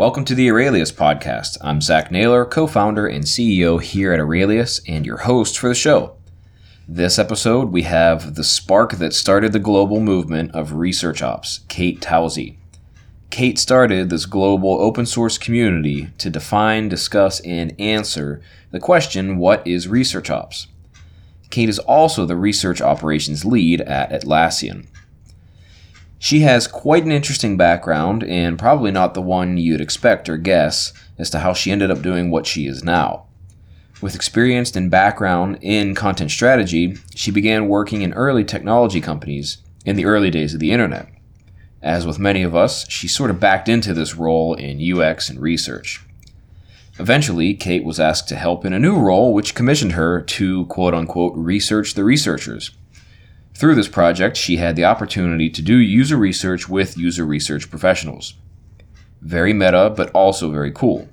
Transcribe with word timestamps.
Welcome 0.00 0.24
to 0.24 0.34
the 0.34 0.50
Aurelius 0.50 0.90
podcast. 0.90 1.58
I'm 1.60 1.82
Zach 1.82 2.10
Naylor, 2.10 2.46
co 2.46 2.66
founder 2.66 3.06
and 3.06 3.22
CEO 3.22 3.82
here 3.82 4.14
at 4.14 4.18
Aurelius, 4.18 4.80
and 4.88 5.04
your 5.04 5.18
host 5.18 5.58
for 5.58 5.68
the 5.68 5.74
show. 5.74 6.16
This 6.88 7.18
episode, 7.18 7.70
we 7.70 7.82
have 7.82 8.34
the 8.34 8.42
spark 8.42 8.92
that 8.92 9.12
started 9.12 9.52
the 9.52 9.58
global 9.58 10.00
movement 10.00 10.54
of 10.54 10.72
research 10.72 11.20
ops, 11.20 11.60
Kate 11.68 12.00
Towsey. 12.00 12.56
Kate 13.28 13.58
started 13.58 14.08
this 14.08 14.24
global 14.24 14.80
open 14.80 15.04
source 15.04 15.36
community 15.36 16.08
to 16.16 16.30
define, 16.30 16.88
discuss, 16.88 17.40
and 17.40 17.78
answer 17.78 18.40
the 18.70 18.80
question 18.80 19.36
what 19.36 19.66
is 19.66 19.86
research 19.86 20.30
ops? 20.30 20.68
Kate 21.50 21.68
is 21.68 21.78
also 21.78 22.24
the 22.24 22.36
research 22.36 22.80
operations 22.80 23.44
lead 23.44 23.82
at 23.82 24.10
Atlassian. 24.10 24.86
She 26.22 26.40
has 26.40 26.66
quite 26.66 27.06
an 27.06 27.12
interesting 27.12 27.56
background, 27.56 28.24
and 28.24 28.58
probably 28.58 28.90
not 28.90 29.14
the 29.14 29.22
one 29.22 29.56
you'd 29.56 29.80
expect 29.80 30.28
or 30.28 30.36
guess 30.36 30.92
as 31.16 31.30
to 31.30 31.38
how 31.38 31.54
she 31.54 31.72
ended 31.72 31.90
up 31.90 32.02
doing 32.02 32.30
what 32.30 32.46
she 32.46 32.66
is 32.66 32.84
now. 32.84 33.24
With 34.02 34.14
experience 34.14 34.76
and 34.76 34.90
background 34.90 35.58
in 35.62 35.94
content 35.94 36.30
strategy, 36.30 36.98
she 37.14 37.30
began 37.30 37.68
working 37.68 38.02
in 38.02 38.12
early 38.12 38.44
technology 38.44 39.00
companies 39.00 39.62
in 39.86 39.96
the 39.96 40.04
early 40.04 40.30
days 40.30 40.52
of 40.52 40.60
the 40.60 40.72
internet. 40.72 41.08
As 41.80 42.06
with 42.06 42.18
many 42.18 42.42
of 42.42 42.54
us, 42.54 42.86
she 42.90 43.08
sort 43.08 43.30
of 43.30 43.40
backed 43.40 43.66
into 43.66 43.94
this 43.94 44.14
role 44.14 44.52
in 44.52 44.78
UX 44.78 45.30
and 45.30 45.40
research. 45.40 46.04
Eventually, 46.98 47.54
Kate 47.54 47.82
was 47.82 47.98
asked 47.98 48.28
to 48.28 48.36
help 48.36 48.66
in 48.66 48.74
a 48.74 48.78
new 48.78 48.98
role 48.98 49.32
which 49.32 49.54
commissioned 49.54 49.92
her 49.92 50.20
to 50.20 50.66
quote 50.66 50.92
unquote 50.92 51.32
research 51.34 51.94
the 51.94 52.04
researchers 52.04 52.72
through 53.60 53.74
this 53.74 53.88
project, 53.88 54.38
she 54.38 54.56
had 54.56 54.74
the 54.74 54.86
opportunity 54.86 55.50
to 55.50 55.60
do 55.60 55.76
user 55.76 56.16
research 56.16 56.66
with 56.66 56.96
user 56.96 57.26
research 57.26 57.68
professionals. 57.68 58.32
Very 59.20 59.52
meta, 59.52 59.92
but 59.94 60.10
also 60.12 60.50
very 60.50 60.72
cool. 60.72 61.10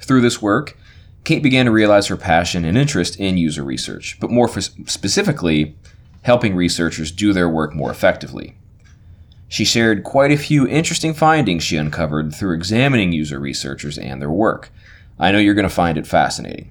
Through 0.00 0.20
this 0.20 0.40
work, 0.40 0.78
Kate 1.24 1.42
began 1.42 1.64
to 1.64 1.72
realize 1.72 2.06
her 2.06 2.16
passion 2.16 2.64
and 2.64 2.78
interest 2.78 3.18
in 3.18 3.36
user 3.36 3.64
research, 3.64 4.16
but 4.20 4.30
more 4.30 4.48
specifically, 4.48 5.74
helping 6.22 6.54
researchers 6.54 7.10
do 7.10 7.32
their 7.32 7.48
work 7.48 7.74
more 7.74 7.90
effectively. 7.90 8.54
She 9.48 9.64
shared 9.64 10.04
quite 10.04 10.30
a 10.30 10.36
few 10.36 10.68
interesting 10.68 11.14
findings 11.14 11.64
she 11.64 11.76
uncovered 11.76 12.32
through 12.32 12.54
examining 12.54 13.10
user 13.10 13.40
researchers 13.40 13.98
and 13.98 14.22
their 14.22 14.30
work. 14.30 14.70
I 15.18 15.32
know 15.32 15.38
you're 15.38 15.54
going 15.54 15.68
to 15.68 15.74
find 15.74 15.98
it 15.98 16.06
fascinating. 16.06 16.70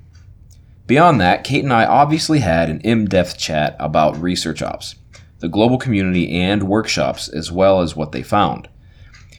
Beyond 0.89 1.21
that, 1.21 1.43
Kate 1.43 1.63
and 1.63 1.71
I 1.71 1.85
obviously 1.85 2.39
had 2.39 2.67
an 2.67 2.81
in 2.81 3.05
depth 3.05 3.37
chat 3.37 3.75
about 3.77 4.19
research 4.19 4.63
ops, 4.63 4.95
the 5.37 5.47
global 5.47 5.77
community, 5.77 6.31
and 6.31 6.63
workshops, 6.63 7.27
as 7.27 7.51
well 7.51 7.81
as 7.81 7.95
what 7.95 8.11
they 8.11 8.23
found. 8.23 8.67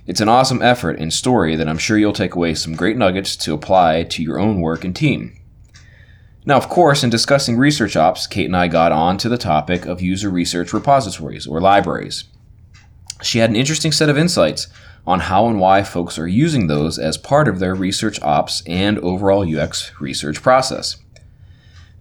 It's 0.06 0.20
an 0.20 0.28
awesome 0.28 0.62
effort 0.62 1.00
and 1.00 1.12
story 1.12 1.56
that 1.56 1.68
I'm 1.68 1.76
sure 1.76 1.98
you'll 1.98 2.12
take 2.12 2.36
away 2.36 2.54
some 2.54 2.76
great 2.76 2.96
nuggets 2.96 3.34
to 3.38 3.52
apply 3.52 4.04
to 4.04 4.22
your 4.22 4.38
own 4.38 4.60
work 4.60 4.84
and 4.84 4.94
team. 4.94 5.36
Now, 6.46 6.56
of 6.56 6.68
course, 6.68 7.02
in 7.02 7.10
discussing 7.10 7.56
research 7.56 7.96
ops, 7.96 8.28
Kate 8.28 8.46
and 8.46 8.56
I 8.56 8.68
got 8.68 8.92
on 8.92 9.18
to 9.18 9.28
the 9.28 9.36
topic 9.36 9.86
of 9.86 10.00
user 10.00 10.30
research 10.30 10.72
repositories 10.72 11.48
or 11.48 11.60
libraries. 11.60 12.26
She 13.22 13.40
had 13.40 13.50
an 13.50 13.56
interesting 13.56 13.90
set 13.90 14.08
of 14.08 14.16
insights 14.16 14.68
on 15.04 15.18
how 15.18 15.48
and 15.48 15.58
why 15.58 15.82
folks 15.82 16.16
are 16.16 16.28
using 16.28 16.68
those 16.68 16.96
as 16.96 17.18
part 17.18 17.48
of 17.48 17.58
their 17.58 17.74
research 17.74 18.22
ops 18.22 18.62
and 18.68 19.00
overall 19.00 19.44
UX 19.44 19.90
research 20.00 20.42
process. 20.42 20.96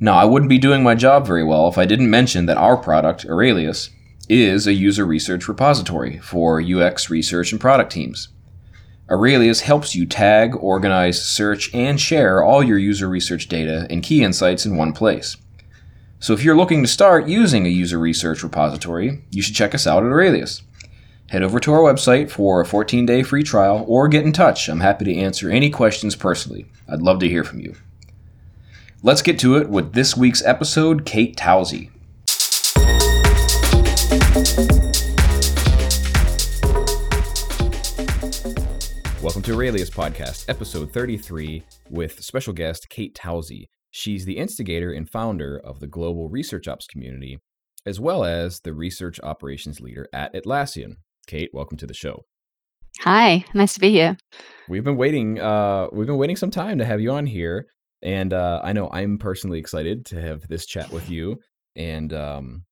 Now, 0.01 0.13
I 0.13 0.23
wouldn't 0.23 0.49
be 0.49 0.57
doing 0.57 0.81
my 0.81 0.95
job 0.95 1.27
very 1.27 1.43
well 1.43 1.67
if 1.67 1.77
I 1.77 1.85
didn't 1.85 2.09
mention 2.09 2.45
that 2.45 2.57
our 2.57 2.77
product, 2.77 3.25
Aurelius, 3.25 3.89
is 4.29 4.65
a 4.65 4.73
user 4.73 5.05
research 5.05 5.47
repository 5.47 6.19
for 6.19 6.61
UX 6.61 7.09
research 7.09 7.51
and 7.51 7.59
product 7.59 7.91
teams. 7.91 8.29
Aurelius 9.09 9.61
helps 9.61 9.95
you 9.95 10.05
tag, 10.05 10.55
organize, 10.55 11.25
search, 11.25 11.73
and 11.73 11.99
share 11.99 12.43
all 12.43 12.63
your 12.63 12.77
user 12.77 13.09
research 13.09 13.47
data 13.47 13.87
and 13.89 14.03
key 14.03 14.23
insights 14.23 14.65
in 14.65 14.77
one 14.77 14.93
place. 14.93 15.35
So 16.19 16.33
if 16.33 16.43
you're 16.43 16.55
looking 16.55 16.81
to 16.83 16.87
start 16.87 17.27
using 17.27 17.65
a 17.65 17.69
user 17.69 17.97
research 17.97 18.43
repository, 18.43 19.23
you 19.31 19.41
should 19.41 19.55
check 19.55 19.73
us 19.73 19.87
out 19.87 20.03
at 20.03 20.11
Aurelius. 20.11 20.61
Head 21.27 21.43
over 21.43 21.59
to 21.59 21.73
our 21.73 21.79
website 21.79 22.29
for 22.29 22.61
a 22.61 22.65
14 22.65 23.05
day 23.05 23.23
free 23.23 23.43
trial 23.43 23.83
or 23.87 24.07
get 24.07 24.25
in 24.25 24.31
touch. 24.31 24.69
I'm 24.69 24.79
happy 24.79 25.05
to 25.05 25.15
answer 25.15 25.49
any 25.49 25.69
questions 25.69 26.15
personally. 26.15 26.67
I'd 26.87 27.01
love 27.01 27.19
to 27.19 27.29
hear 27.29 27.43
from 27.43 27.59
you. 27.59 27.75
Let's 29.01 29.21
get 29.21 29.39
to 29.39 29.55
it 29.55 29.69
with 29.69 29.93
this 29.93 30.17
week's 30.17 30.43
episode 30.43 31.05
Kate 31.05 31.33
Towsey. 31.37 31.89
Welcome 39.23 39.41
to 39.43 39.53
Aurelius 39.53 39.89
Podcast, 39.89 40.49
episode 40.49 40.91
33, 40.91 41.63
with 41.89 42.21
special 42.21 42.51
guest 42.51 42.89
Kate 42.89 43.15
Towsey. 43.15 43.67
She's 43.89 44.25
the 44.25 44.35
instigator 44.35 44.91
and 44.91 45.09
founder 45.09 45.57
of 45.63 45.79
the 45.79 45.87
global 45.87 46.27
research 46.27 46.67
ops 46.67 46.85
community, 46.85 47.39
as 47.85 48.01
well 48.01 48.25
as 48.25 48.59
the 48.59 48.73
research 48.73 49.17
operations 49.23 49.79
leader 49.79 50.09
at 50.11 50.33
Atlassian. 50.33 50.95
Kate, 51.25 51.51
welcome 51.53 51.77
to 51.77 51.87
the 51.87 51.93
show. 51.93 52.25
Hi, 52.99 53.45
nice 53.53 53.75
to 53.75 53.79
be 53.79 53.91
here. 53.91 54.17
We've 54.67 54.83
been 54.83 54.97
waiting. 54.97 55.39
Uh, 55.39 55.87
we've 55.93 56.07
been 56.07 56.17
waiting 56.17 56.35
some 56.35 56.51
time 56.51 56.79
to 56.79 56.85
have 56.85 56.99
you 56.99 57.11
on 57.11 57.27
here. 57.27 57.67
And 58.01 58.33
uh, 58.33 58.61
I 58.63 58.73
know 58.73 58.89
I'm 58.91 59.17
personally 59.17 59.59
excited 59.59 60.05
to 60.07 60.21
have 60.21 60.47
this 60.47 60.65
chat 60.65 60.91
with 60.91 61.09
you. 61.09 61.37
And 61.75 62.13
um, 62.13 62.63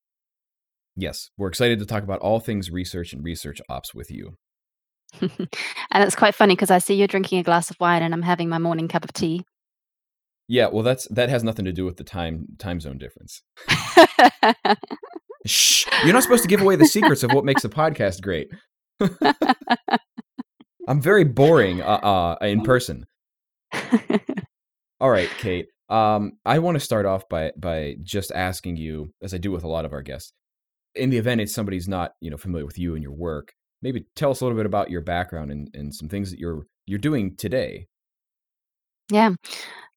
yes, 0.96 1.30
we're 1.36 1.48
excited 1.48 1.78
to 1.80 1.86
talk 1.86 2.02
about 2.02 2.20
all 2.20 2.40
things 2.40 2.70
research 2.70 3.12
and 3.12 3.24
research 3.24 3.60
ops 3.68 3.94
with 3.94 4.10
you. 4.10 4.36
and 5.20 5.48
it's 5.94 6.16
quite 6.16 6.34
funny 6.34 6.54
because 6.54 6.70
I 6.70 6.78
see 6.78 6.94
you're 6.94 7.08
drinking 7.08 7.38
a 7.38 7.42
glass 7.42 7.70
of 7.70 7.76
wine 7.80 8.02
and 8.02 8.12
I'm 8.12 8.22
having 8.22 8.48
my 8.48 8.58
morning 8.58 8.88
cup 8.88 9.04
of 9.04 9.12
tea. 9.12 9.44
Yeah, 10.48 10.68
well, 10.68 10.82
that's 10.82 11.06
that 11.08 11.28
has 11.28 11.44
nothing 11.44 11.66
to 11.66 11.72
do 11.72 11.84
with 11.84 11.98
the 11.98 12.04
time 12.04 12.46
time 12.58 12.80
zone 12.80 12.96
difference. 12.96 13.42
Shh! 15.46 15.86
You're 16.04 16.14
not 16.14 16.22
supposed 16.22 16.42
to 16.42 16.48
give 16.48 16.62
away 16.62 16.76
the 16.76 16.86
secrets 16.86 17.22
of 17.22 17.32
what 17.32 17.44
makes 17.44 17.64
a 17.64 17.68
podcast 17.68 18.22
great. 18.22 18.48
I'm 20.88 21.02
very 21.02 21.24
boring 21.24 21.82
uh, 21.82 21.84
uh, 21.84 22.36
in 22.40 22.62
person. 22.62 23.04
All 25.00 25.10
right, 25.10 25.30
Kate. 25.38 25.66
Um, 25.88 26.32
I 26.44 26.58
want 26.58 26.74
to 26.74 26.80
start 26.80 27.06
off 27.06 27.28
by 27.28 27.52
by 27.56 27.96
just 28.02 28.32
asking 28.32 28.76
you, 28.76 29.12
as 29.22 29.32
I 29.32 29.38
do 29.38 29.50
with 29.50 29.64
a 29.64 29.68
lot 29.68 29.84
of 29.84 29.92
our 29.92 30.02
guests, 30.02 30.32
in 30.94 31.10
the 31.10 31.18
event 31.18 31.40
it's 31.40 31.54
somebody's 31.54 31.88
not 31.88 32.12
you 32.20 32.30
know 32.30 32.36
familiar 32.36 32.66
with 32.66 32.78
you 32.78 32.94
and 32.94 33.02
your 33.02 33.14
work, 33.14 33.52
maybe 33.80 34.06
tell 34.16 34.30
us 34.30 34.40
a 34.40 34.44
little 34.44 34.56
bit 34.56 34.66
about 34.66 34.90
your 34.90 35.00
background 35.00 35.50
and, 35.50 35.68
and 35.74 35.94
some 35.94 36.08
things 36.08 36.30
that 36.30 36.38
you're 36.38 36.64
you're 36.86 36.98
doing 36.98 37.36
today. 37.36 37.86
Yeah. 39.10 39.34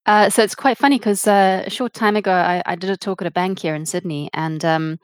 Uh, 0.05 0.29
so 0.29 0.43
it's 0.43 0.55
quite 0.55 0.77
funny 0.77 0.97
because 0.97 1.27
uh, 1.27 1.63
a 1.65 1.69
short 1.69 1.93
time 1.93 2.15
ago 2.15 2.31
I, 2.31 2.63
I, 2.65 2.75
did 2.75 2.89
a 2.89 2.97
talk 2.97 3.21
at 3.21 3.27
a 3.27 3.31
bank 3.31 3.59
here 3.59 3.75
in 3.75 3.85
Sydney, 3.85 4.29
and 4.33 4.63
um, 4.65 4.97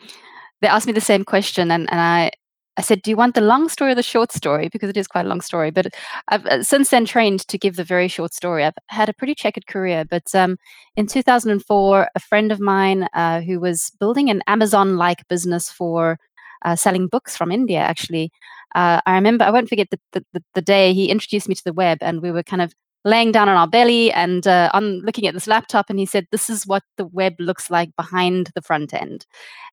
they 0.62 0.68
asked 0.68 0.88
me 0.88 0.94
the 0.94 1.02
same 1.02 1.24
question, 1.24 1.70
and, 1.70 1.88
and 1.92 2.02
I 2.02 2.32
I 2.78 2.82
said, 2.82 3.02
Do 3.02 3.10
you 3.10 3.18
want 3.18 3.34
the 3.36 3.42
long 3.42 3.70
story 3.70 3.92
or 3.92 3.96
the 3.96 4.04
short 4.04 4.32
story? 4.32 4.70
Because 4.70 4.90
it 4.90 4.98
is 4.98 5.08
quite 5.08 5.26
a 5.26 5.30
long 5.30 5.42
story. 5.42 5.72
But 5.72 5.94
I've 6.28 6.46
uh, 6.46 6.64
since 6.64 6.90
then 6.90 7.06
trained 7.06 7.48
to 7.48 7.58
give 7.58 7.76
the 7.76 7.84
very 7.84 8.08
short 8.08 8.34
story. 8.34 8.64
I've 8.64 8.78
had 8.88 9.10
a 9.10 9.14
pretty 9.14 9.36
checkered 9.36 9.68
career. 9.68 10.06
But 10.06 10.34
um, 10.36 10.58
in 10.96 11.08
2004, 11.08 12.10
a 12.14 12.20
friend 12.20 12.52
of 12.52 12.60
mine 12.60 13.08
uh, 13.14 13.42
who 13.42 13.60
was 13.60 13.92
building 14.00 14.30
an 14.30 14.44
Amazon 14.48 14.98
like 14.98 15.28
business 15.28 15.72
for 15.72 16.20
uh, 16.64 16.76
selling 16.76 17.08
books 17.08 17.36
from 17.36 17.52
India, 17.52 17.80
actually, 17.80 18.32
uh, 18.76 19.02
I 19.06 19.16
remember, 19.16 19.44
I 19.44 19.52
won't 19.52 19.70
forget 19.70 19.90
the, 19.90 20.00
the, 20.34 20.44
the, 20.54 20.62
day 20.62 20.94
he 20.94 21.10
introduced 21.10 21.48
me 21.48 21.56
to 21.56 21.64
the 21.64 21.74
web, 21.74 22.00
and 22.02 22.22
we 22.22 22.32
were 22.32 22.44
kind 22.44 22.62
of 22.62 22.74
laying 23.06 23.32
down 23.32 23.48
on 23.48 23.56
our 23.56 23.68
belly 23.68 24.12
and 24.12 24.46
uh, 24.48 24.70
on 24.74 25.00
looking 25.02 25.28
at 25.28 25.34
this 25.34 25.48
laptop 25.48 25.90
and 25.90 25.98
he 25.98 26.06
said 26.06 26.28
this 26.32 26.50
is 26.50 26.68
what 26.68 26.84
the 26.98 27.06
web 27.06 27.34
looks 27.40 27.70
like 27.70 27.96
behind 27.96 28.52
the 28.54 28.62
front 28.62 28.94
end 28.94 29.26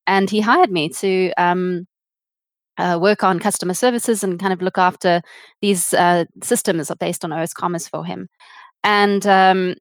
and 0.06 0.30
he 0.30 0.40
hired 0.40 0.70
me 0.70 0.88
to 0.88 1.32
um, 1.36 1.84
uh, 2.78 2.98
work 3.00 3.22
on 3.22 3.38
customer 3.38 3.74
services 3.74 4.24
and 4.24 4.40
kind 4.40 4.52
of 4.52 4.62
look 4.62 4.78
after 4.78 5.22
these 5.60 5.94
uh, 5.94 6.24
systems 6.42 6.90
based 6.98 7.24
on 7.24 7.30
osCommerce 7.30 7.88
for 7.88 8.04
him. 8.04 8.28
And 8.82 9.26
um, 9.26 9.74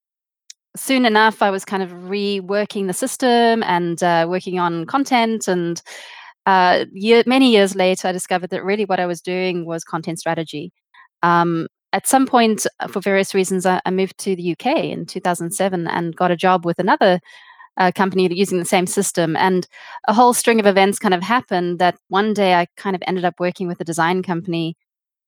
soon 0.75 1.05
enough, 1.05 1.41
I 1.41 1.49
was 1.49 1.65
kind 1.65 1.83
of 1.83 1.89
reworking 1.91 2.87
the 2.87 2.93
system 2.93 3.63
and 3.63 4.01
uh, 4.01 4.25
working 4.29 4.59
on 4.59 4.85
content. 4.85 5.47
And 5.47 5.81
uh, 6.45 6.85
year, 6.93 7.23
many 7.25 7.51
years 7.51 7.75
later, 7.75 8.07
I 8.07 8.11
discovered 8.11 8.49
that 8.51 8.63
really 8.63 8.85
what 8.85 8.99
I 8.99 9.05
was 9.05 9.21
doing 9.21 9.65
was 9.65 9.83
content 9.83 10.19
strategy. 10.19 10.71
Um, 11.21 11.67
at 11.93 12.07
some 12.07 12.25
point, 12.25 12.65
uh, 12.79 12.87
for 12.87 12.99
various 13.01 13.33
reasons, 13.33 13.65
I, 13.65 13.79
I, 13.85 13.91
moved 13.91 14.17
to 14.19 14.35
the 14.35 14.51
UK 14.51 14.83
in 14.85 15.05
2007 15.05 15.87
and 15.87 16.15
got 16.15 16.31
a 16.31 16.35
job 16.35 16.65
with 16.65 16.79
another 16.79 17.19
uh, 17.77 17.91
company 17.93 18.31
using 18.33 18.59
the 18.59 18.65
same 18.65 18.87
system. 18.87 19.35
And 19.35 19.67
a 20.07 20.13
whole 20.13 20.33
string 20.33 20.59
of 20.59 20.65
events 20.65 20.99
kind 20.99 21.13
of 21.13 21.23
happened 21.23 21.79
that 21.79 21.97
one 22.09 22.33
day 22.33 22.55
I 22.55 22.67
kind 22.77 22.95
of 22.95 23.03
ended 23.07 23.25
up 23.25 23.39
working 23.39 23.67
with 23.67 23.81
a 23.81 23.85
design 23.85 24.23
company 24.23 24.75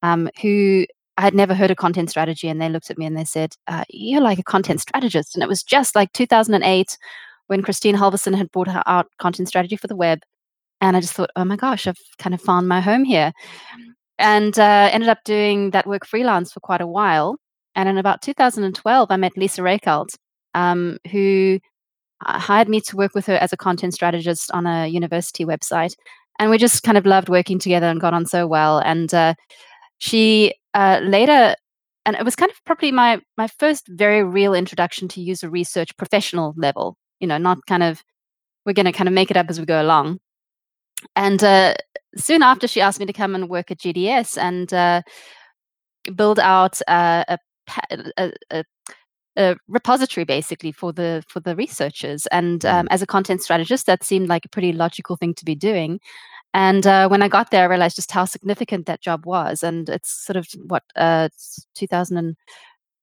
um, 0.03 0.29
who 0.41 0.85
I 1.17 1.21
had 1.21 1.33
never 1.33 1.53
heard 1.53 1.71
of 1.71 1.77
content 1.77 2.09
strategy. 2.09 2.47
And 2.47 2.61
they 2.61 2.69
looked 2.69 2.91
at 2.91 2.97
me 2.97 3.05
and 3.05 3.17
they 3.17 3.25
said, 3.25 3.55
uh, 3.67 3.83
You're 3.89 4.21
like 4.21 4.39
a 4.39 4.43
content 4.43 4.81
strategist. 4.81 5.35
And 5.35 5.43
it 5.43 5.49
was 5.49 5.63
just 5.63 5.95
like 5.95 6.11
2008 6.13 6.97
when 7.47 7.61
Kristina 7.61 7.95
Halvorson 7.95 8.35
had 8.35 8.51
brought 8.51 8.67
her 8.67 8.83
out 8.85 9.07
content 9.19 9.47
strategy 9.47 9.75
for 9.75 9.87
the 9.87 9.95
web. 9.95 10.19
And 10.81 10.97
I 10.97 11.01
just 11.01 11.13
thought, 11.13 11.31
oh 11.35 11.45
my 11.45 11.55
gosh, 11.55 11.87
I've 11.87 11.99
kind 12.19 12.33
of 12.33 12.41
found 12.41 12.67
my 12.67 12.81
home 12.81 13.05
here. 13.05 13.31
and 14.17 14.57
uh, 14.59 14.89
ended 14.91 15.09
up 15.09 15.19
doing 15.25 15.71
that 15.71 15.87
work 15.87 16.05
freelance 16.05 16.53
for 16.53 16.59
quite 16.59 16.81
a 16.81 16.87
while. 16.87 17.37
And 17.75 17.89
in 17.89 17.97
about 17.97 18.21
2012, 18.21 19.11
I 19.11 19.17
met 19.17 19.37
Lisa 19.37 19.61
Reichelt, 19.61 20.15
um, 20.53 20.97
who 21.11 21.59
hired 22.25 22.69
me 22.69 22.81
to 22.81 22.95
work 22.95 23.13
with 23.13 23.25
her 23.27 23.35
as 23.35 23.53
a 23.53 23.57
content 23.57 23.93
strategist 23.93 24.51
on 24.51 24.65
a 24.65 24.87
university 24.87 25.45
website. 25.45 25.95
And 26.39 26.49
we 26.51 26.57
just 26.57 26.83
kind 26.83 26.97
of 26.97 27.05
loved 27.05 27.29
working 27.29 27.59
together 27.59 27.87
and 27.87 28.01
got 28.01 28.13
on 28.13 28.25
so 28.25 28.45
well. 28.45 28.79
And 28.79 29.13
uh, 29.13 29.35
she 29.99 30.53
uh, 30.73 30.99
later, 31.03 31.55
and 32.05 32.15
it 32.15 32.25
was 32.25 32.35
kind 32.35 32.51
of 32.51 32.57
probably 32.65 32.91
my 32.91 33.21
my 33.37 33.47
first 33.47 33.87
very 33.87 34.23
real 34.23 34.53
introduction 34.53 35.07
to 35.09 35.21
user 35.21 35.49
research 35.49 35.95
professional 35.97 36.53
level. 36.57 36.97
You 37.19 37.27
know, 37.27 37.37
not 37.37 37.65
kind 37.67 37.83
of 37.83 38.03
we're 38.65 38.73
going 38.73 38.85
to 38.85 38.91
kind 38.91 39.07
of 39.07 39.13
make 39.13 39.31
it 39.31 39.37
up 39.37 39.49
as 39.49 39.59
we 39.59 39.65
go 39.65 39.81
along. 39.81 40.19
And 41.15 41.43
uh, 41.43 41.75
soon 42.17 42.41
after, 42.41 42.67
she 42.67 42.81
asked 42.81 42.99
me 42.99 43.05
to 43.05 43.13
come 43.13 43.35
and 43.35 43.49
work 43.49 43.71
at 43.71 43.79
GDS 43.79 44.37
and 44.37 44.73
uh, 44.73 45.01
build 46.15 46.39
out 46.39 46.81
uh, 46.87 47.23
a, 47.27 47.39
a, 48.17 48.31
a, 48.51 48.63
a, 49.37 49.55
repository 49.67 50.25
basically 50.25 50.71
for 50.71 50.91
the 50.93 51.23
for 51.27 51.39
the 51.39 51.55
researchers. 51.55 52.25
And 52.27 52.61
mm. 52.61 52.73
um, 52.73 52.87
as 52.91 53.01
a 53.01 53.07
content 53.07 53.41
strategist, 53.41 53.85
that 53.85 54.03
seemed 54.03 54.27
like 54.27 54.45
a 54.45 54.49
pretty 54.49 54.73
logical 54.73 55.15
thing 55.15 55.33
to 55.35 55.45
be 55.45 55.55
doing. 55.55 55.99
And 56.53 56.87
uh, 56.87 57.09
when 57.09 57.21
I 57.21 57.27
got 57.27 57.51
there, 57.51 57.63
I 57.63 57.67
realized 57.67 57.97
just 57.97 58.11
how 58.11 58.23
significant 58.23 58.85
that 58.85 59.01
job 59.01 59.25
was. 59.25 59.61
And 59.61 59.89
it's 59.89 60.09
sort 60.09 60.37
of 60.37 60.47
what 60.67 60.83
uh, 60.95 61.27
2000 61.75 62.17
and 62.17 62.35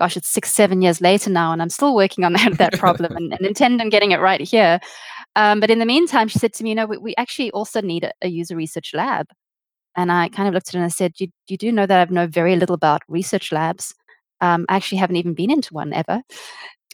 gosh, 0.00 0.16
it's 0.16 0.28
six, 0.28 0.50
seven 0.52 0.82
years 0.82 1.00
later 1.00 1.30
now, 1.30 1.52
and 1.52 1.62
I'm 1.62 1.70
still 1.70 1.94
working 1.94 2.24
on 2.24 2.32
that, 2.32 2.58
that 2.58 2.72
problem 2.78 3.14
and, 3.14 3.32
and 3.32 3.46
intend 3.46 3.80
on 3.80 3.88
getting 3.88 4.10
it 4.10 4.20
right 4.20 4.40
here. 4.40 4.80
Um, 5.36 5.60
but 5.60 5.70
in 5.70 5.78
the 5.78 5.86
meantime, 5.86 6.28
she 6.28 6.38
said 6.38 6.52
to 6.54 6.64
me, 6.64 6.70
you 6.70 6.74
know, 6.74 6.86
we, 6.86 6.98
we 6.98 7.14
actually 7.16 7.50
also 7.52 7.80
need 7.80 8.04
a, 8.04 8.12
a, 8.22 8.28
user 8.28 8.56
research 8.56 8.92
lab. 8.94 9.28
And 9.96 10.10
I 10.10 10.28
kind 10.28 10.48
of 10.48 10.54
looked 10.54 10.68
at 10.68 10.74
her 10.74 10.78
and 10.78 10.86
I 10.86 10.88
said, 10.88 11.12
you, 11.18 11.28
you 11.46 11.56
do 11.56 11.70
know 11.70 11.86
that 11.86 12.08
I 12.08 12.12
know 12.12 12.26
very 12.26 12.56
little 12.56 12.74
about 12.74 13.02
research 13.08 13.52
labs. 13.52 13.94
Um, 14.42 14.66
I 14.68 14.76
actually 14.76 14.98
haven't 14.98 15.16
even 15.16 15.32
been 15.32 15.50
into 15.50 15.72
one 15.72 15.94
ever. 15.94 16.22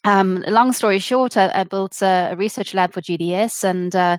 Um, 0.04 0.44
long 0.46 0.72
story 0.72 1.00
short, 1.00 1.36
I, 1.36 1.50
I 1.52 1.64
built 1.64 2.00
a, 2.02 2.30
a, 2.32 2.36
research 2.36 2.72
lab 2.74 2.92
for 2.92 3.00
GDS. 3.00 3.64
And 3.64 3.96
uh, 3.96 4.18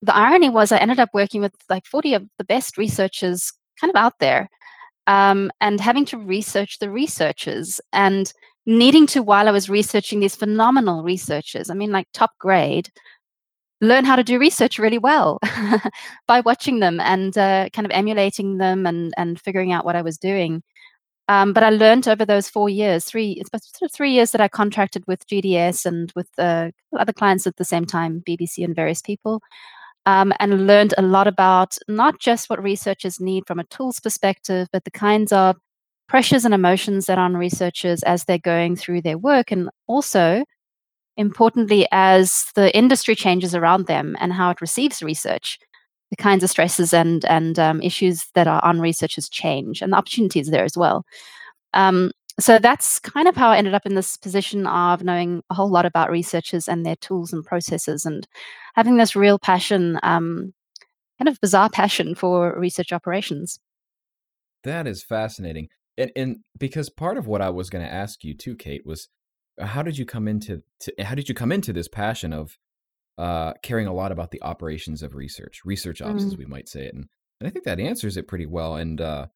the 0.00 0.16
irony 0.16 0.48
was 0.48 0.72
I 0.72 0.78
ended 0.78 0.98
up 0.98 1.10
working 1.12 1.42
with 1.42 1.52
like 1.68 1.84
40 1.84 2.14
of 2.14 2.26
the 2.38 2.44
best 2.44 2.78
researchers 2.78 3.52
kind 3.78 3.90
of 3.90 3.96
out 3.96 4.18
there 4.18 4.48
um, 5.06 5.50
and 5.60 5.80
having 5.80 6.04
to 6.06 6.18
research 6.18 6.78
the 6.78 6.90
researchers 6.90 7.80
and 7.92 8.32
needing 8.66 9.06
to, 9.08 9.22
while 9.22 9.48
I 9.48 9.52
was 9.52 9.68
researching 9.68 10.20
these 10.20 10.36
phenomenal 10.36 11.02
researchers, 11.02 11.70
I 11.70 11.74
mean, 11.74 11.90
like 11.90 12.06
top 12.12 12.32
grade, 12.38 12.88
learn 13.80 14.04
how 14.04 14.16
to 14.16 14.22
do 14.22 14.38
research 14.38 14.78
really 14.78 14.98
well 14.98 15.38
by 16.28 16.40
watching 16.40 16.80
them 16.80 17.00
and 17.00 17.36
uh, 17.36 17.68
kind 17.72 17.86
of 17.86 17.92
emulating 17.92 18.58
them 18.58 18.86
and 18.86 19.12
and 19.16 19.40
figuring 19.40 19.72
out 19.72 19.84
what 19.84 19.96
I 19.96 20.02
was 20.02 20.18
doing. 20.18 20.62
Um, 21.30 21.52
but 21.52 21.62
I 21.62 21.70
learned 21.70 22.08
over 22.08 22.24
those 22.26 22.48
four 22.48 22.68
years, 22.68 23.04
three 23.04 23.38
it's 23.38 23.50
sort 23.50 23.88
of 23.88 23.94
three 23.94 24.10
years 24.10 24.32
that 24.32 24.40
I 24.40 24.48
contracted 24.48 25.04
with 25.06 25.24
GDS 25.28 25.86
and 25.86 26.12
with 26.16 26.26
uh, 26.38 26.72
other 26.98 27.12
clients 27.12 27.46
at 27.46 27.54
the 27.56 27.64
same 27.64 27.84
time, 27.84 28.20
BBC 28.28 28.64
and 28.64 28.74
various 28.74 29.00
people, 29.00 29.40
um, 30.06 30.32
and 30.40 30.66
learned 30.66 30.92
a 30.98 31.02
lot 31.02 31.28
about 31.28 31.76
not 31.86 32.18
just 32.18 32.50
what 32.50 32.60
researchers 32.60 33.20
need 33.20 33.44
from 33.46 33.60
a 33.60 33.64
tools 33.64 34.00
perspective, 34.00 34.66
but 34.72 34.82
the 34.82 34.90
kinds 34.90 35.30
of 35.30 35.54
pressures 36.08 36.44
and 36.44 36.52
emotions 36.52 37.06
that 37.06 37.16
are 37.16 37.26
on 37.26 37.36
researchers 37.36 38.02
as 38.02 38.24
they're 38.24 38.36
going 38.36 38.74
through 38.74 39.02
their 39.02 39.16
work, 39.16 39.52
and 39.52 39.70
also 39.86 40.42
importantly 41.16 41.86
as 41.92 42.46
the 42.56 42.76
industry 42.76 43.14
changes 43.14 43.54
around 43.54 43.86
them 43.86 44.16
and 44.18 44.32
how 44.32 44.50
it 44.50 44.60
receives 44.60 45.00
research 45.00 45.60
the 46.10 46.16
kinds 46.16 46.42
of 46.42 46.50
stresses 46.50 46.92
and 46.92 47.24
and 47.24 47.58
um, 47.58 47.80
issues 47.82 48.26
that 48.34 48.46
are 48.46 48.62
on 48.64 48.80
researchers 48.80 49.28
change 49.28 49.80
and 49.80 49.92
the 49.92 49.96
opportunities 49.96 50.48
there 50.48 50.64
as 50.64 50.76
well. 50.76 51.04
Um, 51.72 52.10
so 52.38 52.58
that's 52.58 52.98
kind 53.00 53.28
of 53.28 53.36
how 53.36 53.50
i 53.50 53.58
ended 53.58 53.74
up 53.74 53.84
in 53.84 53.94
this 53.94 54.16
position 54.16 54.66
of 54.66 55.04
knowing 55.04 55.42
a 55.50 55.54
whole 55.54 55.68
lot 55.70 55.84
about 55.84 56.10
researchers 56.10 56.68
and 56.68 56.86
their 56.86 56.96
tools 56.96 57.32
and 57.32 57.44
processes 57.44 58.06
and 58.06 58.26
having 58.74 58.96
this 58.96 59.14
real 59.14 59.38
passion 59.38 59.98
um, 60.02 60.54
kind 61.18 61.28
of 61.28 61.40
bizarre 61.40 61.68
passion 61.68 62.14
for 62.14 62.58
research 62.58 62.92
operations. 62.92 63.60
That 64.64 64.86
is 64.86 65.02
fascinating 65.02 65.68
and, 66.00 66.10
and 66.16 66.36
because 66.58 66.88
part 66.88 67.16
of 67.16 67.26
what 67.26 67.42
i 67.42 67.50
was 67.50 67.70
going 67.70 67.84
to 67.84 67.92
ask 67.92 68.24
you 68.24 68.34
too 68.34 68.56
kate 68.56 68.86
was 68.86 69.08
how 69.58 69.82
did 69.82 69.98
you 69.98 70.06
come 70.06 70.26
into 70.26 70.62
to, 70.80 70.92
how 71.00 71.14
did 71.14 71.28
you 71.28 71.34
come 71.34 71.52
into 71.52 71.72
this 71.72 71.88
passion 71.88 72.32
of 72.32 72.56
uh, 73.20 73.52
caring 73.62 73.86
a 73.86 73.92
lot 73.92 74.12
about 74.12 74.30
the 74.30 74.42
operations 74.42 75.02
of 75.02 75.14
research, 75.14 75.60
research 75.64 76.00
ops, 76.00 76.24
mm. 76.24 76.26
as 76.26 76.36
we 76.38 76.46
might 76.46 76.68
say 76.68 76.86
it, 76.86 76.94
and, 76.94 77.06
and 77.40 77.46
I 77.46 77.50
think 77.50 77.66
that 77.66 77.78
answers 77.78 78.16
it 78.16 78.28
pretty 78.28 78.46
well. 78.46 78.76
And 78.76 79.00
uh, 79.00 79.26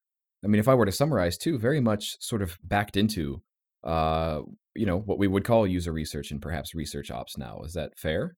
I 0.43 0.47
mean, 0.47 0.59
if 0.59 0.67
I 0.67 0.73
were 0.73 0.85
to 0.87 0.91
summarize 0.91 1.37
too, 1.37 1.59
very 1.59 1.79
much 1.79 2.17
sort 2.19 2.41
of 2.41 2.57
backed 2.63 2.97
into 2.97 3.41
uh, 3.83 4.41
you 4.75 4.85
know 4.85 4.97
what 4.97 5.19
we 5.19 5.27
would 5.27 5.43
call 5.43 5.67
user 5.67 5.91
research 5.91 6.31
and 6.31 6.41
perhaps 6.41 6.73
research 6.73 7.11
ops 7.11 7.37
now. 7.37 7.61
Is 7.63 7.73
that 7.73 7.97
fair? 7.97 8.35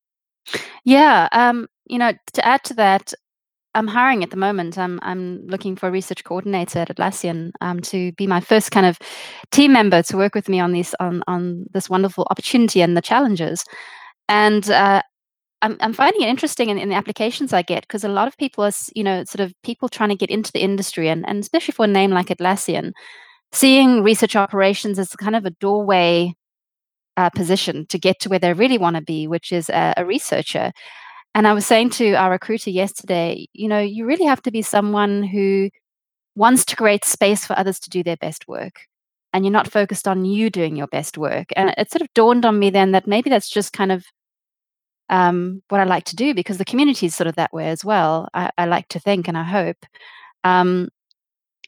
Yeah, 0.83 1.29
um, 1.31 1.67
you 1.85 1.97
know, 1.97 2.11
to 2.33 2.45
add 2.45 2.63
to 2.65 2.73
that, 2.75 3.13
I'm 3.73 3.87
hiring 3.87 4.23
at 4.23 4.31
the 4.31 4.37
moment. 4.37 4.77
I'm 4.77 4.99
I'm 5.01 5.47
looking 5.47 5.77
for 5.77 5.87
a 5.87 5.91
research 5.91 6.23
coordinator 6.25 6.79
at 6.79 6.89
Atlassian 6.89 7.51
um, 7.61 7.79
to 7.81 8.11
be 8.13 8.27
my 8.27 8.41
first 8.41 8.71
kind 8.71 8.85
of 8.85 8.99
team 9.51 9.71
member 9.71 10.03
to 10.03 10.17
work 10.17 10.35
with 10.35 10.49
me 10.49 10.59
on 10.59 10.73
this 10.73 10.93
on 10.99 11.23
on 11.27 11.65
this 11.73 11.89
wonderful 11.89 12.27
opportunity 12.29 12.81
and 12.81 12.97
the 12.97 13.01
challenges. 13.01 13.63
And 14.29 14.69
uh, 14.69 15.01
I'm 15.61 15.77
I'm 15.79 15.93
finding 15.93 16.21
it 16.21 16.29
interesting 16.29 16.69
in, 16.69 16.77
in 16.77 16.89
the 16.89 16.95
applications 16.95 17.53
I 17.53 17.61
get 17.61 17.81
because 17.83 18.03
a 18.03 18.09
lot 18.09 18.27
of 18.27 18.37
people 18.37 18.63
are 18.63 18.71
you 18.95 19.03
know 19.03 19.23
sort 19.23 19.41
of 19.41 19.53
people 19.63 19.89
trying 19.89 20.09
to 20.09 20.15
get 20.15 20.29
into 20.29 20.51
the 20.51 20.61
industry 20.61 21.09
and 21.09 21.27
and 21.27 21.39
especially 21.39 21.73
for 21.73 21.85
a 21.85 21.87
name 21.87 22.11
like 22.11 22.27
Atlassian, 22.27 22.91
seeing 23.51 24.03
research 24.03 24.35
operations 24.35 24.99
as 24.99 25.09
kind 25.15 25.35
of 25.35 25.45
a 25.45 25.51
doorway 25.51 26.33
uh, 27.17 27.29
position 27.31 27.85
to 27.87 27.97
get 27.99 28.19
to 28.21 28.29
where 28.29 28.39
they 28.39 28.53
really 28.53 28.77
want 28.77 28.95
to 28.95 29.01
be, 29.01 29.27
which 29.27 29.51
is 29.51 29.69
a, 29.69 29.93
a 29.97 30.05
researcher. 30.05 30.71
And 31.33 31.47
I 31.47 31.53
was 31.53 31.65
saying 31.65 31.91
to 31.91 32.13
our 32.13 32.31
recruiter 32.31 32.69
yesterday, 32.69 33.47
you 33.53 33.67
know, 33.67 33.79
you 33.79 34.05
really 34.05 34.25
have 34.25 34.41
to 34.43 34.51
be 34.51 34.61
someone 34.61 35.23
who 35.23 35.69
wants 36.35 36.65
to 36.65 36.75
create 36.75 37.03
space 37.03 37.45
for 37.45 37.57
others 37.57 37.79
to 37.81 37.89
do 37.89 38.03
their 38.03 38.17
best 38.17 38.47
work. 38.47 38.81
And 39.33 39.43
you're 39.43 39.51
not 39.51 39.69
focused 39.69 40.07
on 40.07 40.25
you 40.25 40.49
doing 40.49 40.75
your 40.75 40.87
best 40.87 41.17
work. 41.17 41.47
And 41.55 41.73
it 41.77 41.91
sort 41.91 42.01
of 42.01 42.13
dawned 42.13 42.45
on 42.45 42.57
me 42.57 42.69
then 42.69 42.91
that 42.91 43.07
maybe 43.07 43.29
that's 43.29 43.49
just 43.49 43.73
kind 43.73 43.91
of 43.91 44.05
um, 45.09 45.61
what 45.69 45.81
I 45.81 45.85
like 45.85 46.03
to 46.05 46.15
do 46.15 46.33
because 46.33 46.57
the 46.57 46.65
community 46.65 47.05
is 47.05 47.15
sort 47.15 47.27
of 47.27 47.35
that 47.35 47.53
way 47.53 47.69
as 47.69 47.83
well. 47.85 48.27
I, 48.33 48.51
I 48.57 48.65
like 48.65 48.87
to 48.89 48.99
think 48.99 49.27
and 49.27 49.37
I 49.37 49.43
hope 49.43 49.77
um, 50.43 50.89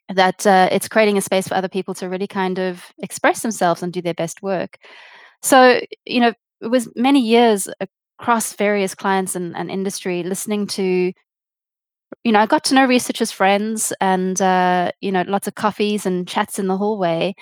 that 0.09 0.45
uh, 0.45 0.69
it's 0.71 0.87
creating 0.87 1.17
a 1.17 1.21
space 1.21 1.47
for 1.47 1.55
other 1.55 1.69
people 1.69 1.93
to 1.95 2.09
really 2.09 2.27
kind 2.27 2.59
of 2.59 2.85
express 2.99 3.41
themselves 3.41 3.83
and 3.83 3.93
do 3.93 4.01
their 4.01 4.13
best 4.13 4.41
work. 4.41 4.77
So, 5.41 5.79
you 6.05 6.19
know, 6.19 6.33
it 6.61 6.67
was 6.67 6.89
many 6.95 7.21
years 7.21 7.69
across 8.19 8.53
various 8.53 8.95
clients 8.95 9.35
and, 9.35 9.55
and 9.55 9.71
industry, 9.71 10.23
listening 10.23 10.67
to, 10.67 11.13
you 12.23 12.31
know, 12.31 12.39
I 12.39 12.45
got 12.47 12.63
to 12.65 12.75
know 12.75 12.85
researchers' 12.85 13.31
friends 13.31 13.93
and, 14.01 14.41
uh, 14.41 14.91
you 14.99 15.11
know, 15.11 15.23
lots 15.27 15.47
of 15.47 15.55
coffees 15.55 16.05
and 16.05 16.27
chats 16.27 16.59
in 16.59 16.67
the 16.67 16.77
hallway. 16.77 17.35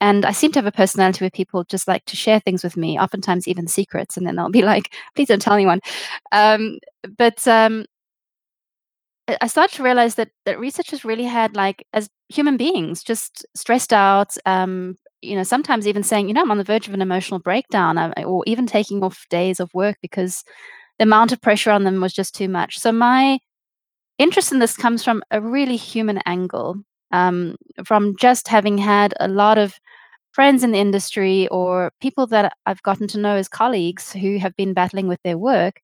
And 0.00 0.24
I 0.24 0.32
seem 0.32 0.52
to 0.52 0.58
have 0.58 0.66
a 0.66 0.72
personality 0.72 1.22
where 1.22 1.30
people 1.30 1.64
just 1.64 1.86
like 1.86 2.04
to 2.06 2.16
share 2.16 2.40
things 2.40 2.64
with 2.64 2.76
me, 2.76 2.98
oftentimes 2.98 3.46
even 3.46 3.66
secrets. 3.66 4.16
And 4.16 4.26
then 4.26 4.36
they'll 4.36 4.50
be 4.50 4.62
like, 4.74 4.94
please 5.14 5.28
don't 5.28 5.42
tell 5.42 5.54
anyone. 5.54 5.80
Um, 6.32 6.78
but 7.16 7.46
um, 7.46 7.84
I 9.40 9.46
started 9.46 9.76
to 9.76 9.82
realize 9.82 10.14
that 10.16 10.30
that 10.44 10.58
researchers 10.58 11.04
really 11.04 11.24
had 11.24 11.54
like 11.54 11.86
as 11.92 12.08
human 12.28 12.56
beings, 12.56 13.02
just 13.02 13.44
stressed 13.54 13.92
out, 13.92 14.34
um, 14.46 14.96
you 15.22 15.36
know, 15.36 15.42
sometimes 15.42 15.86
even 15.86 16.02
saying, 16.02 16.28
you 16.28 16.34
know, 16.34 16.42
I'm 16.42 16.50
on 16.50 16.58
the 16.58 16.64
verge 16.64 16.88
of 16.88 16.94
an 16.94 17.02
emotional 17.02 17.40
breakdown, 17.40 17.98
uh, 17.98 18.12
or 18.24 18.42
even 18.46 18.66
taking 18.66 19.02
off 19.04 19.26
days 19.28 19.60
of 19.60 19.72
work 19.74 19.98
because 20.00 20.44
the 20.98 21.04
amount 21.04 21.32
of 21.32 21.40
pressure 21.40 21.70
on 21.70 21.84
them 21.84 22.00
was 22.00 22.12
just 22.12 22.34
too 22.34 22.48
much. 22.48 22.78
So 22.78 22.92
my 22.92 23.38
interest 24.18 24.52
in 24.52 24.58
this 24.58 24.76
comes 24.76 25.04
from 25.04 25.22
a 25.30 25.40
really 25.40 25.76
human 25.76 26.18
angle, 26.26 26.76
um, 27.12 27.56
from 27.84 28.16
just 28.16 28.48
having 28.48 28.78
had 28.78 29.14
a 29.20 29.28
lot 29.28 29.58
of 29.58 29.78
friends 30.32 30.62
in 30.62 30.72
the 30.72 30.78
industry 30.78 31.48
or 31.48 31.92
people 32.00 32.26
that 32.28 32.52
I've 32.66 32.82
gotten 32.82 33.08
to 33.08 33.18
know 33.18 33.36
as 33.36 33.48
colleagues 33.48 34.12
who 34.12 34.38
have 34.38 34.54
been 34.56 34.74
battling 34.74 35.08
with 35.08 35.20
their 35.22 35.38
work 35.38 35.80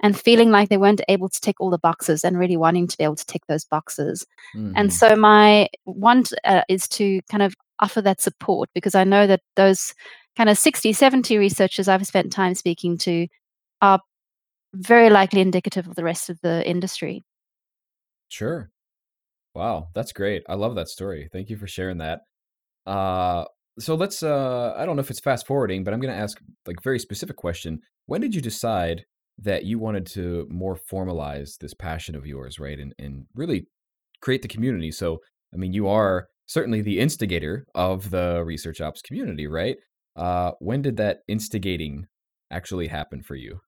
and 0.00 0.18
feeling 0.18 0.50
like 0.50 0.68
they 0.68 0.76
weren't 0.76 1.00
able 1.08 1.28
to 1.28 1.40
tick 1.40 1.56
all 1.58 1.70
the 1.70 1.78
boxes 1.78 2.24
and 2.24 2.38
really 2.38 2.56
wanting 2.56 2.86
to 2.86 2.98
be 2.98 3.04
able 3.04 3.16
to 3.16 3.26
tick 3.26 3.46
those 3.46 3.64
boxes. 3.64 4.26
Mm-hmm. 4.54 4.72
And 4.76 4.92
so 4.92 5.16
my 5.16 5.68
want 5.86 6.32
uh, 6.44 6.62
is 6.68 6.86
to 6.88 7.22
kind 7.30 7.42
of 7.42 7.54
offer 7.78 8.02
that 8.02 8.20
support 8.20 8.68
because 8.74 8.94
I 8.94 9.04
know 9.04 9.26
that 9.26 9.40
those 9.56 9.94
kind 10.36 10.50
of 10.50 10.58
60, 10.58 10.92
70 10.92 11.38
researchers 11.38 11.88
I've 11.88 12.06
spent 12.06 12.32
time 12.32 12.54
speaking 12.54 12.98
to 12.98 13.26
are 13.80 14.00
very 14.74 15.08
likely 15.08 15.40
indicative 15.40 15.88
of 15.88 15.94
the 15.94 16.04
rest 16.04 16.28
of 16.28 16.38
the 16.42 16.68
industry. 16.68 17.24
Sure. 18.28 18.70
Wow, 19.54 19.88
that's 19.94 20.12
great. 20.12 20.42
I 20.48 20.54
love 20.54 20.74
that 20.74 20.88
story. 20.88 21.30
Thank 21.32 21.48
you 21.48 21.56
for 21.56 21.66
sharing 21.66 21.98
that. 21.98 22.20
Uh, 22.84 23.46
so 23.78 23.94
let's 23.94 24.22
uh 24.22 24.74
I 24.76 24.86
don't 24.86 24.96
know 24.96 25.00
if 25.00 25.10
it's 25.10 25.20
fast 25.20 25.46
forwarding, 25.46 25.84
but 25.84 25.92
I'm 25.92 26.00
going 26.00 26.14
to 26.14 26.20
ask 26.20 26.38
like 26.66 26.82
very 26.82 26.98
specific 26.98 27.36
question. 27.36 27.80
When 28.06 28.20
did 28.20 28.34
you 28.34 28.40
decide 28.40 29.04
that 29.38 29.64
you 29.64 29.78
wanted 29.78 30.06
to 30.06 30.46
more 30.50 30.78
formalize 30.90 31.58
this 31.60 31.74
passion 31.74 32.14
of 32.14 32.26
yours, 32.26 32.58
right? 32.58 32.78
And 32.78 32.94
and 32.98 33.26
really 33.34 33.66
create 34.22 34.42
the 34.42 34.48
community. 34.48 34.90
So 34.90 35.18
I 35.52 35.56
mean, 35.56 35.72
you 35.72 35.88
are 35.88 36.28
certainly 36.46 36.82
the 36.82 37.00
instigator 37.00 37.66
of 37.74 38.10
the 38.10 38.42
research 38.44 38.80
ops 38.80 39.02
community, 39.02 39.46
right? 39.46 39.76
Uh, 40.14 40.52
when 40.60 40.82
did 40.82 40.96
that 40.96 41.18
instigating 41.28 42.06
actually 42.50 42.86
happen 42.86 43.22
for 43.22 43.34
you? 43.34 43.60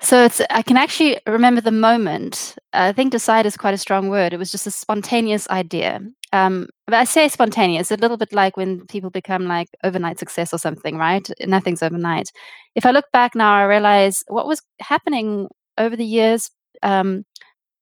So 0.00 0.24
it's 0.24 0.40
I 0.50 0.62
can 0.62 0.76
actually 0.76 1.18
remember 1.26 1.60
the 1.60 1.72
moment. 1.72 2.54
I 2.72 2.92
think 2.92 3.10
decide 3.10 3.46
is 3.46 3.56
quite 3.56 3.74
a 3.74 3.78
strong 3.78 4.08
word. 4.08 4.32
It 4.32 4.38
was 4.38 4.50
just 4.50 4.66
a 4.66 4.70
spontaneous 4.70 5.48
idea. 5.50 6.00
Um, 6.32 6.68
but 6.86 6.94
I 6.94 7.04
say 7.04 7.28
spontaneous, 7.28 7.90
a 7.90 7.96
little 7.96 8.16
bit 8.16 8.32
like 8.32 8.56
when 8.56 8.86
people 8.86 9.10
become 9.10 9.46
like 9.46 9.68
overnight 9.82 10.18
success 10.18 10.52
or 10.54 10.58
something, 10.58 10.96
right? 10.96 11.28
Nothing's 11.46 11.82
overnight. 11.82 12.30
If 12.76 12.86
I 12.86 12.90
look 12.92 13.06
back 13.12 13.34
now, 13.34 13.54
I 13.54 13.64
realize 13.64 14.22
what 14.28 14.46
was 14.46 14.62
happening 14.80 15.48
over 15.78 15.96
the 15.96 16.04
years. 16.04 16.50
Um, 16.82 17.24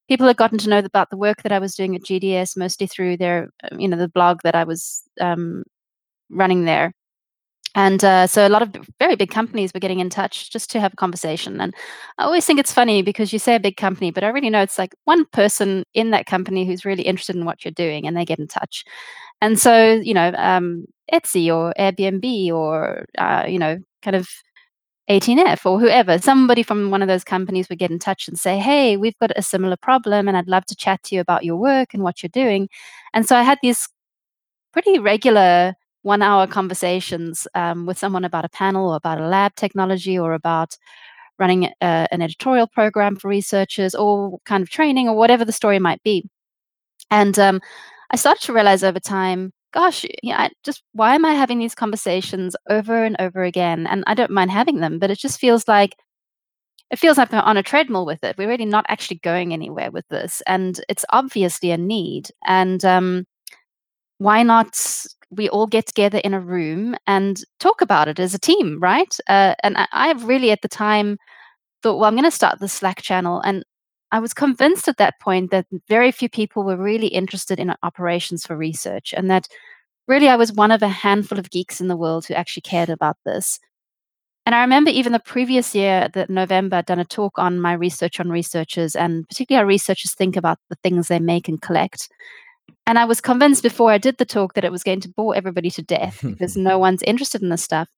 people 0.08 0.26
had 0.28 0.36
gotten 0.36 0.58
to 0.58 0.70
know 0.70 0.78
about 0.80 1.10
the 1.10 1.16
work 1.18 1.42
that 1.42 1.52
I 1.52 1.58
was 1.60 1.74
doing 1.76 1.96
at 1.96 2.04
GDS 2.04 2.56
mostly 2.56 2.86
through 2.86 3.18
their, 3.18 3.50
you 3.78 3.88
know, 3.88 3.96
the 3.98 4.08
blog 4.08 4.40
that 4.44 4.54
I 4.56 4.64
was 4.64 5.02
um, 5.20 5.64
running 6.30 6.64
there. 6.66 6.92
And 7.76 8.02
uh, 8.02 8.26
so 8.26 8.46
a 8.46 8.48
lot 8.48 8.62
of 8.62 8.74
very 8.98 9.16
big 9.16 9.30
companies 9.30 9.72
were 9.74 9.80
getting 9.80 10.00
in 10.00 10.08
touch 10.08 10.50
just 10.50 10.70
to 10.70 10.80
have 10.80 10.94
a 10.94 10.96
conversation. 10.96 11.60
And 11.60 11.74
I 12.16 12.24
always 12.24 12.46
think 12.46 12.58
it's 12.58 12.72
funny 12.72 13.02
because 13.02 13.34
you 13.34 13.38
say 13.38 13.54
a 13.54 13.60
big 13.60 13.76
company, 13.76 14.10
but 14.10 14.24
I 14.24 14.28
really 14.28 14.48
know 14.48 14.62
it's 14.62 14.78
like 14.78 14.94
one 15.04 15.26
person 15.26 15.84
in 15.92 16.10
that 16.10 16.24
company 16.24 16.64
who's 16.66 16.86
really 16.86 17.02
interested 17.02 17.36
in 17.36 17.44
what 17.44 17.64
you're 17.64 17.72
doing 17.72 18.06
and 18.06 18.16
they 18.16 18.24
get 18.24 18.38
in 18.38 18.48
touch. 18.48 18.82
And 19.42 19.58
so, 19.58 19.92
you 20.02 20.14
know, 20.14 20.32
um, 20.38 20.86
Etsy 21.12 21.54
or 21.54 21.74
Airbnb 21.78 22.50
or, 22.50 23.04
uh, 23.18 23.44
you 23.46 23.58
know, 23.58 23.78
kind 24.02 24.16
of 24.16 24.26
18F 25.10 25.66
or 25.66 25.78
whoever, 25.78 26.18
somebody 26.18 26.62
from 26.62 26.90
one 26.90 27.02
of 27.02 27.08
those 27.08 27.24
companies 27.24 27.68
would 27.68 27.78
get 27.78 27.90
in 27.90 27.98
touch 27.98 28.26
and 28.26 28.38
say, 28.38 28.58
Hey, 28.58 28.96
we've 28.96 29.18
got 29.20 29.32
a 29.36 29.42
similar 29.42 29.76
problem 29.76 30.28
and 30.28 30.36
I'd 30.36 30.48
love 30.48 30.64
to 30.66 30.76
chat 30.76 31.02
to 31.04 31.14
you 31.14 31.20
about 31.20 31.44
your 31.44 31.56
work 31.56 31.92
and 31.92 32.02
what 32.02 32.22
you're 32.22 32.30
doing. 32.32 32.68
And 33.12 33.26
so 33.28 33.36
I 33.36 33.42
had 33.42 33.58
these 33.62 33.86
pretty 34.72 34.98
regular 34.98 35.74
one 36.06 36.22
hour 36.22 36.46
conversations 36.46 37.48
um, 37.56 37.84
with 37.84 37.98
someone 37.98 38.24
about 38.24 38.44
a 38.44 38.48
panel 38.48 38.90
or 38.90 38.96
about 38.96 39.20
a 39.20 39.26
lab 39.26 39.52
technology 39.56 40.16
or 40.16 40.34
about 40.34 40.78
running 41.40 41.64
a, 41.64 42.06
an 42.12 42.22
editorial 42.22 42.68
program 42.68 43.16
for 43.16 43.26
researchers 43.26 43.92
or 43.92 44.38
kind 44.46 44.62
of 44.62 44.70
training 44.70 45.08
or 45.08 45.16
whatever 45.16 45.44
the 45.44 45.50
story 45.50 45.80
might 45.80 46.00
be. 46.04 46.24
And 47.10 47.36
um, 47.40 47.60
I 48.12 48.16
started 48.16 48.42
to 48.44 48.52
realize 48.52 48.84
over 48.84 49.00
time, 49.00 49.52
gosh, 49.74 50.04
you 50.22 50.30
know, 50.30 50.36
I 50.36 50.50
just 50.62 50.84
why 50.92 51.16
am 51.16 51.24
I 51.24 51.34
having 51.34 51.58
these 51.58 51.74
conversations 51.74 52.54
over 52.70 53.02
and 53.02 53.16
over 53.18 53.42
again? 53.42 53.88
And 53.88 54.04
I 54.06 54.14
don't 54.14 54.30
mind 54.30 54.52
having 54.52 54.78
them, 54.78 55.00
but 55.00 55.10
it 55.10 55.18
just 55.18 55.40
feels 55.40 55.66
like 55.66 55.96
it 56.92 57.00
feels 57.00 57.18
like 57.18 57.32
we're 57.32 57.40
on 57.40 57.56
a 57.56 57.64
treadmill 57.64 58.06
with 58.06 58.22
it. 58.22 58.38
We're 58.38 58.48
really 58.48 58.64
not 58.64 58.86
actually 58.88 59.18
going 59.24 59.52
anywhere 59.52 59.90
with 59.90 60.06
this, 60.06 60.40
and 60.46 60.80
it's 60.88 61.04
obviously 61.10 61.72
a 61.72 61.76
need. 61.76 62.30
And 62.46 62.84
um, 62.84 63.26
why 64.18 64.44
not 64.44 64.76
we 65.30 65.48
all 65.48 65.66
get 65.66 65.86
together 65.86 66.18
in 66.18 66.34
a 66.34 66.40
room 66.40 66.96
and 67.06 67.42
talk 67.58 67.80
about 67.80 68.08
it 68.08 68.18
as 68.18 68.34
a 68.34 68.38
team, 68.38 68.78
right? 68.80 69.16
Uh, 69.28 69.54
and 69.62 69.76
I, 69.76 69.86
I 69.92 70.12
really 70.12 70.50
at 70.50 70.62
the 70.62 70.68
time 70.68 71.18
thought, 71.82 71.98
well, 71.98 72.06
I'm 72.06 72.14
going 72.14 72.24
to 72.24 72.30
start 72.30 72.60
the 72.60 72.68
Slack 72.68 73.02
channel. 73.02 73.40
And 73.40 73.64
I 74.12 74.20
was 74.20 74.32
convinced 74.32 74.88
at 74.88 74.98
that 74.98 75.18
point 75.20 75.50
that 75.50 75.66
very 75.88 76.12
few 76.12 76.28
people 76.28 76.62
were 76.62 76.76
really 76.76 77.08
interested 77.08 77.58
in 77.58 77.74
operations 77.82 78.46
for 78.46 78.56
research 78.56 79.12
and 79.16 79.30
that 79.30 79.48
really 80.06 80.28
I 80.28 80.36
was 80.36 80.52
one 80.52 80.70
of 80.70 80.82
a 80.82 80.88
handful 80.88 81.38
of 81.38 81.50
geeks 81.50 81.80
in 81.80 81.88
the 81.88 81.96
world 81.96 82.26
who 82.26 82.34
actually 82.34 82.62
cared 82.62 82.88
about 82.88 83.16
this. 83.24 83.58
And 84.44 84.54
I 84.54 84.60
remember 84.60 84.90
even 84.90 85.12
the 85.12 85.18
previous 85.18 85.74
year, 85.74 86.08
that 86.14 86.30
November, 86.30 86.76
I'd 86.76 86.86
done 86.86 87.00
a 87.00 87.04
talk 87.04 87.36
on 87.36 87.58
my 87.58 87.72
research 87.72 88.20
on 88.20 88.30
researchers 88.30 88.94
and 88.94 89.28
particularly 89.28 89.64
how 89.64 89.66
researchers 89.66 90.14
think 90.14 90.36
about 90.36 90.58
the 90.70 90.76
things 90.84 91.08
they 91.08 91.18
make 91.18 91.48
and 91.48 91.60
collect. 91.60 92.08
And 92.86 92.98
I 92.98 93.04
was 93.04 93.20
convinced 93.20 93.62
before 93.62 93.90
I 93.90 93.98
did 93.98 94.18
the 94.18 94.24
talk 94.24 94.54
that 94.54 94.64
it 94.64 94.72
was 94.72 94.84
going 94.84 95.00
to 95.00 95.08
bore 95.08 95.34
everybody 95.34 95.70
to 95.70 95.82
death 95.82 96.20
because 96.22 96.56
no 96.56 96.78
one's 96.78 97.02
interested 97.02 97.42
in 97.42 97.48
this 97.48 97.62
stuff. 97.62 97.88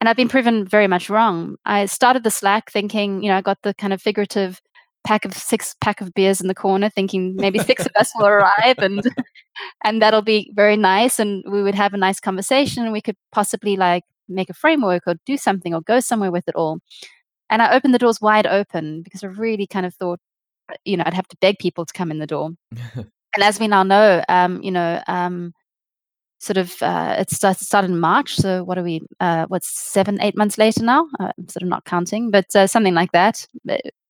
And 0.00 0.08
I've 0.08 0.16
been 0.16 0.28
proven 0.28 0.66
very 0.66 0.86
much 0.86 1.10
wrong. 1.10 1.56
I 1.66 1.84
started 1.84 2.24
the 2.24 2.30
Slack 2.30 2.70
thinking, 2.70 3.22
you 3.22 3.30
know, 3.30 3.36
I 3.36 3.42
got 3.42 3.58
the 3.62 3.74
kind 3.74 3.92
of 3.92 4.00
figurative 4.00 4.60
pack 5.04 5.24
of 5.24 5.34
six 5.34 5.76
pack 5.80 6.00
of 6.00 6.14
beers 6.14 6.40
in 6.40 6.48
the 6.48 6.54
corner, 6.54 6.88
thinking 6.88 7.36
maybe 7.36 7.58
six 7.58 7.84
of 7.84 7.92
us 7.96 8.10
will 8.16 8.26
arrive 8.26 8.78
and 8.78 9.02
and 9.84 10.00
that'll 10.00 10.22
be 10.22 10.50
very 10.54 10.76
nice 10.76 11.18
and 11.18 11.44
we 11.50 11.62
would 11.62 11.74
have 11.74 11.94
a 11.94 11.98
nice 11.98 12.20
conversation 12.20 12.84
and 12.84 12.92
we 12.92 13.00
could 13.00 13.16
possibly 13.32 13.76
like 13.76 14.04
make 14.28 14.50
a 14.50 14.54
framework 14.54 15.02
or 15.06 15.16
do 15.26 15.36
something 15.36 15.74
or 15.74 15.80
go 15.82 16.00
somewhere 16.00 16.30
with 16.30 16.48
it 16.48 16.54
all. 16.54 16.78
And 17.48 17.60
I 17.60 17.74
opened 17.74 17.94
the 17.94 17.98
doors 17.98 18.20
wide 18.20 18.46
open 18.46 19.02
because 19.02 19.24
I 19.24 19.26
really 19.26 19.66
kind 19.66 19.84
of 19.84 19.94
thought, 19.94 20.20
uh, 20.70 20.76
you 20.84 20.96
know, 20.96 21.04
I'd 21.06 21.14
have 21.14 21.28
to 21.28 21.36
beg 21.40 21.58
people 21.58 21.84
to 21.84 21.92
come 21.92 22.10
in 22.10 22.20
the 22.20 22.26
door. 22.26 22.50
And 23.34 23.44
as 23.44 23.60
we 23.60 23.68
now 23.68 23.82
know, 23.82 24.22
um, 24.28 24.62
you 24.62 24.70
know, 24.70 25.02
um, 25.06 25.52
sort 26.40 26.56
of 26.56 26.82
uh, 26.82 27.16
it 27.18 27.30
started, 27.30 27.64
started 27.64 27.90
in 27.90 28.00
March. 28.00 28.34
So 28.34 28.64
what 28.64 28.78
are 28.78 28.82
we? 28.82 29.02
Uh, 29.20 29.46
what's 29.48 29.68
seven, 29.68 30.20
eight 30.20 30.36
months 30.36 30.58
later 30.58 30.82
now? 30.82 31.06
Uh, 31.20 31.32
I'm 31.38 31.48
sort 31.48 31.62
of 31.62 31.68
not 31.68 31.84
counting, 31.84 32.30
but 32.30 32.46
uh, 32.56 32.66
something 32.66 32.94
like 32.94 33.12
that. 33.12 33.46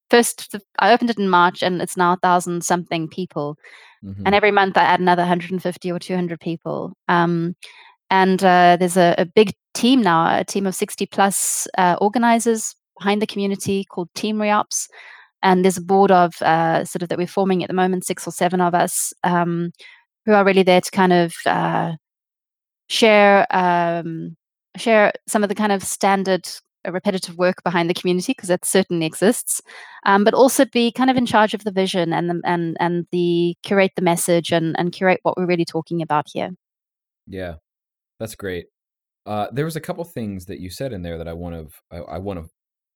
First, 0.08 0.56
I 0.78 0.92
opened 0.92 1.10
it 1.10 1.18
in 1.18 1.28
March, 1.28 1.62
and 1.62 1.82
it's 1.82 1.96
now 1.96 2.14
a 2.14 2.16
thousand 2.16 2.64
something 2.64 3.08
people. 3.08 3.56
Mm-hmm. 4.04 4.22
And 4.26 4.34
every 4.34 4.50
month 4.50 4.76
I 4.76 4.82
add 4.82 5.00
another 5.00 5.22
150 5.22 5.92
or 5.92 5.98
200 5.98 6.40
people. 6.40 6.92
Um, 7.08 7.54
and 8.10 8.42
uh, 8.42 8.76
there's 8.78 8.96
a, 8.96 9.14
a, 9.18 9.24
big 9.24 9.52
team 9.74 10.02
now, 10.02 10.38
a 10.38 10.44
team 10.44 10.66
of 10.66 10.74
60 10.74 11.06
plus 11.06 11.68
uh, 11.78 11.96
organizers 12.00 12.74
behind 12.98 13.22
the 13.22 13.26
community 13.26 13.84
called 13.84 14.08
Team 14.14 14.40
Reops 14.40 14.88
and 15.42 15.64
there's 15.64 15.76
a 15.76 15.82
board 15.82 16.10
of 16.10 16.40
uh, 16.42 16.84
sort 16.84 17.02
of 17.02 17.08
that 17.08 17.18
we're 17.18 17.26
forming 17.26 17.62
at 17.62 17.68
the 17.68 17.74
moment, 17.74 18.04
six 18.04 18.26
or 18.26 18.30
seven 18.30 18.60
of 18.60 18.74
us, 18.74 19.12
um, 19.24 19.72
who 20.26 20.32
are 20.32 20.44
really 20.44 20.62
there 20.62 20.80
to 20.80 20.90
kind 20.90 21.12
of 21.12 21.34
uh, 21.46 21.92
share 22.88 23.46
um, 23.50 24.36
share 24.76 25.12
some 25.26 25.42
of 25.42 25.48
the 25.48 25.54
kind 25.54 25.72
of 25.72 25.82
standard 25.82 26.48
uh, 26.86 26.92
repetitive 26.92 27.36
work 27.38 27.62
behind 27.62 27.88
the 27.88 27.94
community 27.94 28.32
because 28.32 28.48
that 28.48 28.64
certainly 28.64 29.06
exists, 29.06 29.60
um, 30.06 30.24
but 30.24 30.34
also 30.34 30.64
be 30.64 30.92
kind 30.92 31.10
of 31.10 31.16
in 31.16 31.26
charge 31.26 31.54
of 31.54 31.64
the 31.64 31.72
vision 31.72 32.12
and 32.12 32.30
the, 32.30 32.40
and 32.44 32.76
and 32.80 33.06
the 33.12 33.54
curate 33.62 33.92
the 33.96 34.02
message 34.02 34.52
and 34.52 34.78
and 34.78 34.92
curate 34.92 35.20
what 35.22 35.36
we're 35.36 35.46
really 35.46 35.64
talking 35.64 36.02
about 36.02 36.26
here. 36.32 36.50
Yeah, 37.26 37.54
that's 38.18 38.34
great. 38.34 38.66
Uh, 39.26 39.48
there 39.52 39.64
was 39.64 39.76
a 39.76 39.80
couple 39.80 40.02
things 40.04 40.46
that 40.46 40.60
you 40.60 40.70
said 40.70 40.92
in 40.92 41.02
there 41.02 41.18
that 41.18 41.28
I 41.28 41.32
want 41.32 41.54
to 41.54 41.96
I, 41.96 42.14
I 42.14 42.18
want 42.18 42.40
to 42.40 42.50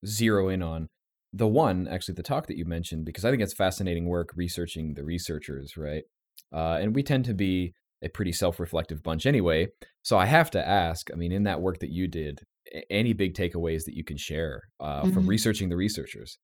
zero 0.07 0.49
in 0.49 0.63
on 0.63 0.89
the 1.35 1.49
one 1.49 1.88
actually 1.88 2.14
the 2.14 2.23
talk 2.23 2.47
that 2.47 2.57
you 2.57 2.64
mentioned 2.64 3.05
because 3.05 3.25
I 3.25 3.31
think 3.31 3.43
it's 3.43 3.55
fascinating 3.55 4.07
work 4.07 4.31
researching 4.37 4.95
the 4.95 5.05
researchers, 5.05 5.76
right? 5.76 6.05
Uh, 6.53 6.79
and 6.81 6.95
we 6.95 7.03
tend 7.03 7.25
to 7.25 7.35
be 7.35 7.73
a 8.03 8.09
pretty 8.09 8.33
self-reflective 8.33 9.03
bunch 9.03 9.26
anyway. 9.26 9.67
So 10.03 10.17
I 10.17 10.26
have 10.26 10.50
to 10.53 10.67
ask. 10.67 11.11
I 11.12 11.17
mean, 11.17 11.33
in 11.33 11.45
that 11.45 11.61
work 11.61 11.81
that 11.81 11.91
you 11.91 12.07
did, 12.07 12.41
any 12.88 13.12
big 13.12 13.35
takeaways 13.35 13.85
that 13.85 13.97
you 13.97 14.05
can 14.05 14.17
share 14.17 14.62
uh, 14.79 15.03
mm-hmm. 15.03 15.12
from 15.12 15.26
researching 15.26 15.71
the 15.71 15.76
researchers? 15.76 16.38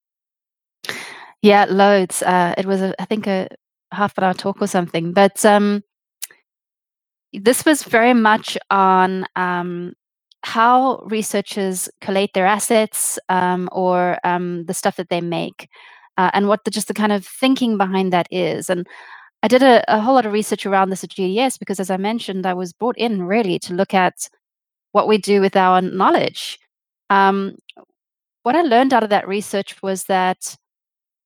Yeah, 1.42 1.66
loads. 1.68 2.22
Uh, 2.22 2.54
it 2.58 2.66
was, 2.66 2.82
a, 2.82 3.00
I 3.00 3.04
think, 3.04 3.26
a 3.26 3.48
half 3.92 4.18
an 4.18 4.24
hour 4.24 4.34
talk 4.34 4.60
or 4.60 4.66
something, 4.66 5.12
but 5.12 5.44
um, 5.44 5.82
this 7.32 7.64
was 7.64 7.82
very 7.84 8.14
much 8.14 8.58
on 8.70 9.26
um, 9.36 9.94
how 10.42 10.98
researchers 11.04 11.88
collate 12.00 12.32
their 12.32 12.46
assets 12.46 13.18
um, 13.28 13.68
or 13.72 14.18
um, 14.24 14.64
the 14.66 14.74
stuff 14.74 14.96
that 14.96 15.08
they 15.08 15.20
make 15.20 15.68
uh, 16.16 16.30
and 16.32 16.48
what 16.48 16.64
the, 16.64 16.70
just 16.70 16.88
the 16.88 16.94
kind 16.94 17.12
of 17.12 17.26
thinking 17.26 17.76
behind 17.76 18.12
that 18.12 18.28
is 18.30 18.70
and 18.70 18.86
i 19.42 19.48
did 19.48 19.62
a, 19.62 19.84
a, 19.94 20.00
whole 20.00 20.14
lot 20.14 20.26
of 20.26 20.32
research 20.32 20.64
around 20.64 20.90
this 20.90 21.04
at 21.04 21.10
gds 21.10 21.58
because 21.58 21.78
as 21.78 21.90
i 21.90 21.96
mentioned 21.96 22.46
i 22.46 22.54
was 22.54 22.72
brought 22.72 22.96
in 22.96 23.22
really 23.22 23.58
to 23.58 23.74
look 23.74 23.92
at 23.94 24.28
what 24.92 25.06
we 25.06 25.18
do 25.18 25.40
with 25.40 25.54
our 25.56 25.80
knowledge. 25.80 26.58
Um, 27.10 27.56
what 28.42 28.56
i 28.56 28.62
learned 28.62 28.94
out 28.94 29.02
of 29.02 29.10
that 29.10 29.28
research 29.28 29.82
was 29.82 30.04
that 30.04 30.56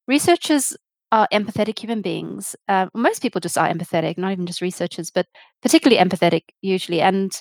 researchers 0.08 0.76
are 1.12 1.28
empathetic 1.32 1.78
human 1.78 2.02
beings 2.02 2.56
uh, 2.68 2.86
most 2.94 3.22
people 3.22 3.40
just 3.40 3.56
are 3.56 3.68
empathetic 3.68 4.18
not 4.18 4.32
even 4.32 4.46
just 4.46 4.60
researchers 4.60 5.10
but 5.10 5.26
particularly 5.62 6.02
empathetic 6.02 6.42
usually 6.62 7.00
and 7.00 7.40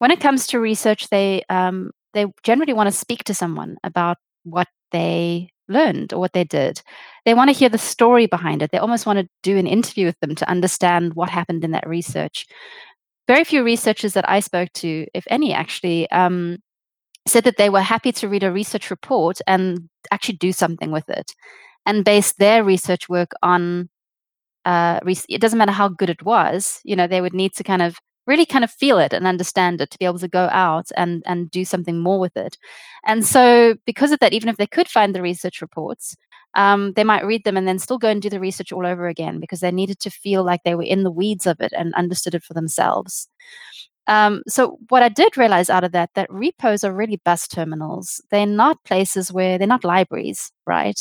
when 0.00 0.10
it 0.10 0.20
comes 0.20 0.46
to 0.48 0.58
research, 0.58 1.08
they 1.10 1.42
um, 1.50 1.90
they 2.14 2.26
generally 2.42 2.72
want 2.72 2.88
to 2.88 2.96
speak 2.96 3.22
to 3.24 3.34
someone 3.34 3.76
about 3.84 4.16
what 4.44 4.66
they 4.92 5.50
learned 5.68 6.12
or 6.12 6.18
what 6.18 6.32
they 6.32 6.42
did. 6.42 6.82
They 7.24 7.34
want 7.34 7.50
to 7.50 7.56
hear 7.56 7.68
the 7.68 7.78
story 7.78 8.26
behind 8.26 8.62
it. 8.62 8.70
They 8.72 8.78
almost 8.78 9.06
want 9.06 9.18
to 9.18 9.28
do 9.42 9.58
an 9.58 9.66
interview 9.66 10.06
with 10.06 10.18
them 10.20 10.34
to 10.36 10.50
understand 10.50 11.14
what 11.14 11.28
happened 11.28 11.64
in 11.64 11.70
that 11.72 11.86
research. 11.86 12.46
Very 13.28 13.44
few 13.44 13.62
researchers 13.62 14.14
that 14.14 14.28
I 14.28 14.40
spoke 14.40 14.72
to, 14.74 15.06
if 15.14 15.24
any, 15.28 15.52
actually 15.52 16.10
um, 16.10 16.56
said 17.28 17.44
that 17.44 17.58
they 17.58 17.68
were 17.68 17.82
happy 17.82 18.10
to 18.12 18.28
read 18.28 18.42
a 18.42 18.50
research 18.50 18.90
report 18.90 19.38
and 19.46 19.88
actually 20.10 20.38
do 20.38 20.50
something 20.50 20.90
with 20.90 21.08
it 21.10 21.32
and 21.84 22.06
base 22.06 22.32
their 22.32 22.64
research 22.64 23.08
work 23.08 23.32
on. 23.42 23.90
Uh, 24.64 24.98
it 25.28 25.40
doesn't 25.42 25.58
matter 25.58 25.72
how 25.72 25.88
good 25.88 26.10
it 26.10 26.22
was, 26.24 26.80
you 26.84 26.96
know, 26.96 27.06
they 27.06 27.20
would 27.20 27.34
need 27.34 27.52
to 27.54 27.64
kind 27.64 27.82
of 27.82 27.98
really 28.30 28.46
kind 28.46 28.64
of 28.64 28.70
feel 28.70 28.98
it 28.98 29.12
and 29.12 29.26
understand 29.26 29.80
it 29.80 29.90
to 29.90 29.98
be 29.98 30.06
able 30.06 30.18
to 30.20 30.28
go 30.28 30.48
out 30.52 30.88
and 30.96 31.22
and 31.26 31.50
do 31.50 31.64
something 31.64 31.98
more 32.00 32.20
with 32.20 32.36
it 32.36 32.56
and 33.06 33.26
so 33.26 33.74
because 33.86 34.12
of 34.12 34.20
that 34.20 34.32
even 34.32 34.48
if 34.48 34.56
they 34.56 34.66
could 34.66 34.88
find 34.88 35.14
the 35.14 35.22
research 35.22 35.60
reports 35.60 36.16
um, 36.54 36.92
they 36.94 37.04
might 37.04 37.24
read 37.24 37.44
them 37.44 37.56
and 37.56 37.68
then 37.68 37.78
still 37.78 37.98
go 37.98 38.08
and 38.08 38.20
do 38.22 38.30
the 38.30 38.40
research 38.40 38.72
all 38.72 38.86
over 38.86 39.06
again 39.06 39.38
because 39.40 39.60
they 39.60 39.70
needed 39.70 40.00
to 40.00 40.10
feel 40.10 40.42
like 40.44 40.62
they 40.64 40.74
were 40.74 40.82
in 40.82 41.04
the 41.04 41.10
weeds 41.10 41.46
of 41.46 41.60
it 41.60 41.72
and 41.76 41.94
understood 41.94 42.34
it 42.34 42.42
for 42.42 42.54
themselves. 42.54 43.28
Um, 44.06 44.42
so 44.48 44.78
what 44.88 45.02
I 45.02 45.08
did 45.08 45.36
realize 45.36 45.70
out 45.70 45.84
of 45.84 45.92
that, 45.92 46.10
that 46.14 46.32
repos 46.32 46.82
are 46.82 46.92
really 46.92 47.20
bus 47.24 47.46
terminals. 47.46 48.20
They're 48.30 48.46
not 48.46 48.82
places 48.84 49.32
where 49.32 49.58
they're 49.58 49.68
not 49.68 49.84
libraries, 49.84 50.50
right? 50.66 50.98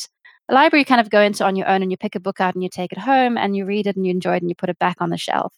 A 0.50 0.54
library 0.54 0.82
you 0.82 0.86
kind 0.86 1.02
of 1.02 1.10
go 1.10 1.22
into 1.22 1.46
on 1.46 1.56
your 1.56 1.68
own 1.68 1.82
and 1.82 1.92
you 1.92 1.98
pick 1.98 2.16
a 2.16 2.20
book 2.20 2.40
out 2.40 2.54
and 2.54 2.64
you 2.64 2.70
take 2.70 2.92
it 2.92 3.00
home 3.00 3.38
and 3.38 3.56
you 3.56 3.66
read 3.66 3.88
it 3.88 3.96
and 3.96 4.06
you 4.06 4.12
enjoy 4.12 4.36
it 4.36 4.44
and 4.44 4.50
you 4.50 4.56
put 4.56 4.70
it 4.70 4.80
back 4.80 4.98
on 5.00 5.10
the 5.10 5.18
shelf. 5.18 5.54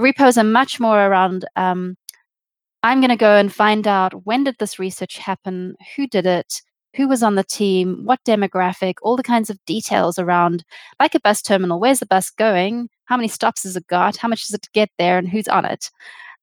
Repos 0.00 0.38
are 0.38 0.44
much 0.44 0.80
more 0.80 1.06
around 1.06 1.44
um, 1.56 1.96
I'm 2.82 3.00
going 3.00 3.10
to 3.10 3.16
go 3.16 3.36
and 3.36 3.52
find 3.52 3.86
out 3.86 4.26
when 4.26 4.44
did 4.44 4.56
this 4.58 4.78
research 4.78 5.18
happen, 5.18 5.76
who 5.96 6.06
did 6.06 6.26
it, 6.26 6.62
who 6.96 7.06
was 7.06 7.22
on 7.22 7.34
the 7.34 7.44
team, 7.44 8.04
what 8.04 8.20
demographic, 8.26 8.94
all 9.02 9.16
the 9.16 9.22
kinds 9.22 9.50
of 9.50 9.62
details 9.66 10.18
around, 10.18 10.64
like 10.98 11.14
a 11.14 11.20
bus 11.20 11.42
terminal, 11.42 11.78
where's 11.78 12.00
the 12.00 12.06
bus 12.06 12.30
going, 12.30 12.88
how 13.04 13.16
many 13.16 13.28
stops 13.28 13.64
has 13.64 13.76
it 13.76 13.86
got, 13.86 14.16
how 14.16 14.28
much 14.28 14.46
does 14.46 14.54
it 14.54 14.66
get 14.72 14.88
there, 14.98 15.18
and 15.18 15.28
who's 15.28 15.48
on 15.48 15.64
it 15.64 15.90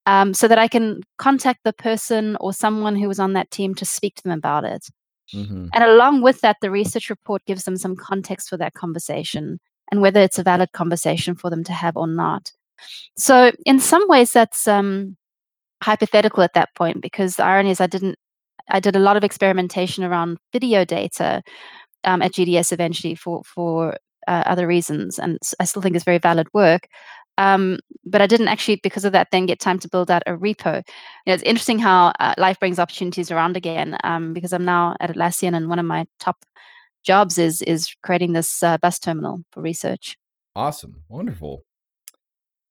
um, 0.07 0.33
so 0.33 0.47
that 0.47 0.57
I 0.57 0.69
can 0.69 1.01
contact 1.17 1.59
the 1.63 1.73
person 1.73 2.37
or 2.39 2.53
someone 2.53 2.95
who 2.95 3.09
was 3.09 3.19
on 3.19 3.33
that 3.33 3.51
team 3.51 3.75
to 3.75 3.85
speak 3.85 4.15
to 4.15 4.23
them 4.23 4.31
about 4.31 4.63
it. 4.63 4.87
Mm-hmm. 5.33 5.67
And 5.73 5.83
along 5.83 6.21
with 6.21 6.39
that, 6.41 6.57
the 6.61 6.71
research 6.71 7.09
report 7.09 7.43
gives 7.45 7.65
them 7.65 7.75
some 7.75 7.97
context 7.97 8.49
for 8.49 8.55
that 8.57 8.73
conversation 8.73 9.59
and 9.91 10.01
whether 10.01 10.21
it's 10.21 10.39
a 10.39 10.43
valid 10.43 10.71
conversation 10.71 11.35
for 11.35 11.49
them 11.49 11.63
to 11.65 11.73
have 11.73 11.97
or 11.97 12.07
not. 12.07 12.53
So, 13.15 13.51
in 13.65 13.79
some 13.79 14.07
ways, 14.07 14.31
that's 14.31 14.67
um, 14.67 15.17
hypothetical 15.81 16.43
at 16.43 16.53
that 16.53 16.73
point 16.75 17.01
because 17.01 17.35
the 17.35 17.43
irony 17.43 17.71
is 17.71 17.81
I 17.81 17.87
didn't. 17.87 18.17
I 18.69 18.79
did 18.81 18.95
a 18.97 18.99
lot 18.99 19.15
of 19.15 19.23
experimentation 19.23 20.03
around 20.03 20.39
video 20.51 20.83
data 20.83 21.41
um, 22.03 22.21
at 22.21 22.33
GDS 22.33 22.71
eventually 22.73 23.15
for 23.15 23.43
for 23.43 23.97
uh, 24.27 24.43
other 24.45 24.67
reasons, 24.67 25.19
and 25.19 25.37
I 25.59 25.65
still 25.65 25.81
think 25.81 25.95
it's 25.95 26.05
very 26.05 26.17
valid 26.17 26.47
work. 26.53 26.87
Um, 27.37 27.77
but 28.03 28.21
I 28.21 28.27
didn't 28.27 28.47
actually, 28.47 28.79
because 28.81 29.05
of 29.05 29.11
that, 29.13 29.27
then 29.31 29.45
get 29.45 29.59
time 29.59 29.77
to 29.79 29.89
build 29.89 30.09
out 30.09 30.23
a 30.25 30.31
repo. 30.31 30.77
You 30.77 30.83
know, 31.27 31.33
it's 31.33 31.43
interesting 31.43 31.77
how 31.77 32.11
uh, 32.19 32.33
life 32.37 32.59
brings 32.59 32.79
opportunities 32.79 33.29
around 33.29 33.55
again. 33.55 33.95
Um, 34.03 34.33
because 34.33 34.53
I'm 34.53 34.65
now 34.65 34.95
at 34.99 35.13
Atlassian, 35.13 35.55
and 35.55 35.69
one 35.69 35.79
of 35.79 35.85
my 35.85 36.05
top 36.19 36.37
jobs 37.03 37.37
is 37.37 37.61
is 37.61 37.95
creating 38.03 38.33
this 38.33 38.63
uh, 38.63 38.77
bus 38.79 38.99
terminal 38.99 39.43
for 39.51 39.61
research. 39.61 40.17
Awesome, 40.55 41.03
wonderful. 41.07 41.66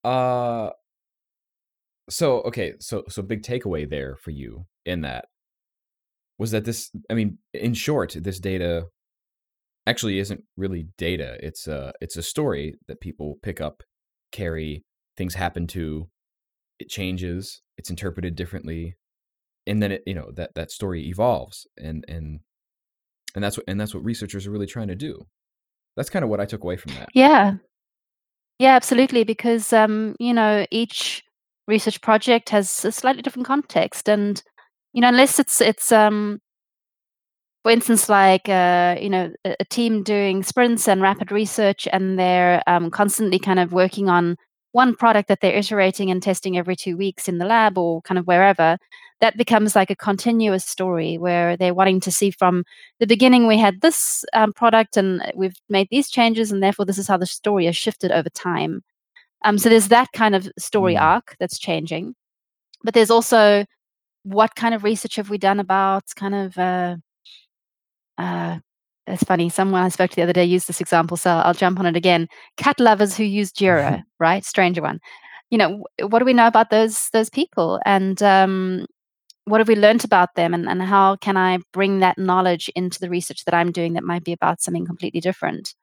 Uh, 0.07 0.71
so 2.09 2.39
okay, 2.43 2.73
so 2.79 3.03
so 3.09 3.21
big 3.21 3.43
takeaway 3.43 3.89
there 3.89 4.15
for 4.15 4.31
you 4.31 4.65
in 4.85 5.01
that 5.01 5.25
was 6.39 6.51
that 6.51 6.63
this. 6.63 6.91
I 7.09 7.13
mean, 7.13 7.39
in 7.53 7.73
short, 7.73 8.15
this 8.17 8.39
data 8.39 8.85
actually 9.85 10.19
isn't 10.19 10.43
really 10.55 10.87
data. 10.97 11.37
It's 11.41 11.67
a 11.67 11.91
it's 11.99 12.15
a 12.15 12.23
story 12.23 12.75
that 12.87 13.01
people 13.01 13.37
pick 13.43 13.59
up 13.59 13.83
carry, 14.31 14.85
things 15.17 15.35
happen 15.35 15.67
to, 15.67 16.09
it 16.79 16.87
changes, 16.87 17.61
it's 17.77 17.89
interpreted 17.89 18.35
differently, 18.35 18.95
and 19.65 19.83
then 19.83 19.91
it 19.91 20.03
you 20.05 20.13
know 20.13 20.31
that 20.35 20.55
that 20.55 20.71
story 20.71 21.09
evolves, 21.09 21.67
and 21.77 22.05
and 22.07 22.39
and 23.35 23.43
that's 23.43 23.57
what 23.57 23.65
and 23.67 23.77
that's 23.77 23.93
what 23.93 24.05
researchers 24.05 24.47
are 24.47 24.51
really 24.51 24.67
trying 24.67 24.87
to 24.87 24.95
do. 24.95 25.25
That's 25.97 26.09
kind 26.09 26.23
of 26.23 26.29
what 26.29 26.39
I 26.39 26.45
took 26.45 26.63
away 26.63 26.77
from 26.77 26.93
that. 26.93 27.09
Yeah, 27.13 27.55
yeah, 28.59 28.75
absolutely. 28.75 29.23
Because 29.23 29.73
um, 29.73 30.15
you 30.19 30.33
know 30.33 30.65
each 30.71 31.23
research 31.67 32.01
project 32.01 32.49
has 32.49 32.85
a 32.85 32.91
slightly 32.91 33.21
different 33.21 33.47
context, 33.47 34.09
and 34.09 34.41
you 34.93 35.01
know 35.01 35.09
unless 35.09 35.39
it's 35.39 35.61
it's 35.61 35.91
um 35.91 36.39
for 37.67 37.71
instance, 37.71 38.07
like 38.07 38.47
uh, 38.47 38.95
you 38.97 39.09
know, 39.09 39.29
a, 39.43 39.57
a, 39.59 39.65
team 39.65 40.01
doing 40.01 40.41
sprints 40.41 40.87
and 40.87 41.01
rapid 41.01 41.33
research, 41.33 41.85
and 41.91 42.17
they're 42.17 42.63
um, 42.65 42.89
constantly 42.89 43.39
kind 43.39 43.59
of 43.59 43.73
working 43.73 44.07
on 44.07 44.37
one 44.77 44.95
product 44.95 45.27
that 45.27 45.41
they're 45.41 45.57
iterating 45.57 46.11
and 46.11 46.21
testing 46.21 46.55
every 46.55 46.75
two 46.75 46.95
weeks 46.95 47.27
in 47.27 47.39
the 47.39 47.45
lab 47.45 47.79
or 47.79 47.99
kind 48.03 48.19
of 48.19 48.27
wherever. 48.27 48.77
That 49.21 49.35
becomes 49.35 49.75
like 49.75 49.89
a 49.89 49.95
continuous 49.95 50.63
story 50.63 51.17
where 51.17 51.57
they're 51.57 51.73
wanting 51.73 51.99
to 52.01 52.11
see 52.11 52.29
from 52.29 52.63
the 52.99 53.07
beginning 53.07 53.47
we 53.47 53.57
had 53.57 53.81
this 53.81 54.23
um, 54.33 54.53
product 54.53 54.95
and 54.95 55.31
we've 55.35 55.59
made 55.67 55.87
these 55.89 56.11
changes, 56.11 56.51
and 56.51 56.61
therefore 56.61 56.85
this 56.85 56.99
is 56.99 57.07
how 57.07 57.17
the 57.17 57.25
story 57.25 57.65
has 57.65 57.75
shifted 57.75 58.11
over 58.11 58.29
time. 58.29 58.83
Um, 59.43 59.57
so 59.57 59.67
there's 59.67 59.87
that 59.87 60.09
kind 60.13 60.35
of 60.35 60.47
story 60.59 60.93
mm. 60.93 61.01
arc 61.01 61.35
that's 61.39 61.57
changing, 61.57 62.13
but 62.83 62.93
there's 62.93 63.09
also 63.09 63.65
what 64.21 64.55
kind 64.55 64.75
of 64.75 64.83
research 64.83 65.15
have 65.15 65.31
we 65.31 65.39
done 65.39 65.59
about 65.59 66.03
kind 66.15 66.35
of 66.35 66.57
uh, 66.57 66.97
uh, 68.19 68.59
it's 69.07 69.23
funny. 69.23 69.49
Someone 69.49 69.81
I 69.83 69.89
spoke 69.89 70.09
to 70.11 70.15
the 70.15 70.21
other 70.21 70.33
day 70.33 70.43
used 70.43 70.67
this 70.67 70.81
example, 70.81 71.17
so 71.17 71.31
I'll 71.31 71.53
jump 71.53 71.79
on 71.79 71.85
it 71.85 71.95
again. 71.95 72.27
Cat 72.57 72.79
lovers 72.79 73.15
who 73.15 73.23
use 73.23 73.51
Jira, 73.51 74.03
right? 74.19 74.43
Stranger 74.43 74.81
one. 74.81 74.99
You 75.49 75.57
know, 75.57 75.85
what 76.01 76.19
do 76.19 76.25
we 76.25 76.33
know 76.33 76.47
about 76.47 76.69
those 76.69 77.09
those 77.13 77.29
people, 77.29 77.79
and 77.85 78.21
um, 78.21 78.85
what 79.45 79.61
have 79.61 79.69
we 79.69 79.75
learned 79.77 80.03
about 80.03 80.35
them, 80.35 80.53
and, 80.53 80.67
and 80.67 80.81
how 80.81 81.15
can 81.15 81.37
I 81.37 81.59
bring 81.71 81.99
that 81.99 82.17
knowledge 82.17 82.69
into 82.75 82.99
the 82.99 83.09
research 83.09 83.45
that 83.45 83.53
I'm 83.53 83.71
doing 83.71 83.93
that 83.93 84.03
might 84.03 84.25
be 84.25 84.33
about 84.33 84.61
something 84.61 84.85
completely 84.85 85.21
different? 85.21 85.73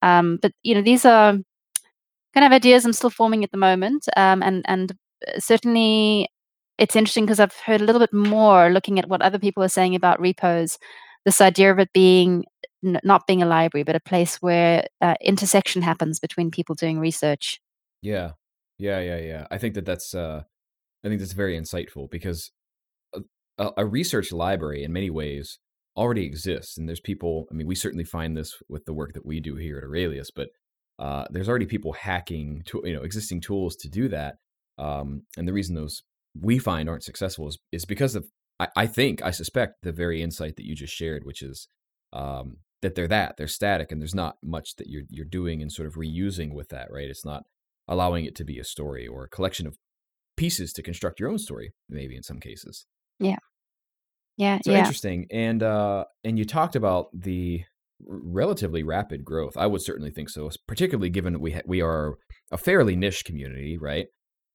Um, 0.00 0.38
but 0.40 0.52
you 0.62 0.74
know, 0.74 0.82
these 0.82 1.04
are 1.04 1.34
kind 2.34 2.46
of 2.46 2.52
ideas 2.52 2.86
I'm 2.86 2.94
still 2.94 3.10
forming 3.10 3.44
at 3.44 3.50
the 3.50 3.58
moment, 3.58 4.08
um, 4.16 4.42
and 4.42 4.64
and 4.66 4.92
uh, 5.28 5.38
certainly 5.40 6.28
it's 6.78 6.96
interesting 6.96 7.26
because 7.26 7.40
I've 7.40 7.54
heard 7.54 7.82
a 7.82 7.84
little 7.84 8.00
bit 8.00 8.14
more 8.14 8.70
looking 8.70 8.98
at 8.98 9.08
what 9.08 9.20
other 9.20 9.38
people 9.38 9.62
are 9.62 9.68
saying 9.68 9.94
about 9.94 10.20
repos 10.20 10.78
this 11.24 11.40
idea 11.40 11.70
of 11.70 11.78
it 11.78 11.92
being 11.92 12.44
n- 12.84 13.00
not 13.04 13.26
being 13.26 13.42
a 13.42 13.46
library, 13.46 13.84
but 13.84 13.96
a 13.96 14.00
place 14.00 14.36
where 14.36 14.86
uh, 15.00 15.14
intersection 15.20 15.82
happens 15.82 16.18
between 16.20 16.50
people 16.50 16.74
doing 16.74 16.98
research. 16.98 17.60
Yeah, 18.02 18.32
yeah, 18.78 19.00
yeah, 19.00 19.18
yeah. 19.18 19.46
I 19.50 19.58
think 19.58 19.74
that 19.74 19.84
that's 19.84 20.14
uh, 20.14 20.42
I 21.04 21.08
think 21.08 21.20
that's 21.20 21.32
very 21.32 21.58
insightful 21.58 22.10
because 22.10 22.50
a, 23.58 23.70
a 23.76 23.86
research 23.86 24.32
library, 24.32 24.84
in 24.84 24.92
many 24.92 25.10
ways, 25.10 25.58
already 25.96 26.24
exists, 26.24 26.76
and 26.76 26.88
there's 26.88 27.00
people. 27.00 27.46
I 27.50 27.54
mean, 27.54 27.66
we 27.66 27.74
certainly 27.74 28.04
find 28.04 28.36
this 28.36 28.56
with 28.68 28.84
the 28.84 28.94
work 28.94 29.14
that 29.14 29.26
we 29.26 29.40
do 29.40 29.56
here 29.56 29.78
at 29.78 29.84
Aurelius, 29.84 30.30
but 30.30 30.48
uh, 30.98 31.24
there's 31.30 31.48
already 31.48 31.66
people 31.66 31.92
hacking 31.92 32.62
to 32.66 32.82
you 32.84 32.94
know 32.94 33.02
existing 33.02 33.40
tools 33.40 33.76
to 33.76 33.88
do 33.88 34.08
that. 34.08 34.36
Um, 34.78 35.22
and 35.36 35.46
the 35.46 35.52
reason 35.52 35.74
those 35.74 36.02
we 36.40 36.58
find 36.58 36.88
aren't 36.88 37.04
successful 37.04 37.46
is, 37.48 37.58
is 37.72 37.84
because 37.84 38.14
of 38.14 38.26
I, 38.58 38.68
I 38.76 38.86
think, 38.86 39.22
I 39.22 39.30
suspect 39.30 39.82
the 39.82 39.92
very 39.92 40.22
insight 40.22 40.56
that 40.56 40.64
you 40.66 40.74
just 40.74 40.94
shared, 40.94 41.24
which 41.24 41.42
is 41.42 41.68
um, 42.12 42.58
that 42.82 42.94
they're 42.94 43.08
that 43.08 43.36
they're 43.38 43.46
static, 43.46 43.90
and 43.90 44.00
there's 44.00 44.14
not 44.14 44.36
much 44.42 44.76
that 44.76 44.88
you're 44.88 45.04
you're 45.08 45.24
doing 45.24 45.62
and 45.62 45.72
sort 45.72 45.88
of 45.88 45.94
reusing 45.94 46.52
with 46.52 46.68
that, 46.68 46.88
right? 46.90 47.08
It's 47.08 47.24
not 47.24 47.44
allowing 47.88 48.24
it 48.24 48.34
to 48.36 48.44
be 48.44 48.58
a 48.58 48.64
story 48.64 49.06
or 49.06 49.24
a 49.24 49.28
collection 49.28 49.66
of 49.66 49.76
pieces 50.36 50.72
to 50.74 50.82
construct 50.82 51.20
your 51.20 51.30
own 51.30 51.38
story, 51.38 51.72
maybe 51.88 52.16
in 52.16 52.22
some 52.22 52.40
cases. 52.40 52.86
Yeah. 53.18 53.36
Yeah. 54.36 54.58
So 54.64 54.72
yeah. 54.72 54.78
interesting. 54.78 55.26
And 55.30 55.62
uh, 55.62 56.04
and 56.24 56.38
you 56.38 56.44
talked 56.44 56.76
about 56.76 57.06
the 57.12 57.62
relatively 58.04 58.82
rapid 58.82 59.24
growth. 59.24 59.56
I 59.56 59.66
would 59.66 59.82
certainly 59.82 60.10
think 60.10 60.30
so, 60.30 60.50
particularly 60.66 61.10
given 61.10 61.34
that 61.34 61.40
we 61.40 61.52
ha- 61.52 61.62
we 61.66 61.80
are 61.80 62.14
a 62.50 62.56
fairly 62.56 62.96
niche 62.96 63.24
community, 63.24 63.78
right? 63.78 64.06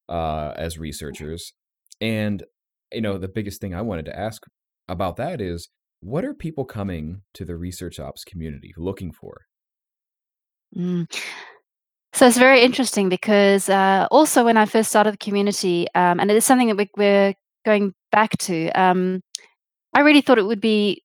Uh, 0.08 0.52
as 0.56 0.78
researchers, 0.78 1.52
and 2.00 2.42
you 2.92 3.02
know, 3.02 3.18
the 3.18 3.28
biggest 3.28 3.60
thing 3.60 3.74
I 3.74 3.82
wanted 3.82 4.06
to 4.06 4.18
ask 4.18 4.42
about 4.88 5.16
that 5.16 5.40
is 5.40 5.68
what 6.00 6.24
are 6.24 6.34
people 6.34 6.64
coming 6.64 7.22
to 7.34 7.44
the 7.44 7.56
research 7.56 7.98
ops 7.98 8.24
community 8.24 8.72
looking 8.76 9.12
for? 9.12 9.46
Mm. 10.76 11.12
So 12.12 12.26
it's 12.26 12.38
very 12.38 12.62
interesting 12.62 13.08
because 13.08 13.68
uh, 13.68 14.06
also 14.10 14.44
when 14.44 14.56
I 14.56 14.66
first 14.66 14.90
started 14.90 15.14
the 15.14 15.18
community, 15.18 15.86
um, 15.94 16.20
and 16.20 16.30
it 16.30 16.36
is 16.36 16.44
something 16.44 16.68
that 16.68 16.76
we, 16.76 16.90
we're 16.96 17.34
going 17.64 17.94
back 18.10 18.36
to, 18.38 18.70
um, 18.70 19.22
I 19.94 20.00
really 20.00 20.20
thought 20.20 20.38
it 20.38 20.46
would 20.46 20.60
be 20.60 21.02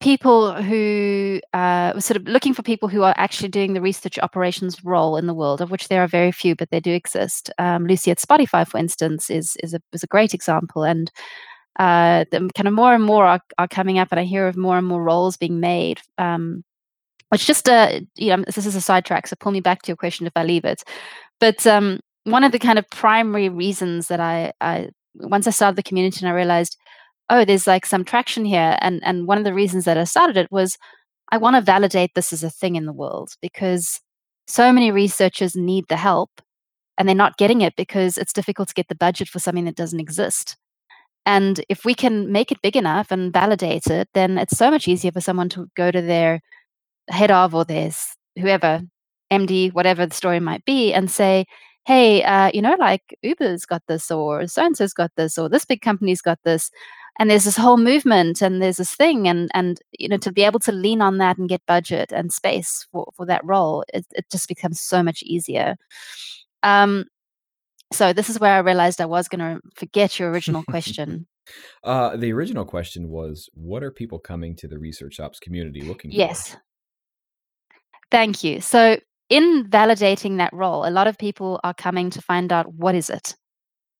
people 0.00 0.52
who 0.52 1.40
uh, 1.52 1.92
were 1.94 2.00
sort 2.00 2.16
of 2.16 2.26
looking 2.26 2.52
for 2.52 2.62
people 2.62 2.88
who 2.88 3.02
are 3.02 3.14
actually 3.16 3.48
doing 3.48 3.72
the 3.72 3.80
research 3.80 4.18
operations 4.18 4.84
role 4.84 5.16
in 5.16 5.26
the 5.26 5.34
world, 5.34 5.60
of 5.60 5.70
which 5.70 5.88
there 5.88 6.02
are 6.02 6.08
very 6.08 6.32
few, 6.32 6.54
but 6.56 6.70
they 6.70 6.80
do 6.80 6.92
exist. 6.92 7.50
Um, 7.58 7.86
Lucy 7.86 8.10
at 8.10 8.18
Spotify, 8.18 8.66
for 8.66 8.78
instance, 8.78 9.30
is 9.30 9.56
is 9.62 9.74
a 9.74 9.80
is 9.92 10.02
a 10.02 10.08
great 10.08 10.34
example, 10.34 10.82
and 10.82 11.10
uh, 11.78 12.24
the, 12.30 12.50
kind 12.54 12.68
of 12.68 12.74
more 12.74 12.94
and 12.94 13.04
more 13.04 13.24
are, 13.24 13.40
are 13.58 13.68
coming 13.68 13.98
up, 13.98 14.08
and 14.10 14.20
I 14.20 14.24
hear 14.24 14.46
of 14.46 14.56
more 14.56 14.78
and 14.78 14.86
more 14.86 15.02
roles 15.02 15.36
being 15.36 15.60
made. 15.60 16.00
Um, 16.18 16.64
which 17.30 17.46
just 17.46 17.68
uh, 17.68 18.00
you 18.16 18.36
know, 18.36 18.44
this 18.44 18.58
is 18.58 18.76
a 18.76 18.80
sidetrack, 18.80 19.26
so 19.26 19.36
pull 19.40 19.52
me 19.52 19.60
back 19.60 19.82
to 19.82 19.88
your 19.88 19.96
question 19.96 20.26
if 20.26 20.34
I 20.36 20.44
leave 20.44 20.64
it. 20.64 20.82
But 21.40 21.66
um, 21.66 22.00
one 22.24 22.44
of 22.44 22.52
the 22.52 22.58
kind 22.58 22.78
of 22.78 22.88
primary 22.90 23.48
reasons 23.48 24.08
that 24.08 24.20
I, 24.20 24.52
I 24.60 24.90
once 25.14 25.46
I 25.46 25.50
started 25.50 25.76
the 25.76 25.82
community 25.82 26.20
and 26.20 26.28
I 26.28 26.36
realized 26.36 26.76
oh, 27.32 27.44
there's 27.44 27.66
like 27.66 27.86
some 27.86 28.04
traction 28.04 28.44
here. 28.44 28.76
And 28.80 29.00
and 29.04 29.26
one 29.26 29.38
of 29.38 29.44
the 29.44 29.54
reasons 29.54 29.84
that 29.86 29.98
I 29.98 30.04
started 30.04 30.36
it 30.36 30.52
was 30.52 30.76
I 31.30 31.38
want 31.38 31.56
to 31.56 31.62
validate 31.62 32.10
this 32.14 32.32
as 32.32 32.44
a 32.44 32.50
thing 32.50 32.76
in 32.76 32.86
the 32.86 32.92
world 32.92 33.30
because 33.40 34.00
so 34.46 34.72
many 34.72 34.90
researchers 34.90 35.56
need 35.56 35.86
the 35.88 35.96
help 35.96 36.30
and 36.98 37.08
they're 37.08 37.16
not 37.16 37.38
getting 37.38 37.62
it 37.62 37.74
because 37.76 38.18
it's 38.18 38.34
difficult 38.34 38.68
to 38.68 38.74
get 38.74 38.88
the 38.88 38.94
budget 38.94 39.28
for 39.28 39.38
something 39.38 39.64
that 39.64 39.76
doesn't 39.76 40.00
exist. 40.00 40.56
And 41.24 41.64
if 41.68 41.84
we 41.84 41.94
can 41.94 42.32
make 42.32 42.50
it 42.50 42.62
big 42.62 42.76
enough 42.76 43.10
and 43.10 43.32
validate 43.32 43.86
it, 43.86 44.08
then 44.14 44.38
it's 44.38 44.56
so 44.56 44.70
much 44.70 44.88
easier 44.88 45.12
for 45.12 45.20
someone 45.20 45.48
to 45.50 45.68
go 45.76 45.90
to 45.90 46.02
their 46.02 46.40
head 47.08 47.30
of 47.30 47.54
or 47.54 47.64
their 47.64 47.90
whoever, 48.38 48.82
MD, 49.32 49.72
whatever 49.72 50.06
the 50.06 50.14
story 50.14 50.40
might 50.40 50.64
be, 50.64 50.92
and 50.92 51.10
say, 51.10 51.46
hey, 51.86 52.22
uh, 52.22 52.50
you 52.52 52.62
know, 52.62 52.76
like 52.78 53.16
Uber's 53.22 53.66
got 53.66 53.82
this, 53.88 54.10
or 54.10 54.46
so 54.46 54.64
and 54.64 54.76
so's 54.76 54.94
got 54.94 55.10
this, 55.16 55.38
or 55.38 55.48
this 55.48 55.64
big 55.64 55.80
company's 55.80 56.22
got 56.22 56.38
this. 56.44 56.70
And 57.18 57.30
there's 57.30 57.44
this 57.44 57.56
whole 57.56 57.76
movement 57.76 58.40
and 58.40 58.62
there's 58.62 58.78
this 58.78 58.94
thing 58.94 59.28
and 59.28 59.50
and 59.52 59.78
you 59.98 60.08
know 60.08 60.16
to 60.16 60.32
be 60.32 60.44
able 60.44 60.60
to 60.60 60.72
lean 60.72 61.02
on 61.02 61.18
that 61.18 61.36
and 61.36 61.46
get 61.48 61.60
budget 61.66 62.10
and 62.10 62.32
space 62.32 62.86
for, 62.90 63.12
for 63.16 63.26
that 63.26 63.44
role, 63.44 63.84
it, 63.92 64.06
it 64.12 64.26
just 64.30 64.48
becomes 64.48 64.80
so 64.80 65.02
much 65.02 65.22
easier. 65.22 65.76
Um, 66.62 67.06
so 67.92 68.12
this 68.12 68.28
is 68.28 68.40
where 68.40 68.54
I 68.54 68.58
realized 68.58 69.00
I 69.00 69.06
was 69.06 69.28
going 69.28 69.40
to 69.40 69.60
forget 69.76 70.18
your 70.18 70.30
original 70.30 70.62
question. 70.68 71.26
uh, 71.84 72.16
the 72.16 72.32
original 72.32 72.64
question 72.64 73.08
was, 73.08 73.48
what 73.54 73.82
are 73.82 73.90
people 73.90 74.18
coming 74.18 74.56
to 74.56 74.68
the 74.68 74.78
research 74.78 75.20
ops 75.20 75.38
community 75.38 75.82
looking 75.82 76.10
yes. 76.10 76.50
for? 76.50 76.56
Yes. 76.56 76.62
Thank 78.10 78.44
you. 78.44 78.60
So 78.60 78.98
in 79.30 79.64
validating 79.70 80.36
that 80.36 80.52
role, 80.52 80.84
a 80.84 80.90
lot 80.90 81.06
of 81.06 81.16
people 81.16 81.58
are 81.64 81.72
coming 81.72 82.10
to 82.10 82.20
find 82.20 82.52
out 82.52 82.74
what 82.74 82.94
is 82.94 83.08
it? 83.08 83.34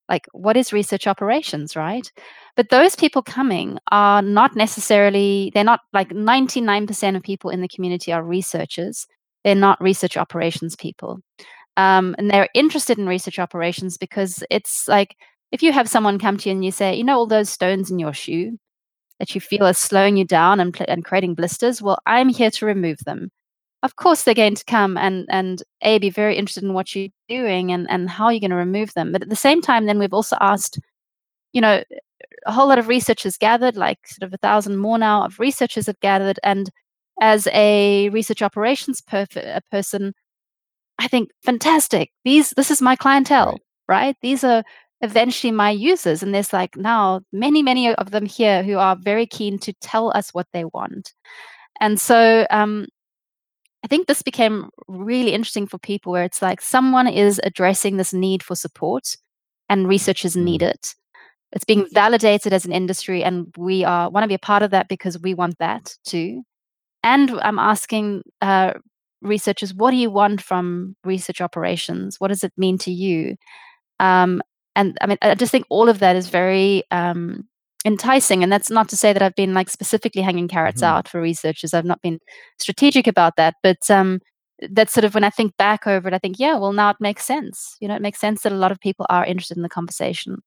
Like, 0.09 0.27
what 0.33 0.59
is 0.59 0.75
research 0.75 1.07
operations, 1.07 1.75
right? 1.75 2.11
But 2.55 2.69
those 2.69 2.95
people 2.95 3.23
coming 3.23 3.79
are 3.91 4.21
not 4.21 4.55
necessarily, 4.55 5.51
they're 5.55 5.65
not 5.65 5.81
like 5.95 6.11
99% 6.11 7.17
of 7.17 7.23
people 7.23 7.49
in 7.49 7.63
the 7.63 7.69
community 7.69 8.13
are 8.13 8.23
researchers. 8.23 9.07
They're 9.43 9.55
not 9.55 9.81
research 9.81 10.19
operations 10.19 10.77
people. 10.77 11.21
Um, 11.77 12.15
and 12.19 12.31
they're 12.31 12.49
interested 12.55 12.99
in 12.99 13.07
research 13.07 13.39
operations 13.39 13.97
because 13.97 14.45
it's 14.51 14.87
like 14.89 15.17
if 15.53 15.63
you 15.63 15.73
have 15.73 15.89
someone 15.89 16.19
come 16.19 16.37
to 16.39 16.49
you 16.49 16.55
and 16.55 16.65
you 16.65 16.71
say, 16.73 16.95
you 16.95 17.05
know, 17.05 17.17
all 17.17 17.27
those 17.27 17.51
stones 17.51 17.91
in 17.91 17.99
your 17.99 18.13
shoe 18.13 18.59
that 19.19 19.35
you 19.35 19.41
feel 19.41 19.65
are 19.65 19.75
slowing 19.75 20.17
you 20.17 20.25
down 20.25 20.61
and, 20.61 20.77
and 20.89 21.05
creating 21.05 21.35
blisters, 21.35 21.81
well, 21.81 21.99
I'm 22.07 22.29
here 22.29 22.51
to 22.53 22.67
remove 22.67 22.99
them. 23.07 23.31
Of 23.83 23.97
course 23.97 24.23
they're 24.23 24.35
going 24.35 24.55
to 24.55 24.65
come 24.65 24.97
and 24.97 25.27
and 25.29 25.63
a 25.83 25.99
be 25.99 26.11
very 26.11 26.37
interested 26.37 26.63
in 26.63 26.73
what 26.73 26.95
you're 26.95 27.09
doing 27.29 27.73
and 27.73 27.91
and 27.91 28.09
how 28.09 28.29
you're 28.29 28.41
going 28.41 28.51
to 28.51 28.57
remove 28.57 28.95
them 28.95 29.11
but 29.11 29.23
at 29.23 29.29
the 29.29 29.35
same 29.35 29.61
time 29.61 29.87
then 29.87 29.99
we've 29.99 30.15
also 30.15 30.37
asked 30.41 30.79
you 31.53 31.61
know 31.61 31.83
a 32.47 32.53
whole 32.53 32.69
lot 32.69 32.79
of 32.79 32.89
researchers 32.89 33.37
gathered 33.37 33.77
like 33.77 34.07
sort 34.07 34.27
of 34.27 34.33
a 34.33 34.39
thousand 34.39 34.77
more 34.79 34.99
now 34.99 35.25
of 35.25 35.39
researchers 35.41 35.87
have 35.87 35.99
gathered 36.01 36.39
and 36.45 36.71
as 37.21 37.49
a 37.53 38.09
research 38.11 38.43
operations 38.43 39.01
perf- 39.01 39.37
a 39.37 39.61
person 39.71 40.15
i 40.99 41.09
think 41.09 41.31
fantastic 41.43 42.11
these 42.25 42.51
this 42.51 42.71
is 42.71 42.83
my 42.83 42.97
clientele 42.97 43.59
right. 43.89 44.07
right 44.07 44.17
these 44.23 44.45
are 44.45 44.63
eventually 45.01 45.51
my 45.51 45.71
users 45.71 46.23
and 46.23 46.35
there's 46.35 46.53
like 46.53 46.77
now 46.77 47.21
many 47.33 47.63
many 47.63 47.93
of 47.95 48.11
them 48.11 48.25
here 48.25 48.63
who 48.63 48.77
are 48.79 48.97
very 48.97 49.27
keen 49.27 49.59
to 49.59 49.73
tell 49.81 50.17
us 50.17 50.33
what 50.33 50.47
they 50.53 50.65
want 50.67 51.13
and 51.81 52.01
so 52.01 52.47
um, 52.51 52.87
I 53.85 53.89
think 53.89 54.07
this 54.07 54.23
became 54.23 54.71
really 54.87 55.33
interesting 55.33 55.67
for 55.67 55.79
people 55.79 56.13
where 56.13 56.25
it's 56.25 56.41
like 56.41 56.61
someone 56.61 57.09
is 57.09 57.41
addressing 57.43 57.97
this 57.97 58.13
need 58.13 58.43
for 58.43 58.55
support 58.55 59.17
and 59.69 59.89
researchers 59.89 60.37
mm. 60.37 60.45
need 60.45 60.63
it. 60.63 60.95
It's 61.53 61.65
being 61.65 61.87
validated 61.93 62.53
as 62.53 62.65
an 62.65 62.73
industry, 62.73 63.23
and 63.23 63.53
we 63.59 63.85
are 63.85 64.09
want 64.09 64.25
to 64.25 64.29
be 64.29 64.35
a 64.35 64.39
part 64.39 64.63
of 64.63 64.71
that 64.71 64.89
because 64.89 65.21
we 65.21 65.35
want 65.35 65.59
that 65.59 65.95
too. 66.07 66.43
And 67.03 67.31
I'm 67.43 67.59
asking 67.59 68.23
uh, 68.41 68.75
researchers, 69.23 69.73
what 69.75 69.91
do 69.91 69.97
you 69.97 70.11
want 70.11 70.41
from 70.41 70.97
research 71.05 71.41
operations? 71.41 72.17
What 72.19 72.29
does 72.29 72.45
it 72.45 72.53
mean 72.57 72.79
to 72.79 72.93
you? 72.93 73.37
Um, 74.01 74.43
and 74.75 74.97
I 75.01 75.07
mean, 75.07 75.19
I 75.23 75.35
just 75.35 75.53
think 75.53 75.67
all 75.69 75.89
of 75.89 75.99
that 76.01 76.17
is 76.17 76.29
very 76.29 76.85
um, 76.91 77.45
enticing. 77.85 78.43
And 78.43 78.53
that's 78.53 78.71
not 78.71 78.89
to 78.91 78.97
say 78.97 79.13
that 79.13 79.23
I've 79.23 79.35
been 79.35 79.55
like 79.55 79.71
specifically 79.71 80.23
hanging 80.23 80.49
carrots 80.49 80.83
mm-hmm. 80.83 80.97
out 80.97 81.09
for 81.09 81.21
researchers. 81.21 81.75
I've 81.75 81.85
not 81.85 82.03
been 82.03 82.19
strategic 82.59 83.07
about 83.07 83.37
that. 83.37 83.55
But 83.63 83.91
um, 83.91 84.21
that's 84.71 84.93
sort 84.93 85.05
of 85.05 85.15
when 85.15 85.25
I 85.25 85.31
think 85.31 85.57
back 85.57 85.87
over 85.87 86.09
it, 86.09 86.15
I 86.15 86.19
think, 86.19 86.39
yeah, 86.39 86.57
well, 86.57 86.73
now 86.73 86.91
it 86.91 86.97
makes 87.01 87.25
sense. 87.25 87.77
You 87.81 87.89
know, 87.89 87.97
it 87.97 88.03
makes 88.03 88.21
sense 88.21 88.43
that 88.43 88.53
a 88.53 88.57
lot 88.57 88.73
of 88.73 88.81
people 88.81 89.07
are 89.09 89.25
interested 89.25 89.57
in 89.57 89.63
the 89.63 89.69
conversation. 89.69 90.39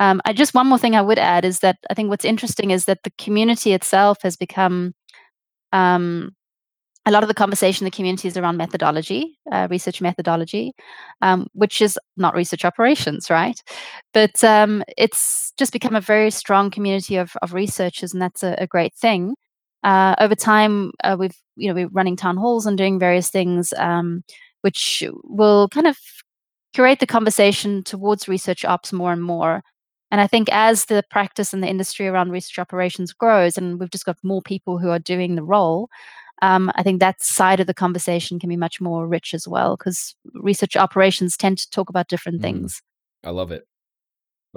Um, 0.00 0.20
I 0.24 0.32
just 0.32 0.54
one 0.54 0.68
more 0.68 0.78
thing 0.78 0.94
I 0.94 1.02
would 1.02 1.18
add 1.18 1.44
is 1.44 1.60
that 1.60 1.76
I 1.90 1.94
think 1.94 2.08
what's 2.08 2.24
interesting 2.24 2.70
is 2.70 2.84
that 2.84 3.02
the 3.02 3.12
community 3.18 3.72
itself 3.72 4.18
has 4.22 4.36
become 4.36 4.94
um, 5.72 6.36
a 7.08 7.10
lot 7.10 7.22
of 7.22 7.28
the 7.28 7.34
conversation 7.34 7.84
in 7.84 7.90
the 7.90 7.96
community 7.96 8.28
is 8.28 8.36
around 8.36 8.58
methodology, 8.58 9.38
uh, 9.50 9.66
research 9.70 10.02
methodology, 10.02 10.74
um, 11.22 11.46
which 11.54 11.80
is 11.80 11.98
not 12.18 12.34
research 12.34 12.66
operations, 12.66 13.30
right? 13.30 13.62
But 14.12 14.44
um, 14.44 14.84
it's 14.98 15.52
just 15.56 15.72
become 15.72 15.96
a 15.96 16.02
very 16.02 16.30
strong 16.30 16.70
community 16.70 17.16
of, 17.16 17.32
of 17.40 17.54
researchers, 17.54 18.12
and 18.12 18.20
that's 18.20 18.42
a, 18.42 18.54
a 18.58 18.66
great 18.66 18.94
thing. 18.94 19.36
Uh, 19.82 20.16
over 20.20 20.34
time, 20.34 20.92
uh, 21.02 21.16
we've 21.18 21.36
you 21.56 21.68
know 21.68 21.74
we're 21.74 21.88
running 21.88 22.16
town 22.16 22.36
halls 22.36 22.66
and 22.66 22.76
doing 22.76 22.98
various 22.98 23.30
things, 23.30 23.72
um, 23.78 24.22
which 24.60 25.02
will 25.24 25.68
kind 25.68 25.86
of 25.86 25.96
curate 26.74 27.00
the 27.00 27.06
conversation 27.06 27.82
towards 27.84 28.28
research 28.28 28.66
ops 28.66 28.92
more 28.92 29.12
and 29.12 29.22
more. 29.22 29.62
And 30.10 30.20
I 30.20 30.26
think 30.26 30.48
as 30.50 30.86
the 30.86 31.02
practice 31.10 31.52
and 31.52 31.62
the 31.62 31.68
industry 31.68 32.06
around 32.06 32.30
research 32.30 32.58
operations 32.58 33.12
grows, 33.12 33.56
and 33.56 33.78
we've 33.80 33.90
just 33.90 34.06
got 34.06 34.16
more 34.22 34.42
people 34.42 34.78
who 34.78 34.90
are 34.90 34.98
doing 34.98 35.34
the 35.34 35.42
role, 35.42 35.88
um, 36.42 36.70
I 36.74 36.82
think 36.82 37.00
that 37.00 37.22
side 37.22 37.60
of 37.60 37.66
the 37.66 37.74
conversation 37.74 38.38
can 38.38 38.48
be 38.48 38.56
much 38.56 38.80
more 38.80 39.06
rich 39.06 39.34
as 39.34 39.48
well 39.48 39.76
because 39.76 40.14
research 40.34 40.76
operations 40.76 41.36
tend 41.36 41.58
to 41.58 41.70
talk 41.70 41.88
about 41.88 42.08
different 42.08 42.38
mm, 42.38 42.42
things. 42.42 42.82
I 43.24 43.30
love 43.30 43.50
it. 43.50 43.64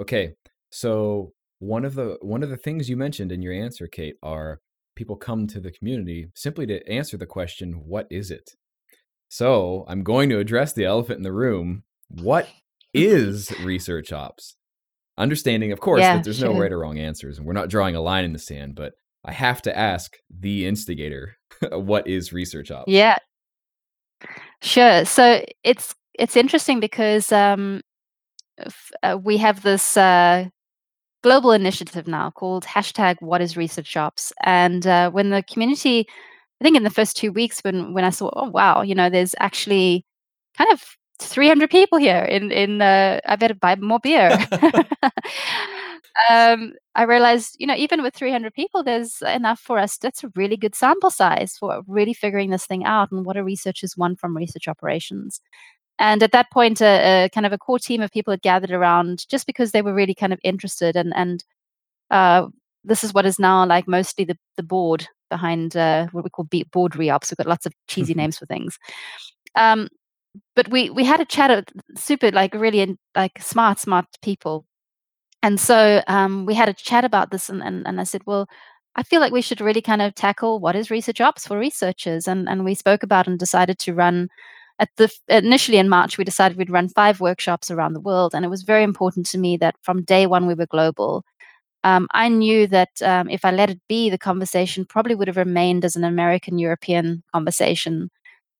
Okay, 0.00 0.34
so 0.70 1.32
one 1.58 1.84
of 1.84 1.94
the 1.94 2.18
one 2.22 2.42
of 2.42 2.50
the 2.50 2.56
things 2.56 2.88
you 2.88 2.96
mentioned 2.96 3.32
in 3.32 3.42
your 3.42 3.52
answer, 3.52 3.86
Kate, 3.86 4.16
are 4.22 4.60
people 4.96 5.16
come 5.16 5.46
to 5.48 5.60
the 5.60 5.70
community 5.70 6.28
simply 6.34 6.66
to 6.66 6.86
answer 6.88 7.16
the 7.16 7.26
question, 7.26 7.82
"What 7.86 8.06
is 8.10 8.30
it?" 8.30 8.50
So 9.28 9.84
I'm 9.88 10.02
going 10.02 10.28
to 10.30 10.38
address 10.38 10.72
the 10.72 10.84
elephant 10.84 11.18
in 11.18 11.22
the 11.22 11.32
room. 11.32 11.84
What 12.08 12.48
is 12.94 13.50
research 13.62 14.12
ops? 14.12 14.56
Understanding, 15.18 15.72
of 15.72 15.80
course, 15.80 16.00
yeah, 16.00 16.16
that 16.16 16.24
there's 16.24 16.38
sure. 16.38 16.52
no 16.52 16.60
right 16.60 16.72
or 16.72 16.78
wrong 16.78 16.98
answers, 16.98 17.38
and 17.38 17.46
we're 17.46 17.52
not 17.52 17.68
drawing 17.68 17.96
a 17.96 18.00
line 18.00 18.24
in 18.24 18.32
the 18.32 18.38
sand, 18.38 18.74
but 18.74 18.94
I 19.24 19.32
have 19.32 19.62
to 19.62 19.76
ask 19.76 20.16
the 20.30 20.66
instigator, 20.66 21.36
what 21.72 22.06
is 22.06 22.32
research 22.32 22.70
ops? 22.70 22.90
Yeah. 22.90 23.16
Sure. 24.60 25.04
So 25.04 25.44
it's 25.64 25.94
it's 26.18 26.36
interesting 26.36 26.80
because 26.80 27.32
um, 27.32 27.80
f- 28.58 28.92
uh, 29.02 29.18
we 29.22 29.36
have 29.38 29.62
this 29.62 29.96
uh, 29.96 30.46
global 31.22 31.52
initiative 31.52 32.06
now 32.06 32.30
called 32.30 32.64
hashtag 32.64 33.16
What 33.20 33.40
is 33.40 33.56
Research 33.56 33.96
Ops, 33.96 34.32
and 34.44 34.86
uh, 34.86 35.10
when 35.10 35.30
the 35.30 35.42
community, 35.42 36.06
I 36.60 36.64
think 36.64 36.76
in 36.76 36.84
the 36.84 36.90
first 36.90 37.16
two 37.16 37.32
weeks 37.32 37.60
when 37.60 37.92
when 37.94 38.04
I 38.04 38.10
saw, 38.10 38.30
oh 38.34 38.50
wow, 38.50 38.82
you 38.82 38.94
know, 38.94 39.10
there's 39.10 39.34
actually 39.40 40.04
kind 40.56 40.70
of 40.72 40.96
300 41.18 41.70
people 41.70 41.98
here 41.98 42.22
in 42.22 42.52
in 42.52 42.82
uh, 42.82 43.20
I 43.26 43.36
better 43.36 43.54
buy 43.54 43.76
more 43.76 44.00
beer. 44.00 44.38
um, 46.30 46.74
I 46.94 47.04
realized, 47.04 47.56
you 47.58 47.66
know, 47.66 47.74
even 47.74 48.02
with 48.02 48.14
300 48.14 48.52
people, 48.54 48.82
there's 48.82 49.22
enough 49.22 49.60
for 49.60 49.78
us. 49.78 49.96
That's 49.96 50.24
a 50.24 50.32
really 50.36 50.56
good 50.56 50.74
sample 50.74 51.10
size 51.10 51.56
for 51.58 51.82
really 51.86 52.12
figuring 52.12 52.50
this 52.50 52.66
thing 52.66 52.84
out 52.84 53.10
and 53.10 53.24
what 53.24 53.34
do 53.36 53.42
researchers 53.42 53.96
want 53.96 54.20
from 54.20 54.36
research 54.36 54.68
operations. 54.68 55.40
And 55.98 56.22
at 56.22 56.32
that 56.32 56.50
point, 56.50 56.80
a, 56.80 57.24
a 57.24 57.28
kind 57.30 57.46
of 57.46 57.52
a 57.52 57.58
core 57.58 57.78
team 57.78 58.02
of 58.02 58.10
people 58.10 58.32
had 58.32 58.42
gathered 58.42 58.72
around 58.72 59.26
just 59.28 59.46
because 59.46 59.72
they 59.72 59.82
were 59.82 59.94
really 59.94 60.14
kind 60.14 60.32
of 60.32 60.40
interested. 60.42 60.96
And 60.96 61.12
and 61.14 61.44
uh, 62.10 62.48
this 62.84 63.04
is 63.04 63.14
what 63.14 63.26
is 63.26 63.38
now 63.38 63.64
like 63.66 63.88
mostly 63.88 64.24
the 64.24 64.36
the 64.56 64.62
board 64.62 65.06
behind 65.30 65.76
uh, 65.76 66.08
what 66.12 66.24
we 66.24 66.30
call 66.30 66.48
board 66.72 66.92
reops. 66.92 67.30
We've 67.30 67.38
got 67.38 67.46
lots 67.46 67.66
of 67.66 67.72
cheesy 67.88 68.14
names 68.14 68.38
for 68.38 68.46
things. 68.46 68.78
Um, 69.54 69.88
but 70.56 70.68
we 70.68 70.90
we 70.90 71.04
had 71.04 71.20
a 71.20 71.24
chat, 71.24 71.50
of 71.50 71.64
super 71.96 72.30
like 72.30 72.54
really 72.54 72.98
like 73.14 73.40
smart 73.40 73.78
smart 73.78 74.06
people 74.22 74.66
and 75.42 75.58
so 75.60 76.02
um, 76.06 76.46
we 76.46 76.54
had 76.54 76.68
a 76.68 76.74
chat 76.74 77.04
about 77.04 77.30
this, 77.30 77.48
and, 77.48 77.62
and, 77.62 77.86
and 77.86 78.00
I 78.00 78.04
said, 78.04 78.22
well, 78.26 78.48
I 78.94 79.02
feel 79.02 79.20
like 79.20 79.32
we 79.32 79.42
should 79.42 79.60
really 79.60 79.82
kind 79.82 80.02
of 80.02 80.14
tackle 80.14 80.60
what 80.60 80.76
is 80.76 80.90
research 80.90 81.20
ops 81.20 81.46
for 81.46 81.58
researchers. 81.58 82.28
And, 82.28 82.48
and 82.48 82.64
we 82.64 82.74
spoke 82.74 83.02
about 83.02 83.26
and 83.26 83.38
decided 83.38 83.78
to 83.80 83.94
run 83.94 84.28
at 84.78 84.90
the 84.96 85.10
initially 85.28 85.78
in 85.78 85.88
March, 85.88 86.18
we 86.18 86.24
decided 86.24 86.58
we'd 86.58 86.70
run 86.70 86.88
five 86.88 87.20
workshops 87.20 87.70
around 87.70 87.92
the 87.92 88.00
world. 88.00 88.34
And 88.34 88.44
it 88.44 88.48
was 88.48 88.62
very 88.62 88.82
important 88.82 89.26
to 89.26 89.38
me 89.38 89.56
that 89.58 89.76
from 89.82 90.02
day 90.02 90.26
one 90.26 90.46
we 90.46 90.54
were 90.54 90.66
global. 90.66 91.24
Um, 91.84 92.08
I 92.12 92.28
knew 92.28 92.66
that 92.68 92.90
um, 93.02 93.28
if 93.28 93.44
I 93.44 93.50
let 93.50 93.70
it 93.70 93.80
be, 93.88 94.10
the 94.10 94.18
conversation 94.18 94.84
probably 94.84 95.14
would 95.14 95.28
have 95.28 95.36
remained 95.36 95.84
as 95.84 95.96
an 95.96 96.04
American 96.04 96.58
European 96.58 97.22
conversation, 97.32 98.10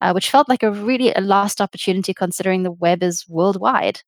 uh, 0.00 0.12
which 0.12 0.30
felt 0.30 0.48
like 0.48 0.62
a 0.62 0.72
really 0.72 1.12
a 1.12 1.20
lost 1.20 1.60
opportunity 1.60 2.14
considering 2.14 2.62
the 2.62 2.72
web 2.72 3.02
is 3.02 3.24
worldwide. 3.28 4.02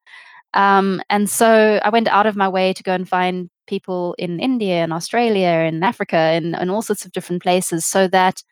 Um, 0.54 1.02
and 1.10 1.28
so 1.28 1.80
I 1.82 1.90
went 1.90 2.08
out 2.08 2.26
of 2.26 2.36
my 2.36 2.48
way 2.48 2.72
to 2.72 2.82
go 2.82 2.92
and 2.92 3.08
find 3.08 3.50
people 3.66 4.14
in 4.18 4.40
India 4.40 4.82
and 4.82 4.92
Australia 4.92 5.48
and 5.48 5.84
Africa 5.84 6.16
and, 6.16 6.54
and 6.54 6.70
all 6.70 6.82
sorts 6.82 7.04
of 7.04 7.12
different 7.12 7.42
places 7.42 7.84
so 7.84 8.08
that 8.08 8.42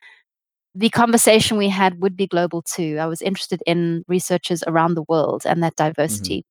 the 0.74 0.90
conversation 0.90 1.56
we 1.56 1.68
had 1.68 2.00
would 2.00 2.16
be 2.16 2.26
global 2.26 2.62
too. 2.62 2.98
I 3.00 3.06
was 3.06 3.22
interested 3.22 3.62
in 3.66 4.04
researchers 4.08 4.64
around 4.66 4.94
the 4.94 5.04
world 5.08 5.42
and 5.44 5.62
that 5.62 5.76
mm-hmm. 5.76 5.88
diversity. 5.88 6.44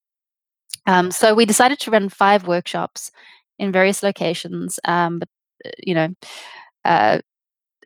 Um, 0.85 1.11
so 1.11 1.33
we 1.33 1.45
decided 1.45 1.79
to 1.81 1.91
run 1.91 2.09
five 2.09 2.47
workshops 2.47 3.11
in 3.59 3.71
various 3.71 4.03
locations. 4.03 4.79
Um, 4.85 5.19
but 5.19 5.29
uh, 5.65 5.71
you 5.79 5.93
know, 5.93 6.09
uh, 6.85 7.19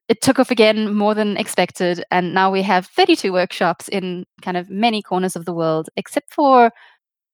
it 0.08 0.22
took 0.22 0.40
off 0.40 0.52
again 0.52 0.94
more 0.94 1.16
than 1.16 1.36
expected, 1.36 2.04
and 2.12 2.34
now 2.34 2.52
we 2.52 2.62
have 2.62 2.86
32 2.86 3.34
workshops 3.34 3.88
in 3.88 4.26
kind 4.42 4.56
of 4.56 4.70
many 4.70 5.02
corners 5.02 5.36
of 5.36 5.46
the 5.46 5.54
world, 5.54 5.90
except 5.98 6.32
for 6.32 6.72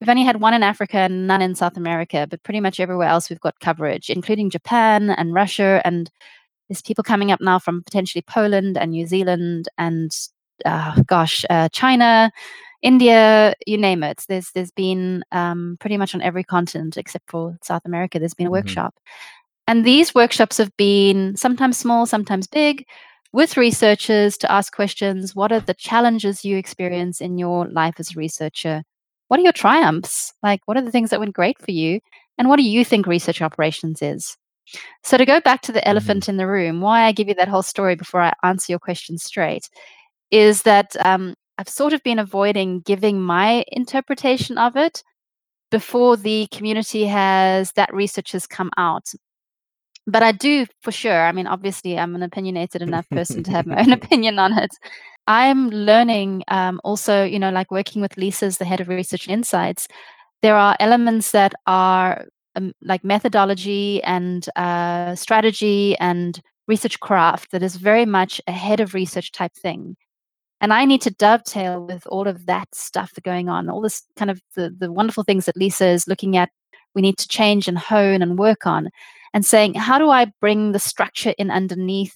we've 0.02 0.10
only 0.10 0.24
had 0.24 0.42
one 0.42 0.54
in 0.56 0.64
Africa 0.64 0.98
and 1.00 1.28
none 1.28 1.42
in 1.44 1.56
South 1.56 1.78
America, 1.78 2.28
but 2.30 2.44
pretty 2.44 2.60
much 2.62 2.80
everywhere 2.82 3.08
else 3.10 3.30
we've 3.30 3.40
got 3.42 3.60
coverage, 3.62 4.10
including 4.10 4.50
Japan 4.50 5.12
and 5.12 5.34
Russia, 5.34 5.82
and 5.86 6.12
there's 6.70 6.82
people 6.82 7.04
coming 7.04 7.32
up 7.32 7.42
now 7.42 7.60
from 7.60 7.84
potentially 7.84 8.24
Poland 8.28 8.78
and 8.78 8.92
New 8.92 9.08
Zealand 9.08 9.70
and 9.78 10.12
uh, 10.66 11.02
gosh, 11.08 11.46
uh, 11.50 11.70
China, 11.70 12.32
India, 12.84 13.54
you 13.68 13.78
name 13.78 14.04
it. 14.04 14.24
There's 14.30 14.52
there's 14.54 14.72
been 14.72 15.24
um, 15.32 15.78
pretty 15.80 15.98
much 15.98 16.16
on 16.16 16.22
every 16.22 16.44
continent 16.44 16.98
except 16.98 17.30
for 17.32 17.58
South 17.64 17.84
America. 17.86 18.20
There's 18.20 18.34
been 18.36 18.48
a 18.48 18.52
Mhm. 18.52 18.52
workshop, 18.52 18.96
and 19.68 19.86
these 19.86 20.16
workshops 20.16 20.58
have 20.58 20.76
been 20.78 21.36
sometimes 21.38 21.78
small, 21.78 22.06
sometimes 22.06 22.48
big, 22.48 22.86
with 23.34 23.58
researchers 23.58 24.38
to 24.40 24.52
ask 24.52 24.74
questions. 24.74 25.36
What 25.36 25.52
are 25.52 25.60
the 25.62 25.74
challenges 25.76 26.46
you 26.46 26.58
experience 26.58 27.22
in 27.22 27.38
your 27.38 27.68
life 27.70 27.96
as 28.00 28.12
a 28.12 28.20
researcher? 28.20 28.84
What 29.32 29.40
are 29.40 29.44
your 29.44 29.54
triumphs? 29.54 30.34
Like, 30.44 30.60
what 30.66 30.76
are 30.76 30.82
the 30.82 30.92
things 30.92 31.10
that 31.10 31.22
went 31.22 31.34
great 31.34 31.58
for 31.58 31.72
you? 31.72 32.02
And 32.38 32.50
what 32.50 32.58
do 32.58 32.64
you 32.64 32.84
think 32.84 33.08
research 33.08 33.42
operations 33.42 34.02
is? 34.02 34.36
So, 35.06 35.16
to 35.16 35.26
go 35.26 35.40
back 35.40 35.62
to 35.62 35.72
the 35.72 35.88
elephant 35.88 36.28
in 36.28 36.36
the 36.36 36.46
room, 36.46 36.82
why 36.82 37.04
I 37.04 37.14
give 37.14 37.30
you 37.30 37.36
that 37.36 37.48
whole 37.48 37.64
story 37.64 37.96
before 37.96 38.22
I 38.22 38.34
answer 38.44 38.74
your 38.74 38.80
question 38.80 39.18
straight 39.18 39.70
is 40.32 40.64
that 40.64 40.98
um, 41.06 41.36
I've 41.58 41.70
sort 41.70 41.94
of 41.94 42.04
been 42.04 42.20
avoiding 42.20 42.82
giving 42.82 43.22
my 43.22 43.64
interpretation 43.72 44.58
of 44.58 44.76
it 44.76 45.02
before 45.70 46.18
the 46.18 46.50
community 46.52 47.06
has 47.06 47.72
that 47.78 47.94
research 47.94 48.34
has 48.34 48.46
come 48.46 48.70
out. 48.76 49.14
But 50.08 50.24
I 50.24 50.34
do 50.34 50.66
for 50.82 50.92
sure. 50.92 51.26
I 51.26 51.32
mean, 51.32 51.48
obviously, 51.48 51.98
I'm 51.98 52.16
an 52.16 52.24
opinionated 52.24 52.82
enough 52.82 53.10
person 53.10 53.44
to 53.44 53.52
have 53.52 53.66
my 53.66 53.80
own 53.80 53.94
opinion 53.94 54.40
on 54.40 54.58
it. 54.58 54.72
I'm 55.28 55.70
learning 55.70 56.44
um, 56.48 56.82
also, 56.84 57.24
you 57.24 57.40
know, 57.40 57.52
like 57.52 57.72
working 57.72 58.02
with 58.02 58.18
Lisa 58.18 58.46
as 58.46 58.58
the 58.58 58.66
head 58.66 58.82
of 58.82 58.90
research 58.90 59.28
and 59.28 59.34
insights. 59.34 59.88
There 60.42 60.56
are 60.56 60.76
elements 60.80 61.32
that 61.32 61.54
are 61.68 62.26
um, 62.56 62.74
like 62.82 63.04
methodology 63.04 64.04
and 64.04 64.48
uh, 64.56 65.16
strategy 65.16 65.96
and 66.00 66.42
research 66.68 67.00
craft 67.00 67.52
that 67.52 67.64
is 67.64 67.76
very 67.76 68.06
much 68.06 68.42
a 68.48 68.52
head 68.52 68.80
of 68.80 68.94
research 68.94 69.32
type 69.32 69.54
thing 69.54 69.96
and 70.62 70.72
i 70.72 70.86
need 70.86 71.02
to 71.02 71.12
dovetail 71.12 71.86
with 71.86 72.06
all 72.08 72.28
of 72.28 72.46
that 72.46 72.74
stuff 72.74 73.12
that's 73.12 73.26
going 73.26 73.50
on 73.50 73.70
all 73.70 73.82
this 73.82 74.04
kind 74.16 74.32
of 74.32 74.42
the, 74.56 74.74
the 74.78 74.92
wonderful 74.92 75.24
things 75.24 75.46
that 75.46 75.58
lisa 75.58 75.88
is 75.88 76.08
looking 76.08 76.38
at 76.38 76.50
we 76.96 77.02
need 77.02 77.18
to 77.18 77.28
change 77.28 77.68
and 77.68 77.78
hone 77.78 78.22
and 78.22 78.40
work 78.40 78.66
on 78.66 78.90
and 79.34 79.46
saying 79.46 79.74
how 79.74 79.98
do 79.98 80.10
i 80.10 80.26
bring 80.40 80.72
the 80.72 80.80
structure 80.80 81.34
in 81.38 81.52
underneath 81.52 82.16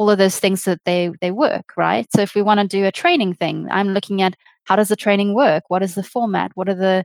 all 0.00 0.10
of 0.10 0.18
those 0.18 0.38
things 0.38 0.64
that 0.64 0.80
they 0.86 1.10
they 1.20 1.30
work 1.30 1.72
right 1.76 2.06
so 2.14 2.22
if 2.22 2.34
we 2.34 2.42
want 2.42 2.58
to 2.60 2.66
do 2.66 2.86
a 2.86 2.92
training 2.92 3.34
thing 3.34 3.68
i'm 3.70 3.88
looking 3.88 4.22
at 4.22 4.34
how 4.64 4.76
does 4.76 4.88
the 4.88 4.96
training 4.96 5.34
work 5.34 5.64
what 5.68 5.82
is 5.82 5.94
the 5.94 6.02
format 6.02 6.50
what 6.54 6.68
are 6.68 6.74
the 6.74 7.04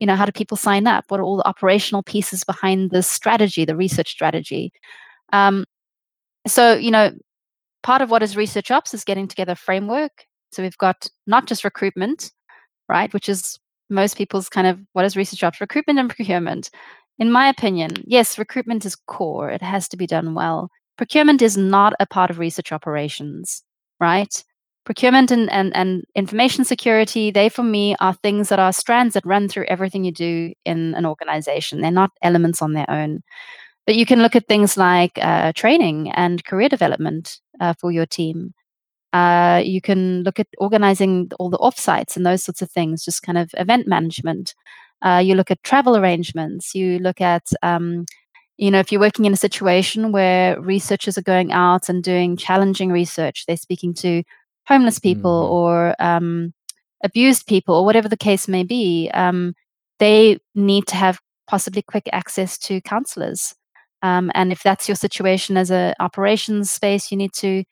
you 0.00 0.06
know 0.06 0.16
how 0.16 0.26
do 0.26 0.32
people 0.32 0.56
sign 0.56 0.86
up 0.86 1.04
what 1.08 1.20
are 1.20 1.24
all 1.24 1.36
the 1.36 1.48
operational 1.48 2.02
pieces 2.02 2.42
behind 2.42 2.90
the 2.90 3.02
strategy 3.02 3.64
the 3.64 3.76
research 3.76 4.10
strategy 4.10 4.72
um, 5.32 5.64
so 6.46 6.74
you 6.74 6.90
know 6.90 7.12
part 7.82 8.02
of 8.02 8.10
what 8.10 8.22
is 8.22 8.36
research 8.36 8.70
ops 8.70 8.94
is 8.94 9.04
getting 9.04 9.28
together 9.28 9.54
framework. 9.54 10.26
So 10.50 10.62
we've 10.62 10.78
got 10.78 11.08
not 11.26 11.46
just 11.46 11.64
recruitment, 11.64 12.32
right, 12.88 13.12
which 13.12 13.28
is 13.28 13.58
most 13.90 14.16
people's 14.16 14.48
kind 14.48 14.66
of 14.66 14.78
what 14.92 15.04
is 15.04 15.16
research 15.16 15.42
ops? 15.42 15.60
Recruitment 15.60 15.98
and 15.98 16.08
procurement. 16.10 16.70
In 17.18 17.30
my 17.30 17.48
opinion, 17.48 17.90
yes, 18.04 18.38
recruitment 18.38 18.84
is 18.84 18.96
core. 18.96 19.50
It 19.50 19.62
has 19.62 19.88
to 19.88 19.96
be 19.96 20.06
done 20.06 20.34
well. 20.34 20.70
Procurement 20.96 21.42
is 21.42 21.56
not 21.56 21.94
a 22.00 22.06
part 22.06 22.30
of 22.30 22.38
research 22.38 22.72
operations, 22.72 23.62
right? 24.00 24.44
Procurement 24.84 25.30
and, 25.30 25.50
and, 25.52 25.74
and 25.76 26.04
information 26.14 26.64
security, 26.64 27.30
they 27.30 27.48
for 27.48 27.62
me 27.62 27.94
are 28.00 28.14
things 28.14 28.48
that 28.48 28.58
are 28.58 28.72
strands 28.72 29.14
that 29.14 29.24
run 29.24 29.48
through 29.48 29.64
everything 29.68 30.04
you 30.04 30.12
do 30.12 30.52
in 30.64 30.94
an 30.94 31.06
organization. 31.06 31.80
They're 31.80 31.90
not 31.90 32.10
elements 32.20 32.60
on 32.60 32.72
their 32.72 32.90
own. 32.90 33.20
But 33.86 33.96
you 33.96 34.06
can 34.06 34.22
look 34.22 34.36
at 34.36 34.46
things 34.48 34.76
like 34.76 35.18
uh, 35.20 35.52
training 35.54 36.10
and 36.12 36.44
career 36.44 36.68
development 36.68 37.40
uh, 37.60 37.74
for 37.78 37.90
your 37.90 38.06
team. 38.06 38.54
Uh, 39.12 39.60
you 39.64 39.80
can 39.80 40.22
look 40.22 40.40
at 40.40 40.46
organizing 40.58 41.30
all 41.38 41.50
the 41.50 41.58
offsites 41.58 42.16
and 42.16 42.24
those 42.24 42.42
sorts 42.42 42.62
of 42.62 42.70
things, 42.70 43.04
just 43.04 43.22
kind 43.22 43.38
of 43.38 43.50
event 43.58 43.86
management. 43.86 44.54
Uh, 45.02 45.20
you 45.22 45.34
look 45.34 45.50
at 45.50 45.62
travel 45.62 45.96
arrangements. 45.96 46.74
You 46.74 46.98
look 46.98 47.20
at, 47.20 47.52
um, 47.62 48.06
you 48.62 48.70
know, 48.70 48.78
if 48.78 48.92
you're 48.92 49.00
working 49.00 49.24
in 49.24 49.32
a 49.32 49.36
situation 49.48 50.12
where 50.12 50.60
researchers 50.60 51.18
are 51.18 51.22
going 51.34 51.50
out 51.52 51.88
and 51.88 52.02
doing 52.04 52.36
challenging 52.36 52.92
research, 52.92 53.44
they're 53.46 53.56
speaking 53.56 53.92
to 53.94 54.22
homeless 54.68 55.00
people 55.00 55.38
Mhm. 55.48 55.50
or 55.50 55.96
um, 55.98 56.54
abused 57.02 57.46
people 57.48 57.74
or 57.74 57.84
whatever 57.84 58.08
the 58.08 58.16
case 58.28 58.46
may 58.46 58.62
be. 58.62 59.10
Um, 59.14 59.54
they 59.98 60.38
need 60.54 60.86
to 60.86 60.96
have 60.96 61.18
possibly 61.48 61.82
quick 61.82 62.08
access 62.12 62.56
to 62.58 62.80
counselors. 62.82 63.54
Um, 64.02 64.30
and 64.34 64.52
if 64.52 64.62
that's 64.62 64.88
your 64.88 64.96
situation 64.96 65.56
as 65.56 65.70
a 65.72 65.94
operations 65.98 66.70
space, 66.70 67.10
you 67.10 67.16
need 67.18 67.32
to 67.38 67.64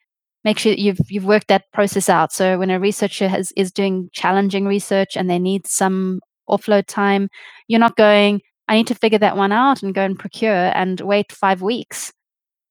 make 0.43 0.59
sure 0.59 0.73
you've 0.73 0.99
you've 1.09 1.25
worked 1.33 1.47
that 1.47 1.71
process 1.71 2.09
out. 2.09 2.33
So 2.33 2.59
when 2.59 2.69
a 2.69 2.79
researcher 2.79 3.29
has, 3.29 3.53
is 3.55 3.71
doing 3.71 4.09
challenging 4.11 4.65
research 4.65 5.15
and 5.15 5.29
they 5.29 5.39
need 5.39 5.67
some 5.67 6.19
offload 6.49 6.85
time, 6.87 7.29
you're 7.69 7.79
not 7.79 7.95
going. 7.95 8.41
I 8.71 8.75
need 8.75 8.87
to 8.87 8.95
figure 8.95 9.19
that 9.19 9.35
one 9.35 9.51
out 9.51 9.83
and 9.83 9.93
go 9.93 10.01
and 10.01 10.17
procure 10.17 10.71
and 10.73 10.97
wait 11.01 11.33
five 11.33 11.61
weeks 11.61 12.13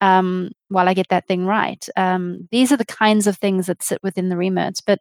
um, 0.00 0.50
while 0.68 0.88
I 0.88 0.94
get 0.94 1.10
that 1.10 1.28
thing 1.28 1.44
right. 1.44 1.86
Um, 1.94 2.48
these 2.50 2.72
are 2.72 2.78
the 2.78 2.86
kinds 2.86 3.26
of 3.26 3.36
things 3.36 3.66
that 3.66 3.82
sit 3.82 3.98
within 4.02 4.30
the 4.30 4.38
remits. 4.38 4.80
But 4.80 5.00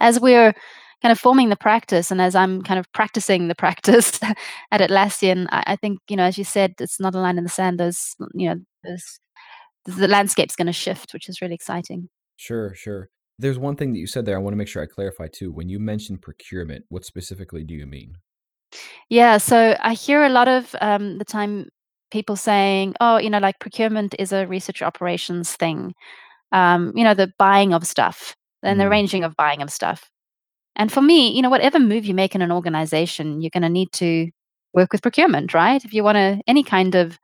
as 0.00 0.18
we're 0.18 0.54
kind 1.02 1.12
of 1.12 1.20
forming 1.20 1.50
the 1.50 1.56
practice 1.56 2.10
and 2.10 2.18
as 2.18 2.34
I'm 2.34 2.62
kind 2.62 2.80
of 2.80 2.90
practicing 2.94 3.48
the 3.48 3.54
practice 3.64 4.18
at 4.22 4.80
Atlassian, 4.80 5.48
I, 5.50 5.64
I 5.66 5.76
think, 5.76 5.98
you 6.08 6.16
know, 6.16 6.24
as 6.24 6.38
you 6.38 6.44
said, 6.44 6.76
it's 6.80 6.98
not 6.98 7.14
a 7.14 7.20
line 7.20 7.36
in 7.36 7.44
the 7.44 7.50
sand. 7.50 7.78
There's, 7.78 8.16
you 8.32 8.48
know, 8.48 8.56
there's, 8.82 9.20
the 9.84 10.08
landscape's 10.08 10.56
going 10.56 10.66
to 10.66 10.72
shift, 10.72 11.12
which 11.12 11.28
is 11.28 11.42
really 11.42 11.56
exciting. 11.56 12.08
Sure, 12.36 12.74
sure. 12.74 13.10
There's 13.38 13.58
one 13.58 13.76
thing 13.76 13.92
that 13.92 13.98
you 13.98 14.06
said 14.06 14.24
there. 14.24 14.36
I 14.36 14.40
want 14.40 14.54
to 14.54 14.58
make 14.58 14.68
sure 14.68 14.82
I 14.82 14.86
clarify 14.86 15.26
too. 15.30 15.52
When 15.52 15.68
you 15.68 15.78
mentioned 15.78 16.22
procurement, 16.22 16.86
what 16.88 17.04
specifically 17.04 17.64
do 17.64 17.74
you 17.74 17.86
mean? 17.86 18.14
Yeah, 19.10 19.38
so 19.38 19.76
I 19.80 19.94
hear 19.94 20.24
a 20.24 20.28
lot 20.28 20.48
of 20.48 20.74
um, 20.80 21.18
the 21.18 21.24
time 21.24 21.68
people 22.12 22.36
saying, 22.36 22.94
"Oh, 23.00 23.18
you 23.18 23.30
know, 23.30 23.38
like 23.38 23.58
procurement 23.60 24.14
is 24.18 24.32
a 24.32 24.46
research 24.46 24.82
operations 24.82 25.54
thing." 25.56 25.94
Um, 26.52 26.92
you 26.96 27.04
know, 27.04 27.14
the 27.14 27.32
buying 27.38 27.74
of 27.74 27.86
stuff 27.86 28.36
and 28.64 28.80
the 28.80 28.84
Mm. 28.84 28.88
arranging 28.90 29.24
of 29.24 29.36
buying 29.36 29.62
of 29.62 29.70
stuff. 29.72 30.10
And 30.76 30.92
for 30.92 31.02
me, 31.02 31.30
you 31.34 31.42
know, 31.42 31.50
whatever 31.50 31.78
move 31.80 32.06
you 32.06 32.14
make 32.14 32.34
in 32.36 32.42
an 32.42 32.52
organization, 32.52 33.40
you're 33.42 33.50
going 33.52 33.62
to 33.64 33.70
need 33.70 33.92
to 33.94 34.30
work 34.74 34.92
with 34.92 35.02
procurement, 35.02 35.54
right? 35.54 35.84
If 35.84 35.94
you 35.94 36.04
want 36.04 36.16
to 36.16 36.40
any 36.48 36.62
kind 36.64 36.94
of 36.96 37.18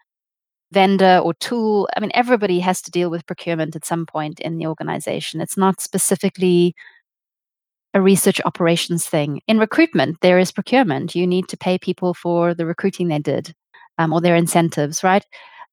vendor 0.72 1.20
or 1.24 1.34
tool, 1.34 1.88
I 1.96 2.00
mean, 2.00 2.10
everybody 2.14 2.60
has 2.60 2.82
to 2.82 2.90
deal 2.90 3.10
with 3.10 3.26
procurement 3.26 3.76
at 3.76 3.84
some 3.86 4.06
point 4.06 4.40
in 4.40 4.58
the 4.58 4.66
organization. 4.66 5.40
It's 5.40 5.56
not 5.56 5.80
specifically 5.80 6.74
a 7.96 8.00
research 8.02 8.42
operations 8.44 9.06
thing. 9.06 9.40
In 9.48 9.58
recruitment, 9.58 10.20
there 10.20 10.38
is 10.38 10.52
procurement. 10.52 11.14
You 11.14 11.26
need 11.26 11.48
to 11.48 11.56
pay 11.56 11.78
people 11.78 12.12
for 12.12 12.52
the 12.52 12.66
recruiting 12.66 13.08
they 13.08 13.18
did 13.18 13.54
um, 13.96 14.12
or 14.12 14.20
their 14.20 14.36
incentives, 14.36 15.02
right? 15.02 15.24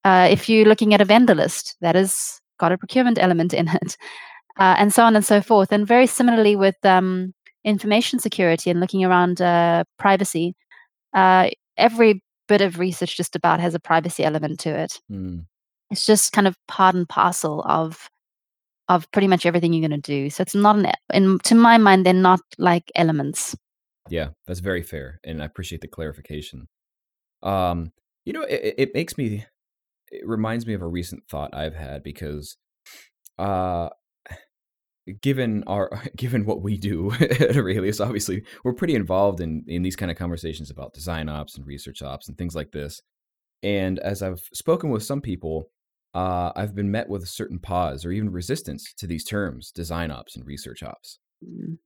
Uh, 0.05 0.29
if 0.31 0.47
you're 0.47 0.65
looking 0.65 0.93
at 0.93 1.01
a 1.01 1.05
vendor 1.05 1.35
list, 1.35 1.75
that 1.81 1.95
has 1.95 2.39
got 2.61 2.71
a 2.71 2.77
procurement 2.77 3.19
element 3.19 3.53
in 3.53 3.67
it, 3.67 3.97
uh, 4.57 4.75
and 4.77 4.93
so 4.93 5.03
on 5.03 5.17
and 5.17 5.25
so 5.25 5.41
forth. 5.41 5.73
And 5.73 5.85
very 5.85 6.07
similarly 6.07 6.55
with 6.55 6.77
um, 6.85 7.33
information 7.65 8.19
security 8.19 8.69
and 8.69 8.79
looking 8.79 9.03
around 9.03 9.41
uh, 9.41 9.83
privacy, 9.99 10.55
uh, 11.13 11.49
every 11.75 12.23
bit 12.47 12.61
of 12.61 12.79
research 12.79 13.17
just 13.17 13.35
about 13.35 13.59
has 13.59 13.75
a 13.75 13.81
privacy 13.81 14.23
element 14.23 14.61
to 14.61 14.69
it. 14.69 14.97
Mm. 15.11 15.45
It's 15.91 16.05
just 16.05 16.31
kind 16.31 16.47
of 16.47 16.55
part 16.69 16.95
and 16.95 17.07
parcel 17.07 17.63
of 17.67 18.09
of 18.95 19.09
pretty 19.11 19.27
much 19.27 19.45
everything 19.45 19.73
you're 19.73 19.87
going 19.87 20.01
to 20.01 20.11
do. 20.15 20.29
So 20.29 20.41
it's 20.41 20.55
not 20.55 20.75
an 20.77 20.91
in 21.13 21.39
to 21.39 21.55
my 21.55 21.77
mind 21.77 22.05
they're 22.05 22.13
not 22.13 22.41
like 22.57 22.91
elements. 22.95 23.55
Yeah, 24.09 24.29
that's 24.47 24.59
very 24.59 24.81
fair, 24.83 25.19
and 25.23 25.41
I 25.41 25.45
appreciate 25.45 25.81
the 25.81 25.87
clarification. 25.87 26.67
Um, 27.41 27.91
you 28.25 28.33
know, 28.33 28.43
it- 28.43 28.75
it 28.77 28.93
makes 28.93 29.17
me, 29.17 29.45
it 30.11 30.27
reminds 30.27 30.65
me 30.67 30.73
of 30.73 30.81
a 30.81 30.87
recent 30.87 31.23
thought 31.29 31.53
I've 31.55 31.75
had 31.75 32.03
because, 32.03 32.57
uh, 33.39 33.89
given 35.21 35.63
our, 35.67 35.89
given 36.15 36.45
what 36.45 36.61
we 36.61 36.77
do 36.77 37.11
at 37.13 37.55
Aurelius, 37.57 37.99
obviously 37.99 38.43
we're 38.63 38.73
pretty 38.73 38.95
involved 38.95 39.39
in 39.41 39.63
in 39.67 39.81
these 39.83 39.95
kind 39.95 40.11
of 40.11 40.17
conversations 40.17 40.69
about 40.69 40.93
design 40.93 41.29
ops 41.29 41.55
and 41.57 41.65
research 41.65 42.01
ops 42.01 42.27
and 42.27 42.37
things 42.37 42.55
like 42.55 42.71
this. 42.71 43.01
And 43.61 43.99
as 43.99 44.21
I've 44.21 44.41
spoken 44.53 44.89
with 44.89 45.03
some 45.03 45.21
people, 45.21 45.69
uh, 46.13 46.51
I've 46.55 46.75
been 46.75 46.91
met 46.91 47.09
with 47.09 47.23
a 47.23 47.27
certain 47.27 47.59
pause 47.59 48.05
or 48.05 48.11
even 48.11 48.31
resistance 48.31 48.93
to 48.97 49.07
these 49.07 49.23
terms, 49.23 49.71
design 49.71 50.11
ops 50.11 50.35
and 50.35 50.45
research 50.45 50.83
ops. 50.83 51.19
Mm, 51.43 51.77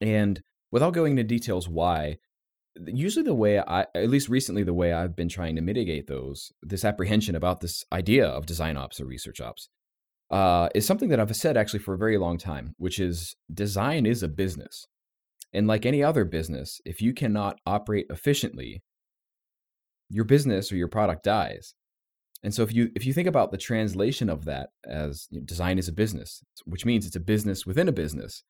And 0.00 0.42
without 0.70 0.94
going 0.94 1.12
into 1.12 1.24
details 1.24 1.68
why, 1.68 2.18
usually 2.86 3.24
the 3.24 3.34
way 3.34 3.58
I, 3.58 3.86
at 3.94 4.10
least 4.10 4.28
recently, 4.28 4.62
the 4.62 4.74
way 4.74 4.92
I've 4.92 5.16
been 5.16 5.28
trying 5.28 5.56
to 5.56 5.62
mitigate 5.62 6.06
those, 6.06 6.52
this 6.62 6.84
apprehension 6.84 7.34
about 7.34 7.60
this 7.60 7.84
idea 7.92 8.26
of 8.26 8.46
design 8.46 8.76
ops 8.76 9.00
or 9.00 9.06
research 9.06 9.40
ops, 9.40 9.68
uh, 10.30 10.68
is 10.74 10.86
something 10.86 11.08
that 11.08 11.20
I've 11.20 11.34
said 11.34 11.56
actually 11.56 11.80
for 11.80 11.94
a 11.94 11.98
very 11.98 12.18
long 12.18 12.36
time, 12.38 12.74
which 12.78 12.98
is 12.98 13.36
design 13.52 14.06
is 14.06 14.22
a 14.22 14.28
business. 14.28 14.86
And 15.52 15.66
like 15.66 15.86
any 15.86 16.02
other 16.02 16.24
business, 16.24 16.80
if 16.84 17.00
you 17.00 17.14
cannot 17.14 17.58
operate 17.64 18.06
efficiently, 18.10 18.82
your 20.10 20.24
business 20.24 20.70
or 20.70 20.76
your 20.76 20.88
product 20.88 21.24
dies. 21.24 21.74
And 22.46 22.54
so 22.54 22.62
if 22.62 22.72
you 22.72 22.90
if 22.94 23.04
you 23.04 23.12
think 23.12 23.26
about 23.26 23.50
the 23.50 23.58
translation 23.58 24.30
of 24.30 24.44
that 24.44 24.68
as 24.88 25.26
you 25.32 25.40
know, 25.40 25.44
design 25.44 25.80
is 25.80 25.88
a 25.88 25.92
business, 25.92 26.44
which 26.64 26.84
means 26.84 27.04
it's 27.04 27.16
a 27.16 27.20
business 27.20 27.66
within 27.66 27.88
a 27.88 27.92
business, 27.92 28.44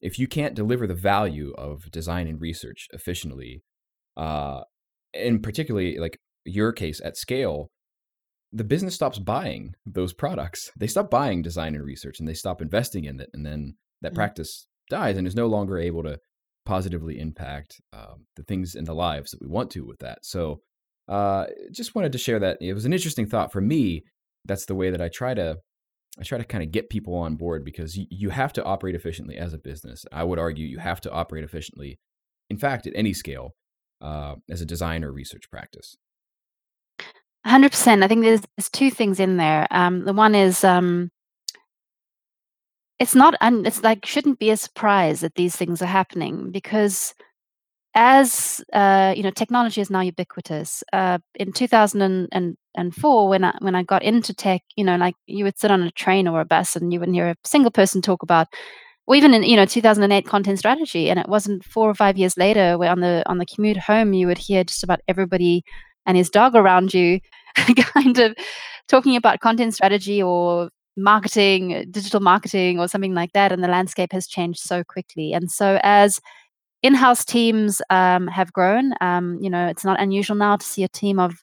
if 0.00 0.16
you 0.16 0.28
can't 0.28 0.54
deliver 0.54 0.86
the 0.86 0.94
value 0.94 1.52
of 1.58 1.90
design 1.90 2.28
and 2.28 2.40
research 2.40 2.86
efficiently, 2.92 3.64
uh, 4.16 4.60
and 5.12 5.42
particularly 5.42 5.98
like 5.98 6.20
your 6.44 6.70
case 6.70 7.00
at 7.04 7.16
scale, 7.16 7.72
the 8.52 8.62
business 8.62 8.94
stops 8.94 9.18
buying 9.18 9.74
those 9.84 10.12
products. 10.12 10.70
They 10.78 10.86
stop 10.86 11.10
buying 11.10 11.42
design 11.42 11.74
and 11.74 11.84
research, 11.84 12.20
and 12.20 12.28
they 12.28 12.34
stop 12.34 12.62
investing 12.62 13.06
in 13.06 13.18
it, 13.18 13.30
and 13.32 13.44
then 13.44 13.74
that 14.02 14.10
mm-hmm. 14.10 14.18
practice 14.18 14.68
dies 14.88 15.16
and 15.16 15.26
is 15.26 15.34
no 15.34 15.48
longer 15.48 15.78
able 15.78 16.04
to 16.04 16.20
positively 16.64 17.18
impact 17.18 17.80
um, 17.92 18.26
the 18.36 18.44
things 18.44 18.76
in 18.76 18.84
the 18.84 18.94
lives 18.94 19.32
that 19.32 19.42
we 19.42 19.48
want 19.48 19.72
to 19.72 19.84
with 19.84 19.98
that. 19.98 20.18
So, 20.22 20.60
uh, 21.08 21.46
just 21.70 21.94
wanted 21.94 22.12
to 22.12 22.18
share 22.18 22.38
that 22.38 22.58
it 22.60 22.74
was 22.74 22.84
an 22.84 22.92
interesting 22.92 23.26
thought 23.26 23.52
for 23.52 23.60
me. 23.60 24.04
That's 24.44 24.66
the 24.66 24.74
way 24.74 24.90
that 24.90 25.00
I 25.00 25.08
try 25.08 25.34
to 25.34 25.58
I 26.18 26.24
try 26.24 26.38
to 26.38 26.44
kind 26.44 26.62
of 26.62 26.70
get 26.70 26.90
people 26.90 27.14
on 27.14 27.36
board 27.36 27.64
because 27.64 27.96
you, 27.96 28.06
you 28.10 28.30
have 28.30 28.52
to 28.54 28.64
operate 28.64 28.94
efficiently 28.94 29.36
as 29.36 29.54
a 29.54 29.58
business. 29.58 30.04
I 30.12 30.24
would 30.24 30.38
argue 30.38 30.66
you 30.66 30.78
have 30.78 31.00
to 31.02 31.10
operate 31.10 31.44
efficiently, 31.44 31.98
in 32.50 32.58
fact, 32.58 32.86
at 32.86 32.92
any 32.94 33.14
scale, 33.14 33.54
uh, 34.02 34.34
as 34.50 34.60
a 34.60 34.66
design 34.66 35.04
or 35.04 35.12
research 35.12 35.50
practice. 35.50 35.96
100%. 37.46 38.04
I 38.04 38.08
think 38.08 38.22
there's, 38.22 38.42
there's 38.56 38.70
two 38.70 38.90
things 38.90 39.20
in 39.20 39.38
there. 39.38 39.66
Um, 39.70 40.04
the 40.04 40.12
one 40.12 40.34
is 40.34 40.62
um, 40.64 41.10
it's 42.98 43.14
not, 43.14 43.34
un- 43.40 43.64
it's 43.64 43.82
like, 43.82 44.04
shouldn't 44.04 44.38
be 44.38 44.50
a 44.50 44.56
surprise 44.58 45.20
that 45.20 45.34
these 45.34 45.56
things 45.56 45.80
are 45.80 45.86
happening 45.86 46.50
because 46.50 47.14
as 47.94 48.64
uh, 48.72 49.12
you 49.16 49.22
know, 49.22 49.30
technology 49.30 49.80
is 49.80 49.90
now 49.90 50.00
ubiquitous. 50.00 50.82
Uh, 50.92 51.18
in 51.34 51.52
2004, 51.52 53.28
when 53.28 53.44
I 53.44 53.54
when 53.60 53.74
I 53.74 53.82
got 53.82 54.02
into 54.02 54.34
tech, 54.34 54.62
you 54.76 54.84
know, 54.84 54.96
like 54.96 55.14
you 55.26 55.44
would 55.44 55.58
sit 55.58 55.70
on 55.70 55.82
a 55.82 55.90
train 55.90 56.26
or 56.28 56.40
a 56.40 56.44
bus 56.44 56.74
and 56.76 56.92
you 56.92 57.00
wouldn't 57.00 57.16
hear 57.16 57.28
a 57.30 57.36
single 57.44 57.70
person 57.70 58.00
talk 58.02 58.22
about, 58.22 58.48
or 59.06 59.14
even 59.16 59.34
in 59.34 59.42
you 59.42 59.56
know 59.56 59.66
2008 59.66 60.26
content 60.26 60.58
strategy. 60.58 61.10
And 61.10 61.18
it 61.18 61.28
wasn't 61.28 61.64
four 61.64 61.88
or 61.90 61.94
five 61.94 62.16
years 62.16 62.36
later 62.38 62.78
where 62.78 62.90
on 62.90 63.00
the 63.00 63.22
on 63.26 63.38
the 63.38 63.46
commute 63.46 63.78
home 63.78 64.12
you 64.14 64.26
would 64.26 64.38
hear 64.38 64.64
just 64.64 64.84
about 64.84 65.00
everybody 65.08 65.62
and 66.06 66.16
his 66.16 66.30
dog 66.30 66.54
around 66.56 66.94
you, 66.94 67.20
kind 67.76 68.18
of 68.18 68.34
talking 68.88 69.16
about 69.16 69.40
content 69.40 69.74
strategy 69.74 70.22
or 70.22 70.70
marketing, 70.96 71.86
digital 71.90 72.20
marketing, 72.20 72.78
or 72.78 72.88
something 72.88 73.14
like 73.14 73.32
that. 73.32 73.52
And 73.52 73.62
the 73.62 73.68
landscape 73.68 74.12
has 74.12 74.26
changed 74.26 74.60
so 74.60 74.84
quickly. 74.84 75.32
And 75.32 75.50
so 75.50 75.78
as 75.82 76.20
in-house 76.82 77.24
teams 77.24 77.80
um, 77.90 78.26
have 78.26 78.52
grown. 78.52 78.92
Um, 79.00 79.38
you 79.40 79.48
know, 79.48 79.66
it's 79.66 79.84
not 79.84 80.00
unusual 80.00 80.36
now 80.36 80.56
to 80.56 80.64
see 80.66 80.84
a 80.84 80.88
team 80.88 81.18
of 81.18 81.42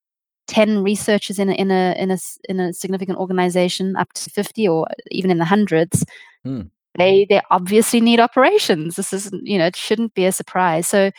10 0.50 0.84
researchers 0.84 1.38
in 1.38 1.50
a, 1.50 1.54
in 1.54 1.70
a 1.70 1.96
in 1.98 2.10
a 2.10 2.18
in 2.50 2.60
a 2.60 2.74
significant 2.74 3.20
organization 3.20 3.96
up 3.96 4.12
to 4.14 4.32
50 4.32 4.68
or 4.68 4.88
even 5.12 5.30
in 5.30 5.38
the 5.38 5.46
hundreds 5.46 6.04
hmm. 6.44 6.62
they 6.96 7.28
they 7.30 7.40
obviously 7.52 8.02
need 8.02 8.20
operations 8.20 8.96
this 8.96 9.14
is 9.14 9.32
you 9.44 9.60
know 9.60 9.68
it 9.68 9.76
shouldn't 9.76 10.14
be 10.16 10.26
a 10.26 10.32
surprise 10.32 10.88
so 10.88 11.12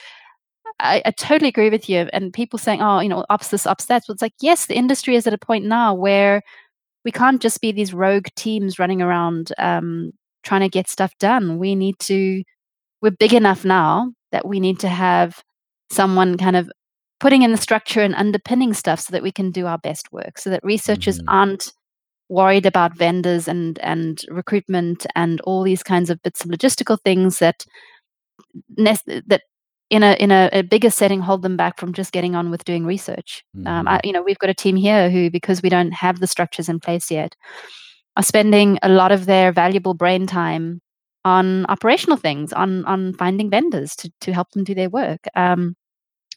I, 0.80 1.02
I, 1.04 1.10
totally 1.12 1.48
agree 1.48 1.70
with 1.70 1.88
you 1.88 2.08
and 2.12 2.32
people 2.32 2.58
saying 2.58 2.82
oh 2.82 2.98
you 2.98 3.08
know 3.08 3.24
ops 3.30 3.48
this 3.48 3.68
ops 3.68 3.84
that 3.84 4.02
well, 4.08 4.14
it's 4.14 4.22
like 4.22 4.34
yes 4.40 4.66
the 4.66 4.76
industry 4.76 5.14
is 5.14 5.28
at 5.28 5.32
a 5.32 5.38
point 5.38 5.64
now 5.64 5.94
where 5.94 6.42
we 7.04 7.12
can't 7.12 7.40
just 7.40 7.60
be 7.60 7.70
these 7.70 7.94
rogue 7.94 8.26
teams 8.34 8.80
running 8.80 9.00
around 9.00 9.52
um, 9.58 10.10
trying 10.42 10.62
to 10.62 10.68
get 10.68 10.88
stuff 10.88 11.16
done 11.18 11.58
we 11.58 11.76
need 11.76 12.00
to 12.00 12.42
we're 13.02 13.10
big 13.10 13.32
enough 13.34 13.64
now 13.64 14.12
that 14.32 14.46
we 14.46 14.60
need 14.60 14.78
to 14.80 14.88
have 14.88 15.42
someone 15.90 16.36
kind 16.36 16.56
of 16.56 16.70
putting 17.18 17.42
in 17.42 17.52
the 17.52 17.58
structure 17.58 18.00
and 18.00 18.14
underpinning 18.14 18.72
stuff 18.72 19.00
so 19.00 19.12
that 19.12 19.22
we 19.22 19.32
can 19.32 19.50
do 19.50 19.66
our 19.66 19.78
best 19.78 20.12
work 20.12 20.38
so 20.38 20.50
that 20.50 20.64
researchers 20.64 21.18
mm-hmm. 21.18 21.28
aren't 21.28 21.72
worried 22.28 22.64
about 22.64 22.96
vendors 22.96 23.48
and 23.48 23.78
and 23.80 24.22
recruitment 24.28 25.04
and 25.16 25.40
all 25.42 25.62
these 25.62 25.82
kinds 25.82 26.10
of 26.10 26.22
bits 26.22 26.44
of 26.44 26.50
logistical 26.50 26.98
things 27.04 27.40
that 27.40 27.66
that 28.76 29.42
in 29.90 30.04
a 30.04 30.12
in 30.14 30.30
a, 30.30 30.48
a, 30.52 30.62
bigger 30.62 30.88
setting 30.88 31.20
hold 31.20 31.42
them 31.42 31.56
back 31.56 31.78
from 31.78 31.92
just 31.92 32.12
getting 32.12 32.36
on 32.36 32.50
with 32.50 32.64
doing 32.64 32.86
research. 32.86 33.44
Mm-hmm. 33.56 33.66
Um, 33.66 33.88
I, 33.88 33.96
mm-hmm. 33.96 34.06
you 34.06 34.12
know, 34.12 34.22
we've 34.22 34.38
got 34.38 34.50
a 34.50 34.54
team 34.54 34.76
here 34.76 35.10
who, 35.10 35.30
because 35.30 35.62
we 35.62 35.68
don't 35.68 35.92
have 35.92 36.20
the 36.20 36.28
structures 36.28 36.68
in 36.68 36.78
place 36.78 37.10
yet, 37.10 37.34
are 38.16 38.22
spending 38.22 38.78
a 38.82 38.88
lot 38.88 39.10
of 39.10 39.26
their 39.26 39.52
valuable 39.52 39.94
brain 39.94 40.26
time 40.26 40.80
on 41.24 41.66
operational 41.66 42.16
things, 42.16 42.52
on 42.52 42.84
on 42.86 43.12
finding 43.14 43.50
vendors 43.50 43.94
to 43.96 44.10
to 44.20 44.32
help 44.32 44.50
them 44.50 44.64
do 44.64 44.74
their 44.74 44.90
work. 44.90 45.20
Um, 45.34 45.76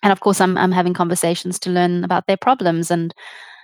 and 0.01 0.11
of 0.11 0.19
course, 0.19 0.41
I'm 0.41 0.57
I'm 0.57 0.71
having 0.71 0.93
conversations 0.93 1.59
to 1.59 1.69
learn 1.69 2.03
about 2.03 2.27
their 2.27 2.37
problems 2.37 2.91
and 2.91 3.13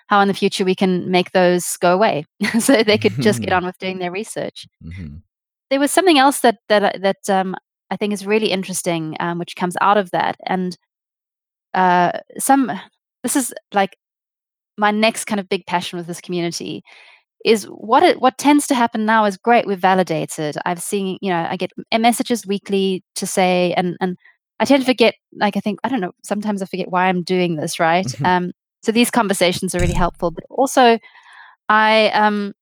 how 0.08 0.22
in 0.22 0.28
the 0.28 0.34
future 0.34 0.66
we 0.66 0.76
can 0.76 1.12
make 1.12 1.32
those 1.32 1.78
go 1.78 1.94
away, 1.94 2.26
so 2.60 2.84
they 2.84 2.98
could 2.98 3.20
just 3.22 3.42
get 3.42 3.54
on 3.58 3.66
with 3.66 3.78
doing 3.78 4.00
their 4.00 4.12
research. 4.12 4.66
Mm-hmm. 4.84 5.18
There 5.70 5.80
was 5.80 5.92
something 5.92 6.18
else 6.18 6.40
that 6.42 6.58
that 6.70 7.02
that 7.02 7.30
um, 7.30 7.56
I 7.92 7.98
think 7.98 8.14
is 8.14 8.26
really 8.26 8.52
interesting, 8.52 9.16
um, 9.20 9.40
which 9.40 9.56
comes 9.56 9.76
out 9.82 9.98
of 9.98 10.12
that, 10.12 10.38
and 10.46 10.78
uh, 11.74 12.14
some. 12.38 12.72
This 13.22 13.36
is 13.36 13.54
like 13.74 13.98
my 14.78 14.92
next 14.92 15.26
kind 15.26 15.42
of 15.42 15.50
big 15.50 15.66
passion 15.66 15.98
with 15.98 16.08
this 16.08 16.22
community 16.22 16.84
is 17.46 17.66
what 17.66 18.04
it 18.04 18.22
what 18.22 18.38
tends 18.38 18.68
to 18.68 18.76
happen 18.76 19.06
now 19.06 19.26
is 19.26 19.38
great 19.38 19.66
we've 19.66 19.80
validated 19.80 20.56
i've 20.66 20.82
seen 20.82 21.18
you 21.22 21.30
know 21.30 21.48
i 21.50 21.56
get 21.56 21.72
messages 21.98 22.46
weekly 22.46 23.04
to 23.16 23.26
say 23.26 23.74
and 23.78 23.96
and 24.02 24.18
i 24.60 24.66
tend 24.66 24.82
to 24.82 24.86
forget 24.86 25.16
like 25.38 25.56
i 25.56 25.60
think 25.60 25.80
i 25.84 25.90
don't 25.90 26.02
know 26.02 26.12
sometimes 26.24 26.62
i 26.62 26.66
forget 26.66 26.90
why 26.90 27.08
i'm 27.08 27.24
doing 27.24 27.56
this 27.56 27.80
right 27.80 28.08
mm-hmm. 28.08 28.26
um 28.26 28.52
so 28.84 28.92
these 28.92 29.12
conversations 29.12 29.74
are 29.74 29.80
really 29.80 29.94
helpful 29.94 30.32
but 30.32 30.44
also 30.50 31.00
i 31.70 32.10
um 32.10 32.54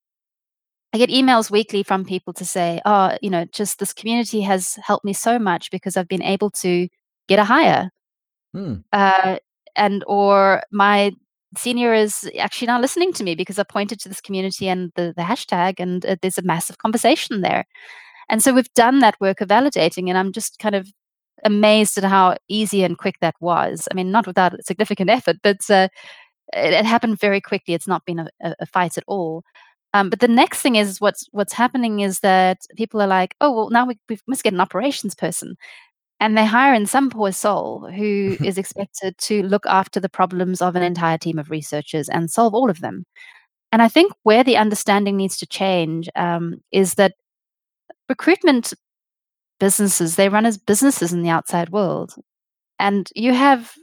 i 0.94 0.98
get 0.98 1.10
emails 1.10 1.50
weekly 1.50 1.82
from 1.82 2.06
people 2.06 2.34
to 2.34 2.46
say 2.46 2.80
oh 2.86 3.18
you 3.22 3.30
know 3.30 3.46
just 3.52 3.80
this 3.80 3.94
community 3.94 4.42
has 4.42 4.78
helped 4.84 5.06
me 5.06 5.14
so 5.14 5.40
much 5.40 5.72
because 5.72 5.98
i've 5.98 6.08
been 6.08 6.24
able 6.24 6.52
to 6.52 6.88
get 7.28 7.40
a 7.40 7.44
hire 7.44 7.90
hmm. 8.54 8.76
uh 8.94 9.38
and 9.76 10.04
or 10.08 10.62
my 10.72 11.12
senior 11.58 11.94
is 11.94 12.30
actually 12.40 12.68
now 12.68 12.80
listening 12.80 13.14
to 13.14 13.24
me 13.24 13.36
because 13.36 13.60
I 13.60 13.64
pointed 13.64 14.00
to 14.02 14.10
this 14.10 14.22
community 14.22 14.68
and 14.68 14.92
the, 14.96 15.14
the 15.16 15.24
hashtag, 15.24 15.80
and 15.80 16.06
uh, 16.06 16.16
there's 16.22 16.38
a 16.38 16.44
massive 16.44 16.78
conversation 16.78 17.42
there. 17.42 17.66
And 18.30 18.42
so 18.42 18.54
we've 18.54 18.74
done 18.74 19.00
that 19.00 19.20
work 19.22 19.42
of 19.42 19.50
validating, 19.50 20.10
and 20.10 20.18
I'm 20.18 20.32
just 20.32 20.60
kind 20.60 20.76
of 20.76 20.88
amazed 21.44 21.98
at 21.98 22.04
how 22.04 22.38
easy 22.48 22.84
and 22.84 22.98
quick 22.98 23.16
that 23.22 23.36
was. 23.40 23.88
I 23.92 23.96
mean, 23.96 24.12
not 24.12 24.28
without 24.28 24.54
significant 24.66 25.10
effort, 25.10 25.38
but 25.44 25.70
uh, 25.70 25.88
it, 26.54 26.74
it, 26.74 26.86
happened 26.86 27.20
very 27.20 27.42
quickly. 27.42 27.74
It's 27.74 27.88
not 27.88 28.06
been 28.06 28.20
a, 28.20 28.30
a 28.42 28.66
fight 28.66 28.98
at 28.98 29.04
all. 29.08 29.44
Um, 29.94 30.10
but 30.10 30.20
the 30.20 30.28
next 30.28 30.62
thing 30.62 30.76
is 30.76 31.00
what's 31.00 31.28
what's 31.32 31.54
happening 31.54 32.02
is 32.02 32.20
that 32.20 32.60
people 32.76 33.02
are 33.02 33.08
like, 33.08 33.36
oh 33.42 33.52
well, 33.52 33.70
now 33.70 33.86
we, 33.86 33.98
we 34.10 34.20
must 34.28 34.44
get 34.44 34.54
an 34.54 34.60
operations 34.60 35.16
person, 35.16 35.56
and 36.20 36.38
they 36.38 36.46
hire 36.46 36.74
in 36.74 36.86
some 36.86 37.10
poor 37.10 37.32
soul 37.32 37.90
who 37.92 38.38
is 38.44 38.58
expected 38.58 39.18
to 39.20 39.44
look 39.44 39.66
after 39.66 40.00
the 40.00 40.10
problems 40.10 40.62
of 40.62 40.76
an 40.76 40.84
entire 40.84 41.18
team 41.18 41.38
of 41.40 41.52
researchers 41.52 42.10
and 42.10 42.32
solve 42.32 42.54
all 42.54 42.70
of 42.70 42.82
them. 42.82 43.06
And 43.72 43.82
I 43.82 43.88
think 43.88 44.14
where 44.24 44.44
the 44.44 44.58
understanding 44.58 45.18
needs 45.18 45.38
to 45.38 45.46
change 45.46 46.10
um, 46.16 46.62
is 46.72 46.96
that 46.96 47.14
recruitment 48.10 48.74
businesses 49.60 50.16
they 50.16 50.30
run 50.30 50.46
as 50.46 50.58
businesses 50.58 51.12
in 51.12 51.22
the 51.22 51.30
outside 51.30 51.70
world, 51.70 52.16
and 52.80 53.10
you 53.16 53.34
have 53.34 53.74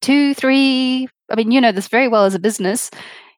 two, 0.00 0.34
three. 0.34 1.08
I 1.30 1.34
mean, 1.34 1.50
you 1.50 1.60
know 1.60 1.72
this 1.72 1.88
very 1.88 2.08
well 2.08 2.24
as 2.24 2.34
a 2.34 2.38
business. 2.38 2.90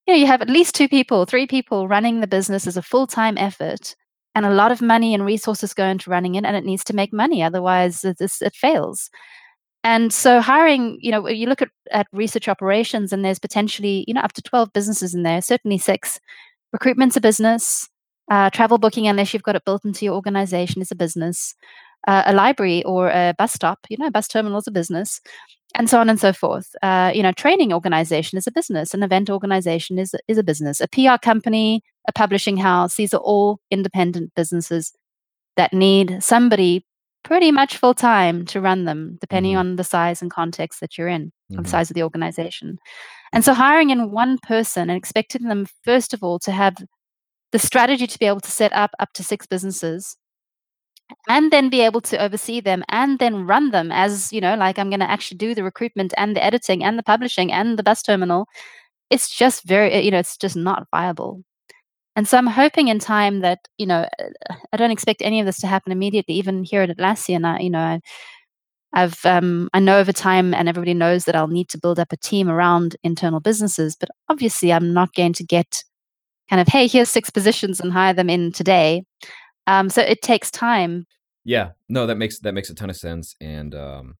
You 0.06 0.12
know, 0.14 0.20
you 0.20 0.26
have 0.26 0.42
at 0.42 0.50
least 0.50 0.74
two 0.74 0.88
people, 0.88 1.24
three 1.24 1.46
people 1.46 1.88
running 1.88 2.20
the 2.20 2.26
business 2.26 2.66
as 2.66 2.76
a 2.76 2.82
full 2.82 3.06
time 3.06 3.38
effort 3.38 3.94
and 4.34 4.44
a 4.44 4.50
lot 4.50 4.72
of 4.72 4.82
money 4.82 5.14
and 5.14 5.24
resources 5.24 5.74
go 5.74 5.86
into 5.86 6.10
running 6.10 6.34
it 6.34 6.44
and 6.44 6.56
it 6.56 6.64
needs 6.64 6.84
to 6.84 6.94
make 6.94 7.12
money 7.12 7.42
otherwise 7.42 8.04
it, 8.04 8.16
it 8.20 8.54
fails. 8.54 9.10
And 9.82 10.12
so 10.12 10.40
hiring 10.40 10.98
you 11.00 11.10
know 11.10 11.28
you 11.28 11.46
look 11.46 11.62
at, 11.62 11.70
at 11.90 12.06
research 12.12 12.48
operations 12.48 13.12
and 13.12 13.24
there's 13.24 13.38
potentially 13.38 14.04
you 14.08 14.14
know 14.14 14.22
up 14.22 14.32
to 14.34 14.42
12 14.42 14.72
businesses 14.72 15.14
in 15.14 15.22
there 15.22 15.42
certainly 15.42 15.78
six. 15.78 16.20
Recruitment's 16.72 17.16
a 17.16 17.20
business. 17.20 17.88
Uh, 18.30 18.48
travel 18.48 18.78
booking 18.78 19.06
unless 19.06 19.34
you've 19.34 19.42
got 19.42 19.54
it 19.54 19.66
built 19.66 19.84
into 19.84 20.04
your 20.06 20.14
organization 20.14 20.80
is 20.80 20.90
a 20.90 20.96
business. 20.96 21.54
Uh, 22.06 22.22
a 22.26 22.34
library 22.34 22.82
or 22.84 23.08
a 23.08 23.34
bus 23.38 23.52
stop 23.52 23.78
you 23.88 23.96
know 23.98 24.10
bus 24.10 24.28
terminal 24.28 24.58
is 24.58 24.66
a 24.66 24.70
business 24.70 25.20
and 25.74 25.90
so 25.90 25.98
on 26.00 26.08
and 26.08 26.20
so 26.20 26.32
forth. 26.32 26.74
Uh, 26.82 27.10
you 27.14 27.22
know, 27.22 27.32
training 27.32 27.72
organization 27.72 28.38
is 28.38 28.46
a 28.46 28.52
business, 28.52 28.94
an 28.94 29.02
event 29.02 29.28
organization 29.30 29.98
is 29.98 30.14
is 30.28 30.38
a 30.38 30.42
business, 30.42 30.80
a 30.80 30.88
PR 30.88 31.18
company, 31.20 31.82
a 32.08 32.12
publishing 32.12 32.56
house. 32.56 32.96
These 32.96 33.14
are 33.14 33.20
all 33.20 33.58
independent 33.70 34.32
businesses 34.34 34.92
that 35.56 35.72
need 35.72 36.22
somebody 36.22 36.84
pretty 37.22 37.50
much 37.50 37.78
full 37.78 37.94
time 37.94 38.44
to 38.44 38.60
run 38.60 38.84
them, 38.84 39.16
depending 39.20 39.54
Mhm. 39.54 39.58
on 39.58 39.76
the 39.76 39.84
size 39.84 40.20
and 40.20 40.30
context 40.30 40.80
that 40.80 40.98
you're 40.98 41.08
in, 41.08 41.32
or 41.56 41.62
the 41.62 41.68
size 41.68 41.90
of 41.90 41.94
the 41.94 42.02
organization. 42.02 42.76
And 43.32 43.44
so 43.44 43.54
hiring 43.54 43.90
in 43.90 44.10
one 44.10 44.38
person 44.38 44.90
and 44.90 44.96
expecting 44.96 45.44
them, 45.48 45.66
first 45.84 46.12
of 46.12 46.22
all, 46.22 46.38
to 46.40 46.52
have 46.52 46.76
the 47.52 47.58
strategy 47.58 48.06
to 48.06 48.18
be 48.18 48.26
able 48.26 48.40
to 48.40 48.50
set 48.50 48.72
up 48.72 48.90
up 48.98 49.12
to 49.14 49.24
six 49.24 49.46
businesses 49.46 50.16
and 51.28 51.52
then 51.52 51.70
be 51.70 51.80
able 51.80 52.00
to 52.00 52.18
oversee 52.18 52.60
them 52.60 52.82
and 52.88 53.18
then 53.18 53.46
run 53.46 53.70
them 53.70 53.92
as, 53.92 54.32
you 54.32 54.40
know, 54.40 54.54
like 54.56 54.78
I'm 54.78 54.90
going 54.90 55.00
to 55.00 55.10
actually 55.10 55.38
do 55.38 55.54
the 55.54 55.64
recruitment 55.64 56.14
and 56.16 56.34
the 56.34 56.44
editing 56.44 56.82
and 56.82 56.98
the 56.98 57.02
publishing 57.02 57.52
and 57.52 57.78
the 57.78 57.82
bus 57.82 58.02
terminal. 58.02 58.46
It's 59.10 59.34
just 59.34 59.64
very, 59.64 60.00
you 60.00 60.10
know, 60.10 60.18
it's 60.18 60.36
just 60.36 60.56
not 60.56 60.86
viable. 60.90 61.42
And 62.16 62.28
so 62.28 62.38
I'm 62.38 62.46
hoping 62.46 62.88
in 62.88 62.98
time 62.98 63.40
that, 63.40 63.58
you 63.76 63.86
know, 63.86 64.08
uh, 64.18 64.54
I 64.72 64.76
don't 64.76 64.92
expect 64.92 65.20
any 65.22 65.40
of 65.40 65.46
this 65.46 65.58
to 65.60 65.66
happen 65.66 65.92
immediately, 65.92 66.34
even 66.36 66.62
here 66.62 66.82
at 66.82 66.96
Atlassian. 66.96 67.44
I, 67.44 67.60
you 67.60 67.70
know, 67.70 67.80
I, 67.80 68.00
I've, 68.92 69.24
um, 69.26 69.68
I 69.74 69.80
know 69.80 69.98
over 69.98 70.12
time, 70.12 70.54
and 70.54 70.68
everybody 70.68 70.94
knows 70.94 71.24
that 71.24 71.34
I'll 71.34 71.48
need 71.48 71.68
to 71.70 71.78
build 71.78 71.98
up 71.98 72.12
a 72.12 72.16
team 72.16 72.48
around 72.48 72.96
internal 73.02 73.40
businesses. 73.40 73.96
But 73.96 74.10
obviously, 74.28 74.72
I'm 74.72 74.92
not 74.92 75.12
going 75.14 75.32
to 75.32 75.44
get 75.44 75.82
kind 76.48 76.60
of, 76.60 76.68
hey, 76.68 76.86
here's 76.86 77.10
six 77.10 77.30
positions 77.30 77.80
and 77.80 77.92
hire 77.92 78.14
them 78.14 78.30
in 78.30 78.52
today. 78.52 79.02
Um, 79.66 79.88
so 79.88 80.02
it 80.02 80.22
takes 80.22 80.50
time. 80.50 81.06
Yeah, 81.44 81.70
no, 81.88 82.06
that 82.06 82.16
makes 82.16 82.38
that 82.40 82.54
makes 82.54 82.70
a 82.70 82.74
ton 82.74 82.90
of 82.90 82.96
sense, 82.96 83.34
and 83.40 83.74
um, 83.74 84.14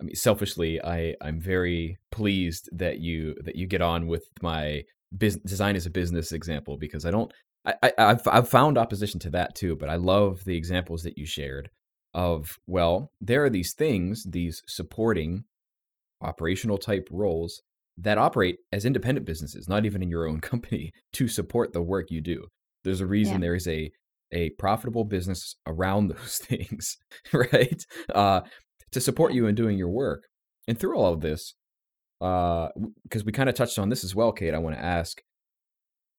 I 0.00 0.04
mean, 0.04 0.14
selfishly, 0.14 0.80
I 0.82 1.14
I'm 1.20 1.40
very 1.40 1.96
pleased 2.12 2.68
that 2.72 3.00
you 3.00 3.34
that 3.44 3.56
you 3.56 3.66
get 3.66 3.82
on 3.82 4.06
with 4.06 4.24
my 4.42 4.82
business 5.16 5.42
design 5.50 5.76
as 5.76 5.86
a 5.86 5.90
business 5.90 6.32
example 6.32 6.76
because 6.78 7.04
I 7.06 7.10
don't 7.10 7.32
I, 7.64 7.74
I 7.82 7.92
I've 7.98 8.28
I've 8.28 8.48
found 8.48 8.78
opposition 8.78 9.18
to 9.20 9.30
that 9.30 9.54
too, 9.54 9.74
but 9.76 9.88
I 9.88 9.96
love 9.96 10.44
the 10.44 10.56
examples 10.56 11.02
that 11.02 11.18
you 11.18 11.26
shared 11.26 11.70
of 12.14 12.56
well, 12.66 13.10
there 13.20 13.44
are 13.44 13.50
these 13.50 13.74
things, 13.74 14.24
these 14.28 14.62
supporting 14.68 15.44
operational 16.22 16.78
type 16.78 17.08
roles 17.10 17.62
that 17.98 18.18
operate 18.18 18.56
as 18.72 18.84
independent 18.84 19.26
businesses, 19.26 19.68
not 19.68 19.84
even 19.86 20.02
in 20.02 20.08
your 20.10 20.26
own 20.28 20.40
company, 20.52 20.92
to 21.14 21.28
support 21.28 21.72
the 21.72 21.82
work 21.82 22.06
you 22.10 22.20
do. 22.20 22.46
There's 22.84 23.00
a 23.00 23.06
reason 23.06 23.34
Yeah. 23.34 23.40
there 23.40 23.54
is 23.54 23.66
a 23.66 23.90
a 24.32 24.50
profitable 24.50 25.04
business 25.04 25.56
around 25.66 26.08
those 26.16 26.38
things, 26.38 26.96
right? 27.32 27.84
Uh, 28.14 28.42
to 28.92 29.00
support 29.00 29.32
you 29.32 29.46
in 29.46 29.54
doing 29.54 29.78
your 29.78 29.90
work. 29.90 30.24
And 30.68 30.78
through 30.78 30.96
all 30.96 31.12
of 31.12 31.20
this, 31.20 31.54
uh, 32.20 32.68
because 33.02 33.24
we 33.24 33.32
kind 33.32 33.48
of 33.48 33.54
touched 33.54 33.78
on 33.78 33.88
this 33.88 34.04
as 34.04 34.14
well, 34.14 34.32
Kate, 34.32 34.54
I 34.54 34.58
want 34.58 34.76
to 34.76 34.84
ask 34.84 35.20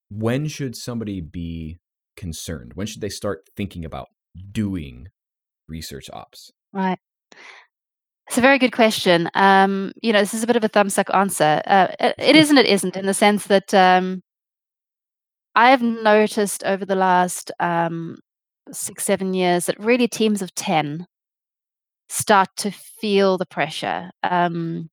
when 0.10 0.48
should 0.48 0.76
somebody 0.76 1.22
be 1.22 1.80
concerned? 2.16 2.74
When 2.76 2.88
should 2.88 3.02
they 3.02 3.10
start 3.10 3.50
thinking 3.56 3.84
about 3.84 4.08
doing 4.52 5.08
research 5.68 6.10
ops? 6.12 6.52
Right. 6.74 7.00
It's 8.28 8.38
a 8.38 8.42
very 8.42 8.60
good 8.60 8.74
question. 8.74 9.30
Um, 9.36 9.94
you 10.02 10.12
know, 10.12 10.20
this 10.20 10.34
is 10.34 10.44
a 10.44 10.48
bit 10.48 10.58
of 10.58 10.64
a 10.64 10.70
thumbsuck 10.70 11.14
answer. 11.16 11.62
Uh, 11.66 11.88
it, 12.00 12.16
it 12.18 12.36
is 12.42 12.50
and 12.50 12.60
it 12.60 12.66
isn't 12.66 12.96
in 12.96 13.06
the 13.06 13.14
sense 13.14 13.48
that 13.48 13.74
um, 13.74 14.22
I've 15.58 15.82
noticed 15.82 16.64
over 16.64 16.86
the 16.86 16.96
last 16.96 17.52
um, 17.60 18.20
six, 18.72 19.04
seven 19.04 19.34
years 19.34 19.66
that 19.66 19.80
really 19.80 20.08
teams 20.08 20.44
of 20.44 20.54
10 20.54 21.08
start 22.10 22.50
to 22.58 22.70
feel 22.70 23.40
the 23.40 23.48
pressure. 23.48 24.12
Um, 24.22 24.92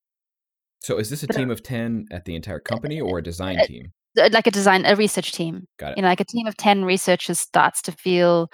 So 0.81 0.99
is 0.99 1.11
this 1.11 1.23
a 1.23 1.29
uh, 1.29 1.37
team 1.37 1.51
of 1.51 1.62
10 1.62 2.07
at 2.11 2.25
the 2.25 2.35
entire 2.35 2.61
company 2.61 2.99
or 2.99 3.19
a 3.19 3.23
design 3.23 3.59
uh, 3.59 3.67
team? 3.67 3.93
uh, 4.19 4.31
like 4.33 4.47
a 4.47 4.51
design, 4.51 4.87
a 4.87 4.97
research 4.97 5.33
team. 5.33 5.67
Got 5.79 5.93
it. 5.93 5.99
You 5.99 6.03
know, 6.03 6.09
like 6.09 6.21
a 6.21 6.25
team 6.25 6.47
of 6.47 6.57
10 6.57 6.87
researchers 6.87 7.39
starts 7.39 7.83
to 7.83 7.93
feel 7.93 8.49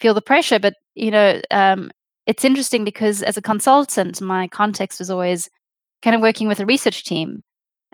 feel 0.00 0.14
the 0.14 0.22
pressure. 0.22 0.60
But, 0.60 0.74
you 0.94 1.10
know, 1.10 1.40
um, 1.50 1.90
it's 2.26 2.44
interesting 2.44 2.84
because 2.84 3.24
as 3.24 3.36
a 3.36 3.42
consultant, 3.42 4.20
my 4.20 4.46
context 4.46 5.00
was 5.00 5.10
always 5.10 5.48
kind 6.00 6.14
of 6.14 6.22
working 6.22 6.46
with 6.46 6.60
a 6.60 6.66
research 6.66 7.02
team 7.02 7.42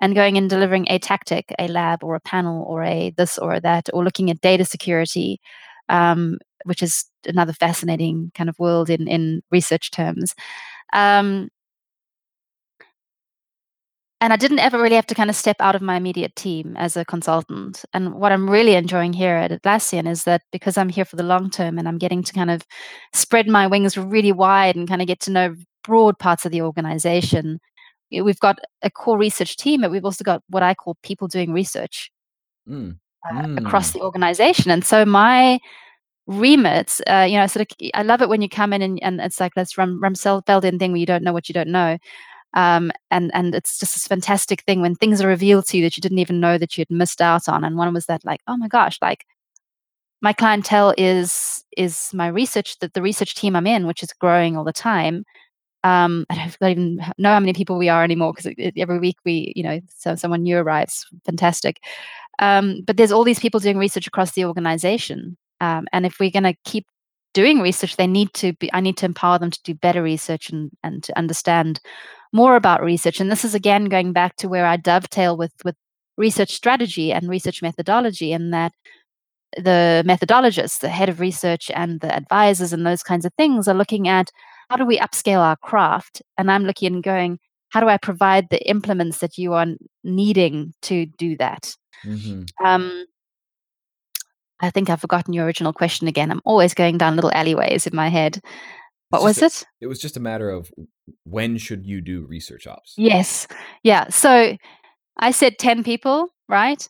and 0.02 0.16
going 0.16 0.36
and 0.36 0.50
delivering 0.50 0.84
a 0.90 0.98
tactic, 0.98 1.54
a 1.60 1.68
lab 1.68 2.02
or 2.02 2.16
a 2.16 2.20
panel 2.20 2.64
or 2.64 2.82
a 2.82 3.14
this 3.16 3.38
or 3.38 3.60
that, 3.60 3.88
or 3.94 4.04
looking 4.04 4.30
at 4.30 4.40
data 4.40 4.64
security, 4.64 5.40
um, 5.88 6.38
which 6.64 6.82
is 6.82 7.04
another 7.26 7.52
fascinating 7.52 8.32
kind 8.34 8.50
of 8.50 8.58
world 8.58 8.90
in, 8.90 9.06
in 9.06 9.42
research 9.52 9.92
terms. 9.92 10.34
Um, 10.92 11.48
and 14.20 14.32
I 14.32 14.36
didn't 14.36 14.58
ever 14.58 14.80
really 14.80 14.96
have 14.96 15.06
to 15.06 15.14
kind 15.14 15.30
of 15.30 15.36
step 15.36 15.56
out 15.60 15.76
of 15.76 15.82
my 15.82 15.96
immediate 15.96 16.34
team 16.34 16.76
as 16.76 16.96
a 16.96 17.04
consultant. 17.04 17.84
And 17.92 18.14
what 18.14 18.32
I'm 18.32 18.50
really 18.50 18.74
enjoying 18.74 19.12
here 19.12 19.36
at 19.36 19.50
Atlassian 19.52 20.08
is 20.08 20.24
that 20.24 20.42
because 20.50 20.76
I'm 20.76 20.88
here 20.88 21.04
for 21.04 21.16
the 21.16 21.22
long 21.22 21.48
term 21.48 21.78
and 21.78 21.88
I'm 21.88 21.98
getting 21.98 22.24
to 22.24 22.32
kind 22.32 22.50
of 22.50 22.62
spread 23.12 23.48
my 23.48 23.68
wings 23.68 23.96
really 23.96 24.32
wide 24.32 24.76
and 24.76 24.88
kind 24.88 25.00
of 25.00 25.08
get 25.08 25.20
to 25.20 25.30
know 25.30 25.54
broad 25.84 26.18
parts 26.18 26.44
of 26.44 26.52
the 26.52 26.62
organization, 26.62 27.60
we've 28.20 28.40
got 28.40 28.58
a 28.82 28.90
core 28.90 29.18
research 29.18 29.56
team, 29.56 29.80
but 29.80 29.90
we've 29.90 30.04
also 30.04 30.24
got 30.24 30.42
what 30.48 30.62
I 30.62 30.74
call 30.74 30.96
people 31.02 31.28
doing 31.28 31.52
research 31.52 32.10
Mm. 32.68 32.98
uh, 33.30 33.46
across 33.56 33.90
Mm. 33.90 33.92
the 33.94 34.00
organization. 34.02 34.70
And 34.70 34.84
so 34.84 35.04
my 35.04 35.58
remit, 36.26 37.00
uh, 37.08 37.26
you 37.28 37.36
know, 37.38 37.46
sort 37.46 37.70
of, 37.70 37.76
I 37.94 38.02
love 38.02 38.22
it 38.22 38.28
when 38.28 38.42
you 38.42 38.48
come 38.48 38.72
in 38.72 38.82
and, 38.82 39.02
and 39.02 39.20
it's 39.20 39.40
like 39.40 39.54
this 39.54 39.76
Rum, 39.76 40.00
Rumsfeldian 40.02 40.78
thing 40.78 40.92
where 40.92 41.00
you 41.00 41.06
don't 41.06 41.24
know 41.24 41.32
what 41.32 41.48
you 41.48 41.52
don't 41.52 41.68
know. 41.70 41.98
Um, 42.54 42.92
and 43.10 43.30
and 43.34 43.54
it's 43.54 43.78
just 43.78 43.94
this 43.94 44.06
fantastic 44.06 44.62
thing 44.62 44.82
when 44.82 44.94
things 44.94 45.22
are 45.22 45.28
revealed 45.28 45.66
to 45.68 45.78
you 45.78 45.82
that 45.84 45.96
you 45.96 46.02
didn't 46.02 46.18
even 46.18 46.38
know 46.38 46.58
that 46.58 46.76
you 46.76 46.82
had 46.82 46.90
missed 46.96 47.22
out 47.22 47.48
on. 47.48 47.64
And 47.64 47.76
one 47.78 47.94
was 47.94 48.06
that 48.06 48.24
like, 48.26 48.40
oh 48.46 48.58
my 48.58 48.68
gosh, 48.68 48.98
like 49.00 49.24
my 50.20 50.32
clientele 50.34 50.94
is 50.98 51.64
is 51.76 52.10
my 52.12 52.28
research 52.28 52.78
that 52.80 52.92
the 52.92 53.00
research 53.02 53.34
team 53.34 53.56
I'm 53.56 53.66
in, 53.66 53.86
which 53.86 54.02
is 54.02 54.12
growing 54.12 54.56
all 54.56 54.64
the 54.64 54.72
time. 54.72 55.24
Um, 55.84 56.26
I 56.30 56.52
don't 56.60 56.70
even 56.70 57.04
know 57.18 57.32
how 57.32 57.40
many 57.40 57.52
people 57.52 57.76
we 57.76 57.88
are 57.88 58.04
anymore 58.04 58.32
because 58.32 58.54
every 58.76 58.98
week 58.98 59.16
we, 59.24 59.52
you 59.56 59.62
know, 59.62 59.80
so 59.88 60.14
someone 60.14 60.42
new 60.42 60.58
arrives. 60.58 61.06
Fantastic. 61.24 61.80
Um, 62.38 62.82
but 62.86 62.96
there's 62.96 63.12
all 63.12 63.24
these 63.24 63.40
people 63.40 63.60
doing 63.60 63.78
research 63.78 64.06
across 64.06 64.32
the 64.32 64.44
organization. 64.44 65.36
Um, 65.60 65.86
and 65.92 66.06
if 66.06 66.18
we're 66.18 66.30
going 66.30 66.42
to 66.44 66.56
keep 66.64 66.86
doing 67.34 67.60
research, 67.60 67.96
they 67.96 68.06
need 68.06 68.32
to 68.34 68.52
be, 68.54 68.72
I 68.72 68.80
need 68.80 68.96
to 68.98 69.06
empower 69.06 69.38
them 69.38 69.50
to 69.50 69.62
do 69.64 69.74
better 69.74 70.02
research 70.02 70.50
and, 70.50 70.70
and 70.82 71.02
to 71.04 71.16
understand 71.18 71.80
more 72.32 72.56
about 72.56 72.82
research. 72.82 73.20
And 73.20 73.30
this 73.30 73.44
is 73.44 73.54
again 73.54 73.86
going 73.86 74.12
back 74.12 74.36
to 74.36 74.48
where 74.48 74.66
I 74.66 74.76
dovetail 74.76 75.36
with, 75.36 75.52
with 75.64 75.76
research 76.16 76.52
strategy 76.52 77.12
and 77.12 77.28
research 77.28 77.62
methodology, 77.62 78.32
and 78.32 78.52
that 78.52 78.72
the 79.56 80.02
methodologists, 80.06 80.80
the 80.80 80.88
head 80.88 81.08
of 81.08 81.20
research, 81.20 81.70
and 81.74 82.00
the 82.00 82.14
advisors, 82.14 82.72
and 82.72 82.86
those 82.86 83.02
kinds 83.02 83.24
of 83.24 83.32
things 83.34 83.68
are 83.68 83.74
looking 83.74 84.08
at 84.08 84.30
how 84.72 84.76
do 84.78 84.86
we 84.86 84.98
upscale 84.98 85.40
our 85.40 85.56
craft? 85.56 86.22
And 86.38 86.50
I'm 86.50 86.64
looking 86.64 86.94
and 86.94 87.02
going, 87.02 87.38
how 87.68 87.80
do 87.80 87.88
I 87.88 87.98
provide 87.98 88.48
the 88.48 88.66
implements 88.66 89.18
that 89.18 89.36
you 89.36 89.52
are 89.52 89.66
needing 90.02 90.72
to 90.82 91.04
do 91.04 91.36
that? 91.36 91.76
hmm 92.02 92.44
Um, 92.64 93.04
I 94.60 94.70
think 94.70 94.88
I've 94.88 95.00
forgotten 95.00 95.34
your 95.34 95.44
original 95.44 95.74
question 95.74 96.08
again. 96.08 96.30
I'm 96.30 96.40
always 96.46 96.72
going 96.72 96.96
down 96.96 97.16
little 97.16 97.32
alleyways 97.34 97.86
in 97.86 97.94
my 97.94 98.08
head. 98.08 98.40
What 99.10 99.22
was 99.22 99.36
just 99.36 99.62
it? 99.62 99.68
It 99.82 99.86
was 99.88 99.98
just 99.98 100.16
a 100.16 100.20
matter 100.20 100.48
of 100.48 100.70
when 101.24 101.58
should 101.58 101.84
you 101.84 102.00
do 102.00 102.24
research 102.24 102.66
ops? 102.66 102.94
Yes. 102.96 103.46
Yeah. 103.82 104.08
So 104.08 104.56
I 105.18 105.32
said 105.32 105.58
10 105.58 105.84
people, 105.84 106.28
right? 106.48 106.88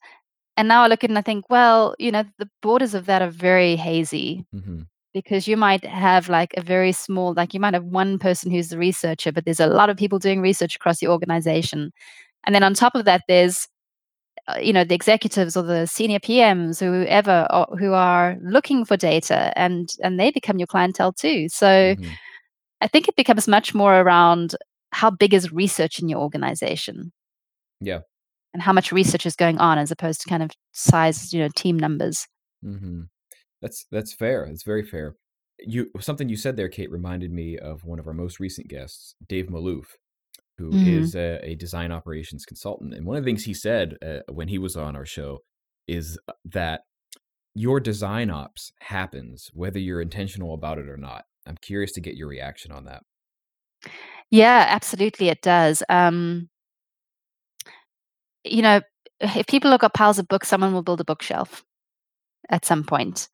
And 0.57 0.69
now 0.69 0.85
I 0.85 0.87
look 0.87 1.03
at 1.03 1.11
it 1.11 1.13
and 1.13 1.19
I 1.19 1.23
think, 1.23 1.47
well, 1.51 1.97
you 1.99 2.13
know, 2.13 2.23
the 2.39 2.49
borders 2.61 2.95
of 2.95 3.07
that 3.07 3.23
are 3.23 3.31
very 3.31 3.75
hazy 3.75 4.47
hmm 4.53 4.83
because 5.15 5.47
you 5.49 5.57
might 5.57 5.85
have 5.85 6.29
like 6.29 6.55
a 6.57 6.63
very 6.63 6.93
small, 6.93 7.35
like 7.35 7.55
you 7.55 7.61
might 7.61 7.75
have 7.75 7.85
one 7.85 8.19
person 8.19 8.51
who's 8.51 8.69
the 8.71 8.79
researcher, 8.79 9.33
but 9.33 9.45
there's 9.45 9.61
a 9.61 9.67
lot 9.67 9.91
of 9.91 9.97
people 9.97 10.19
doing 10.19 10.41
research 10.41 10.77
across 10.77 10.99
the 11.01 11.09
organization. 11.09 11.93
And 12.45 12.55
then 12.55 12.63
on 12.63 12.75
top 12.75 12.95
of 12.95 13.05
that, 13.05 13.23
there's 13.29 13.69
uh, 14.49 14.59
you 14.61 14.73
know 14.73 14.85
the 14.85 14.95
executives 14.95 15.57
or 15.57 15.63
the 15.63 15.87
senior 15.87 16.19
PMs, 16.19 16.81
whoever 16.81 17.47
or, 17.51 17.67
who 17.79 17.93
are 17.93 18.37
looking 18.43 18.85
for 18.85 18.97
data, 18.97 19.53
and 19.57 19.91
and 20.03 20.19
they 20.19 20.31
become 20.31 20.59
your 20.59 20.67
clientele 20.67 21.13
too. 21.13 21.49
So 21.49 21.95
hmm 21.99 22.11
I 22.83 22.89
think 22.89 23.09
it 23.09 23.17
becomes 23.17 23.49
much 23.49 23.75
more 23.75 24.01
around 24.01 24.57
how 24.93 25.11
big 25.11 25.35
is 25.35 25.53
research 25.53 26.01
in 26.01 26.09
your 26.09 26.21
organization 26.21 27.13
Yeah. 27.81 28.01
and 28.53 28.63
how 28.63 28.73
much 28.73 28.93
research 28.93 29.27
is 29.27 29.37
going 29.37 29.59
on, 29.59 29.79
as 29.79 29.91
opposed 29.91 30.21
to 30.23 30.29
kind 30.29 30.43
of 30.43 30.51
size, 30.73 31.33
you 31.33 31.41
know, 31.41 31.49
team 31.55 31.79
numbers. 31.79 32.27
hmm 32.63 33.03
That's 33.63 33.87
that's 33.91 34.13
fair. 34.13 34.47
That's 34.49 34.65
very 34.65 34.85
fair. 34.85 35.17
You 35.61 35.91
something 36.01 36.29
you 36.29 36.37
said 36.37 36.57
there, 36.57 36.69
Kate, 36.69 36.91
reminded 36.91 37.33
me 37.33 37.59
of 37.59 37.85
one 37.85 38.01
of 38.01 38.09
our 38.09 38.15
most 38.15 38.41
recent 38.41 38.69
guests, 38.69 39.15
Dave 39.29 39.47
Malouf, 39.47 39.87
who 40.59 40.79
is 40.83 41.15
Mm. 41.15 41.41
a, 41.45 41.51
a 41.51 41.55
design 41.57 41.93
operations 41.93 42.45
consultant. 42.45 42.95
And 42.95 43.07
one 43.07 43.17
of 43.17 43.25
the 43.25 43.29
things 43.29 43.45
he 43.45 43.55
said 43.55 43.97
uh, 44.05 44.21
when 44.33 44.49
he 44.49 44.59
was 44.59 44.77
on 44.77 44.97
our 44.97 45.07
show 45.07 45.41
is 45.89 46.19
uh, 46.29 46.33
that 46.47 46.83
your 47.55 47.81
design 47.81 48.31
ops 48.31 48.73
happens 48.81 49.51
whether 49.55 49.79
you're 49.79 50.03
intentional 50.03 50.55
about 50.55 50.79
it 50.79 50.89
or 50.89 50.97
not. 50.97 51.25
I'm 51.47 51.59
curious 51.59 51.93
to 51.93 52.01
get 52.01 52.17
your 52.17 52.29
reaction 52.29 52.73
on 52.73 52.85
that. 52.87 53.03
Yeah, 54.31 54.67
absolutely, 54.69 55.29
it 55.29 55.43
does. 55.43 55.83
Um, 55.89 56.49
you 58.45 58.63
know, 58.63 58.81
if 59.21 59.47
people 59.47 59.71
look 59.71 59.85
up 59.85 59.95
piles 59.95 60.19
of 60.19 60.29
books, 60.29 60.49
someone 60.49 60.73
will 60.73 60.83
build 60.83 61.01
a 61.01 61.05
bookshelf 61.05 61.65
at 62.49 62.65
some 62.65 62.85
point. 62.85 63.29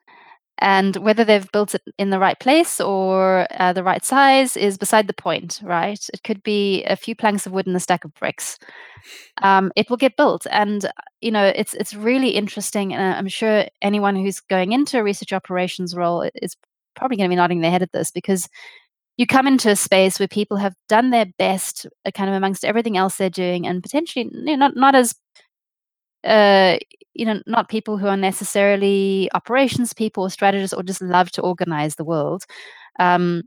And 0.60 0.96
whether 0.96 1.24
they've 1.24 1.50
built 1.52 1.74
it 1.74 1.82
in 1.98 2.10
the 2.10 2.18
right 2.18 2.38
place 2.38 2.80
or 2.80 3.46
uh, 3.58 3.72
the 3.72 3.84
right 3.84 4.04
size 4.04 4.56
is 4.56 4.76
beside 4.76 5.06
the 5.06 5.12
point, 5.14 5.60
right? 5.62 6.04
It 6.12 6.22
could 6.24 6.42
be 6.42 6.84
a 6.84 6.96
few 6.96 7.14
planks 7.14 7.46
of 7.46 7.52
wood 7.52 7.66
and 7.66 7.76
a 7.76 7.80
stack 7.80 8.04
of 8.04 8.12
bricks. 8.14 8.58
Um, 9.42 9.72
it 9.76 9.88
will 9.88 9.96
get 9.96 10.16
built, 10.16 10.46
and 10.50 10.84
uh, 10.84 10.90
you 11.20 11.30
know 11.30 11.44
it's 11.44 11.74
it's 11.74 11.94
really 11.94 12.30
interesting. 12.30 12.92
And 12.92 13.02
I'm 13.16 13.28
sure 13.28 13.66
anyone 13.82 14.16
who's 14.16 14.40
going 14.40 14.72
into 14.72 14.98
a 14.98 15.02
research 15.02 15.32
operations 15.32 15.94
role 15.96 16.28
is 16.42 16.56
probably 16.96 17.16
going 17.16 17.28
to 17.28 17.32
be 17.32 17.36
nodding 17.36 17.60
their 17.60 17.70
head 17.70 17.82
at 17.82 17.92
this 17.92 18.10
because 18.10 18.48
you 19.16 19.26
come 19.26 19.46
into 19.48 19.70
a 19.70 19.76
space 19.76 20.18
where 20.20 20.28
people 20.28 20.56
have 20.58 20.74
done 20.88 21.10
their 21.10 21.26
best, 21.38 21.86
uh, 22.06 22.10
kind 22.12 22.30
of 22.30 22.36
amongst 22.36 22.64
everything 22.64 22.96
else 22.96 23.16
they're 23.16 23.30
doing, 23.30 23.66
and 23.66 23.82
potentially 23.82 24.30
you 24.32 24.44
know, 24.44 24.56
not 24.56 24.76
not 24.76 24.94
as 24.94 25.14
uh, 26.24 26.78
you 27.14 27.24
know, 27.24 27.40
not 27.46 27.68
people 27.68 27.98
who 27.98 28.06
are 28.06 28.16
necessarily 28.16 29.28
operations 29.34 29.92
people 29.92 30.24
or 30.24 30.30
strategists 30.30 30.74
or 30.74 30.82
just 30.82 31.02
love 31.02 31.30
to 31.32 31.42
organize 31.42 31.96
the 31.96 32.04
world. 32.04 32.44
Um, 32.98 33.42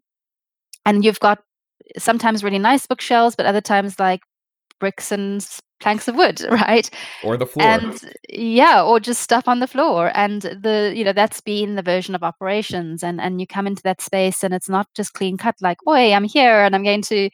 and 0.85 1.05
you've 1.05 1.19
got 1.19 1.39
sometimes 1.97 2.43
really 2.43 2.59
nice 2.59 2.85
bookshelves, 2.85 3.35
but 3.35 3.45
other 3.45 3.61
times 3.61 3.99
like 3.99 4.21
bricks 4.79 5.11
and 5.11 5.45
planks 5.79 6.07
of 6.07 6.15
wood, 6.15 6.41
right? 6.51 6.89
Or 7.23 7.37
the 7.37 7.45
floor. 7.45 7.65
And 7.65 8.13
yeah, 8.29 8.83
or 8.83 8.99
just 8.99 9.21
stuff 9.21 9.47
on 9.47 9.59
the 9.59 9.67
floor. 9.67 10.11
And 10.13 10.41
the, 10.41 10.91
you 10.95 11.03
know, 11.03 11.13
that's 11.13 11.39
been 11.41 11.75
the 11.75 11.81
version 11.81 12.15
of 12.15 12.23
operations. 12.23 13.03
And 13.03 13.21
and 13.21 13.39
you 13.39 13.47
come 13.47 13.67
into 13.67 13.83
that 13.83 14.01
space 14.01 14.43
and 14.43 14.53
it's 14.53 14.69
not 14.69 14.87
just 14.95 15.13
clean 15.13 15.37
cut 15.37 15.55
like, 15.61 15.77
oi, 15.87 16.13
I'm 16.13 16.25
here 16.25 16.63
and 16.63 16.75
I'm 16.75 16.83
going 16.83 17.03
to 17.03 17.29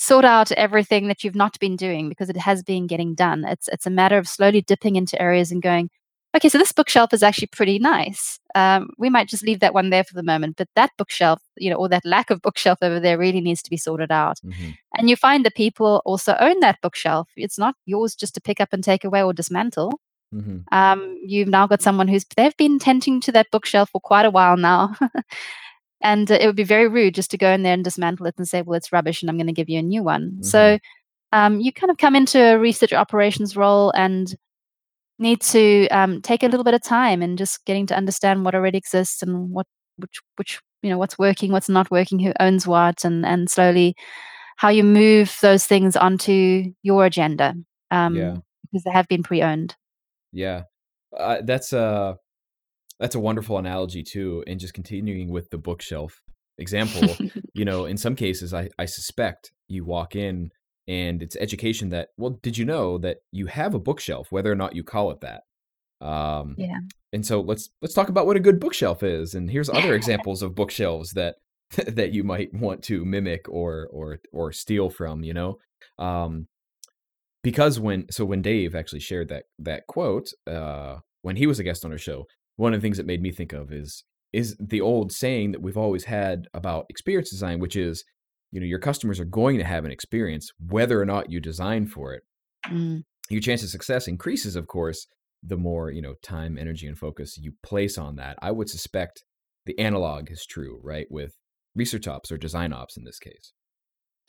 sort 0.00 0.24
out 0.24 0.50
everything 0.52 1.08
that 1.08 1.22
you've 1.22 1.34
not 1.34 1.58
been 1.60 1.76
doing 1.76 2.08
because 2.08 2.30
it 2.30 2.36
has 2.38 2.62
been 2.62 2.86
getting 2.86 3.14
done. 3.14 3.44
It's 3.44 3.68
it's 3.68 3.86
a 3.86 3.90
matter 3.90 4.16
of 4.16 4.26
slowly 4.26 4.62
dipping 4.62 4.96
into 4.96 5.20
areas 5.20 5.52
and 5.52 5.60
going, 5.60 5.90
okay, 6.34 6.48
so 6.48 6.56
this 6.56 6.72
bookshelf 6.72 7.12
is 7.12 7.22
actually 7.22 7.48
pretty 7.48 7.78
nice. 7.78 8.38
Um, 8.54 8.88
we 8.96 9.10
might 9.10 9.28
just 9.28 9.44
leave 9.44 9.60
that 9.60 9.74
one 9.74 9.90
there 9.90 10.02
for 10.02 10.14
the 10.14 10.22
moment, 10.22 10.56
but 10.56 10.68
that 10.74 10.90
bookshelf, 10.96 11.42
you 11.56 11.68
know, 11.68 11.76
or 11.76 11.88
that 11.90 12.06
lack 12.06 12.30
of 12.30 12.40
bookshelf 12.40 12.78
over 12.80 12.98
there 12.98 13.18
really 13.18 13.42
needs 13.42 13.62
to 13.62 13.70
be 13.70 13.76
sorted 13.76 14.10
out. 14.10 14.38
Mm-hmm. 14.44 14.70
And 14.96 15.10
you 15.10 15.16
find 15.16 15.44
that 15.44 15.54
people 15.54 16.00
also 16.06 16.34
own 16.40 16.60
that 16.60 16.80
bookshelf. 16.80 17.28
It's 17.36 17.58
not 17.58 17.74
yours 17.84 18.14
just 18.14 18.34
to 18.34 18.40
pick 18.40 18.58
up 18.58 18.70
and 18.72 18.82
take 18.82 19.04
away 19.04 19.22
or 19.22 19.34
dismantle. 19.34 20.00
Mm-hmm. 20.34 20.58
Um, 20.72 21.18
you've 21.22 21.48
now 21.48 21.66
got 21.66 21.82
someone 21.82 22.08
who's 22.08 22.24
they've 22.36 22.56
been 22.56 22.78
tending 22.78 23.20
to 23.22 23.32
that 23.32 23.50
bookshelf 23.52 23.90
for 23.90 24.00
quite 24.00 24.24
a 24.24 24.30
while 24.30 24.56
now. 24.56 24.94
and 26.02 26.30
uh, 26.30 26.38
it 26.40 26.46
would 26.46 26.56
be 26.56 26.64
very 26.64 26.88
rude 26.88 27.14
just 27.14 27.30
to 27.30 27.38
go 27.38 27.50
in 27.50 27.62
there 27.62 27.74
and 27.74 27.84
dismantle 27.84 28.26
it 28.26 28.34
and 28.38 28.48
say 28.48 28.62
well 28.62 28.76
it's 28.76 28.92
rubbish 28.92 29.22
and 29.22 29.30
i'm 29.30 29.36
going 29.36 29.46
to 29.46 29.52
give 29.52 29.68
you 29.68 29.78
a 29.78 29.82
new 29.82 30.02
one 30.02 30.30
mm-hmm. 30.30 30.42
so 30.42 30.78
um, 31.32 31.60
you 31.60 31.72
kind 31.72 31.92
of 31.92 31.98
come 31.98 32.16
into 32.16 32.40
a 32.40 32.58
research 32.58 32.92
operations 32.92 33.56
role 33.56 33.92
and 33.92 34.34
need 35.20 35.40
to 35.42 35.86
um, 35.88 36.20
take 36.22 36.42
a 36.42 36.48
little 36.48 36.64
bit 36.64 36.74
of 36.74 36.82
time 36.82 37.22
and 37.22 37.38
just 37.38 37.64
getting 37.66 37.86
to 37.86 37.96
understand 37.96 38.44
what 38.44 38.54
already 38.54 38.78
exists 38.78 39.22
and 39.22 39.50
what 39.50 39.66
which 39.96 40.18
which 40.36 40.60
you 40.82 40.90
know 40.90 40.98
what's 40.98 41.18
working 41.18 41.52
what's 41.52 41.68
not 41.68 41.90
working 41.90 42.18
who 42.18 42.32
owns 42.40 42.66
what 42.66 43.04
and 43.04 43.24
and 43.26 43.50
slowly 43.50 43.94
how 44.56 44.68
you 44.68 44.82
move 44.82 45.36
those 45.42 45.66
things 45.66 45.94
onto 45.94 46.72
your 46.82 47.04
agenda 47.04 47.54
um, 47.90 48.16
yeah. 48.16 48.36
because 48.62 48.84
they 48.84 48.90
have 48.90 49.06
been 49.08 49.22
pre-owned 49.22 49.76
yeah 50.32 50.62
uh, 51.16 51.38
that's 51.44 51.72
uh 51.72 52.14
that's 53.00 53.14
a 53.14 53.20
wonderful 53.20 53.58
analogy 53.58 54.02
too. 54.04 54.44
And 54.46 54.60
just 54.60 54.74
continuing 54.74 55.30
with 55.30 55.50
the 55.50 55.58
bookshelf 55.58 56.22
example, 56.58 57.16
you 57.54 57.64
know, 57.64 57.86
in 57.86 57.96
some 57.96 58.14
cases, 58.14 58.54
I, 58.54 58.68
I 58.78 58.84
suspect 58.84 59.50
you 59.68 59.84
walk 59.84 60.14
in 60.14 60.50
and 60.86 61.22
it's 61.22 61.36
education 61.36 61.88
that, 61.88 62.08
well, 62.18 62.38
did 62.42 62.58
you 62.58 62.64
know 62.64 62.98
that 62.98 63.18
you 63.32 63.46
have 63.46 63.74
a 63.74 63.78
bookshelf, 63.80 64.28
whether 64.30 64.52
or 64.52 64.56
not 64.56 64.76
you 64.76 64.84
call 64.84 65.10
it 65.10 65.22
that? 65.22 65.42
Um, 66.06 66.54
yeah. 66.58 66.78
And 67.12 67.26
so 67.26 67.40
let's 67.40 67.70
let's 67.82 67.94
talk 67.94 68.08
about 68.08 68.26
what 68.26 68.36
a 68.36 68.40
good 68.40 68.60
bookshelf 68.60 69.02
is. 69.02 69.34
And 69.34 69.50
here's 69.50 69.68
other 69.68 69.94
examples 69.96 70.42
of 70.42 70.54
bookshelves 70.54 71.12
that 71.12 71.36
that 71.86 72.12
you 72.12 72.24
might 72.24 72.52
want 72.52 72.82
to 72.84 73.04
mimic 73.04 73.48
or 73.48 73.88
or 73.92 74.18
or 74.32 74.52
steal 74.52 74.90
from. 74.90 75.22
You 75.22 75.34
know, 75.34 75.58
um, 75.98 76.48
because 77.42 77.78
when 77.78 78.06
so 78.10 78.24
when 78.24 78.42
Dave 78.42 78.74
actually 78.74 79.00
shared 79.00 79.28
that 79.28 79.44
that 79.58 79.86
quote 79.86 80.28
uh, 80.46 80.96
when 81.22 81.36
he 81.36 81.46
was 81.46 81.58
a 81.58 81.64
guest 81.64 81.84
on 81.84 81.92
our 81.92 81.98
show, 81.98 82.26
one 82.60 82.74
of 82.74 82.80
the 82.80 82.84
things 82.84 82.98
that 82.98 83.06
made 83.06 83.22
me 83.22 83.32
think 83.32 83.54
of 83.54 83.72
is 83.72 84.04
is 84.34 84.54
the 84.60 84.82
old 84.82 85.10
saying 85.10 85.52
that 85.52 85.62
we've 85.62 85.78
always 85.78 86.04
had 86.04 86.46
about 86.52 86.84
experience 86.88 87.30
design, 87.30 87.58
which 87.58 87.74
is, 87.74 88.04
you 88.52 88.60
know, 88.60 88.66
your 88.66 88.78
customers 88.78 89.18
are 89.18 89.24
going 89.24 89.56
to 89.58 89.64
have 89.64 89.84
an 89.84 89.90
experience 89.90 90.52
whether 90.64 91.00
or 91.00 91.06
not 91.06 91.32
you 91.32 91.40
design 91.40 91.86
for 91.86 92.12
it. 92.12 92.22
Mm. 92.68 93.02
Your 93.30 93.40
chance 93.40 93.64
of 93.64 93.70
success 93.70 94.06
increases, 94.06 94.56
of 94.56 94.66
course, 94.66 95.06
the 95.42 95.56
more 95.56 95.90
you 95.90 96.02
know 96.02 96.14
time, 96.22 96.58
energy, 96.58 96.86
and 96.86 96.98
focus 96.98 97.38
you 97.38 97.52
place 97.62 97.96
on 97.96 98.16
that. 98.16 98.36
I 98.42 98.50
would 98.50 98.68
suspect 98.68 99.24
the 99.64 99.78
analog 99.78 100.30
is 100.30 100.44
true, 100.44 100.80
right, 100.84 101.06
with 101.10 101.32
research 101.74 102.06
ops 102.06 102.30
or 102.30 102.36
design 102.36 102.74
ops 102.74 102.96
in 102.96 103.04
this 103.04 103.18
case. 103.18 103.52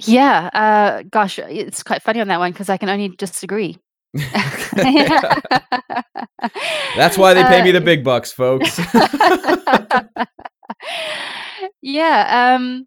Yeah, 0.05 0.49
uh, 0.53 1.03
gosh, 1.03 1.37
it's 1.37 1.83
quite 1.83 2.01
funny 2.01 2.21
on 2.21 2.29
that 2.29 2.39
one 2.39 2.53
because 2.53 2.69
I 2.69 2.77
can 2.77 2.87
only 2.87 3.09
disagree. 3.09 3.77
That's 6.95 7.17
why 7.17 7.33
they 7.33 7.43
pay 7.43 7.63
me 7.63 7.71
the 7.71 7.81
uh, 7.81 7.85
big 7.85 8.03
bucks, 8.03 8.31
folks. 8.31 8.77
yeah, 11.81 12.55
um, 12.55 12.85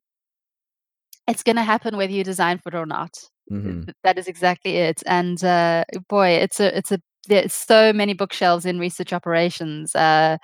it's 1.27 1.43
going 1.43 1.57
to 1.57 1.63
happen 1.63 1.97
whether 1.97 2.13
you 2.13 2.25
design 2.25 2.59
for 2.59 2.71
it 2.71 2.75
or 2.75 2.87
not. 2.87 3.13
Mm-hmm. 3.51 3.91
That 4.03 4.19
is 4.19 4.27
exactly 4.27 4.77
it. 4.77 5.03
And 5.07 5.43
uh, 5.45 5.85
boy, 6.09 6.29
it's 6.29 6.61
a 6.61 6.77
it's 6.77 6.93
a 6.93 7.01
there's 7.29 7.55
so 7.55 7.93
many 7.93 8.15
bookshelves 8.15 8.67
in 8.67 8.79
research 8.79 9.13
operations. 9.13 9.95
Uh, 9.95 10.39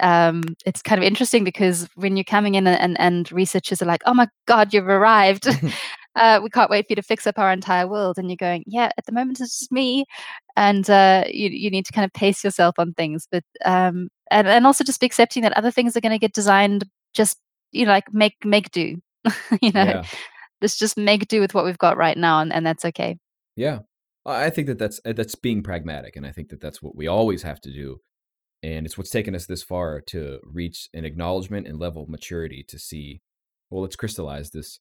um, 0.00 0.42
it's 0.66 0.82
kind 0.82 1.00
of 1.00 1.06
interesting 1.06 1.44
because 1.44 1.88
when 1.94 2.16
you're 2.16 2.24
coming 2.24 2.56
in 2.56 2.66
and, 2.66 2.98
and 2.98 3.30
researchers 3.32 3.80
are 3.80 3.86
like, 3.86 4.02
"Oh 4.06 4.14
my 4.14 4.28
God, 4.46 4.74
you've 4.74 4.88
arrived," 4.88 5.46
uh, 6.16 6.40
we 6.42 6.50
can't 6.50 6.70
wait 6.70 6.86
for 6.86 6.92
you 6.92 6.96
to 6.96 7.02
fix 7.02 7.26
up 7.26 7.38
our 7.38 7.52
entire 7.52 7.86
world. 7.88 8.18
And 8.18 8.30
you're 8.30 8.36
going, 8.36 8.64
yeah, 8.66 8.90
at 8.96 9.06
the 9.06 9.12
moment 9.12 9.40
it's 9.40 9.58
just 9.58 9.72
me. 9.72 10.04
And 10.56 10.88
uh, 10.88 11.24
you, 11.28 11.48
you 11.50 11.70
need 11.70 11.86
to 11.86 11.92
kind 11.92 12.04
of 12.04 12.12
pace 12.12 12.44
yourself 12.44 12.76
on 12.78 12.92
things. 12.94 13.26
But, 13.30 13.44
um, 13.64 14.08
and, 14.30 14.46
and 14.46 14.66
also 14.66 14.84
just 14.84 15.00
be 15.00 15.06
accepting 15.06 15.42
that 15.42 15.56
other 15.56 15.70
things 15.70 15.96
are 15.96 16.00
going 16.00 16.12
to 16.12 16.18
get 16.18 16.32
designed 16.32 16.84
just, 17.14 17.38
you 17.72 17.84
know, 17.84 17.92
like 17.92 18.12
make, 18.12 18.36
make 18.44 18.70
do, 18.70 18.96
you 19.60 19.72
know, 19.72 19.84
yeah. 19.84 20.04
let's 20.62 20.78
just 20.78 20.96
make 20.96 21.26
do 21.28 21.40
with 21.40 21.54
what 21.54 21.64
we've 21.64 21.78
got 21.78 21.96
right 21.96 22.16
now. 22.16 22.40
And, 22.40 22.52
and 22.52 22.64
that's 22.64 22.84
okay. 22.84 23.18
Yeah. 23.56 23.80
I 24.26 24.50
think 24.50 24.68
that 24.68 24.78
that's, 24.78 25.00
uh, 25.04 25.12
that's 25.12 25.34
being 25.34 25.62
pragmatic. 25.62 26.16
And 26.16 26.26
I 26.26 26.32
think 26.32 26.48
that 26.48 26.60
that's 26.60 26.80
what 26.80 26.96
we 26.96 27.06
always 27.06 27.42
have 27.42 27.60
to 27.62 27.72
do. 27.72 27.98
And 28.62 28.86
it's 28.86 28.96
what's 28.96 29.10
taken 29.10 29.34
us 29.34 29.44
this 29.44 29.62
far 29.62 30.00
to 30.06 30.38
reach 30.42 30.88
an 30.94 31.04
acknowledgement 31.04 31.66
and 31.66 31.78
level 31.78 32.04
of 32.04 32.08
maturity 32.08 32.64
to 32.68 32.78
see, 32.78 33.20
well, 33.68 33.82
let's 33.82 33.96
crystallize 33.96 34.52
this 34.52 34.78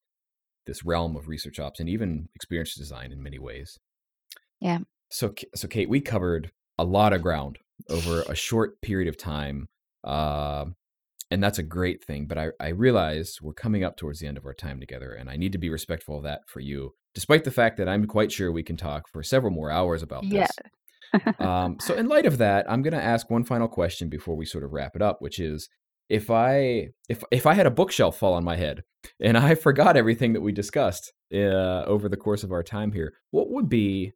this 0.65 0.85
realm 0.85 1.15
of 1.15 1.27
research 1.27 1.59
ops 1.59 1.79
and 1.79 1.89
even 1.89 2.29
experience 2.35 2.75
design 2.75 3.11
in 3.11 3.21
many 3.21 3.39
ways. 3.39 3.79
Yeah. 4.59 4.79
So, 5.09 5.33
so 5.55 5.67
Kate, 5.67 5.89
we 5.89 6.01
covered 6.01 6.51
a 6.77 6.83
lot 6.83 7.13
of 7.13 7.21
ground 7.21 7.59
over 7.89 8.23
a 8.23 8.35
short 8.35 8.81
period 8.81 9.07
of 9.07 9.17
time, 9.17 9.67
uh, 10.03 10.65
and 11.29 11.43
that's 11.43 11.59
a 11.59 11.63
great 11.63 12.03
thing. 12.03 12.25
But 12.25 12.37
I, 12.37 12.47
I 12.59 12.69
realize 12.69 13.37
we're 13.41 13.53
coming 13.53 13.83
up 13.83 13.97
towards 13.97 14.19
the 14.19 14.27
end 14.27 14.37
of 14.37 14.45
our 14.45 14.53
time 14.53 14.79
together, 14.79 15.13
and 15.13 15.29
I 15.29 15.35
need 15.35 15.51
to 15.51 15.57
be 15.57 15.69
respectful 15.69 16.17
of 16.17 16.23
that 16.23 16.41
for 16.47 16.59
you, 16.59 16.91
despite 17.13 17.43
the 17.43 17.51
fact 17.51 17.77
that 17.77 17.89
I'm 17.89 18.05
quite 18.05 18.31
sure 18.31 18.51
we 18.51 18.63
can 18.63 18.77
talk 18.77 19.07
for 19.07 19.23
several 19.23 19.51
more 19.51 19.69
hours 19.69 20.01
about 20.01 20.23
this. 20.29 20.49
Yeah. 21.13 21.31
um, 21.39 21.77
so, 21.79 21.93
in 21.93 22.07
light 22.07 22.25
of 22.25 22.37
that, 22.39 22.65
I'm 22.69 22.81
going 22.81 22.93
to 22.93 23.03
ask 23.03 23.29
one 23.29 23.43
final 23.43 23.67
question 23.67 24.09
before 24.09 24.35
we 24.35 24.45
sort 24.45 24.63
of 24.63 24.71
wrap 24.71 24.95
it 24.95 25.01
up, 25.01 25.21
which 25.21 25.39
is 25.39 25.69
if 26.09 26.29
I 26.29 26.89
if 27.09 27.23
if 27.31 27.45
I 27.45 27.53
had 27.53 27.65
a 27.65 27.71
bookshelf 27.71 28.17
fall 28.17 28.33
on 28.33 28.43
my 28.43 28.55
head 28.55 28.83
and 29.19 29.37
I 29.37 29.55
forgot 29.67 29.97
everything 29.97 30.33
that 30.33 30.41
we 30.41 30.51
discussed 30.51 31.13
uh, 31.33 31.83
over 31.85 32.09
the 32.09 32.17
course 32.17 32.43
of 32.43 32.51
our 32.51 32.63
time 32.63 32.91
here, 32.91 33.13
what 33.31 33.49
would 33.49 33.69
be 33.69 34.13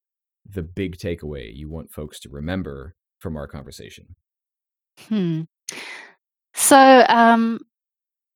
the 0.50 0.64
big 0.64 0.98
takeaway 0.98 1.50
you 1.54 1.70
want 1.70 1.92
folks 1.92 2.20
to 2.22 2.30
remember 2.30 2.96
from 3.20 3.36
our 3.36 3.48
conversation? 3.48 4.16
Hmm. 5.08 5.42
So, 6.54 7.06
um, 7.08 7.60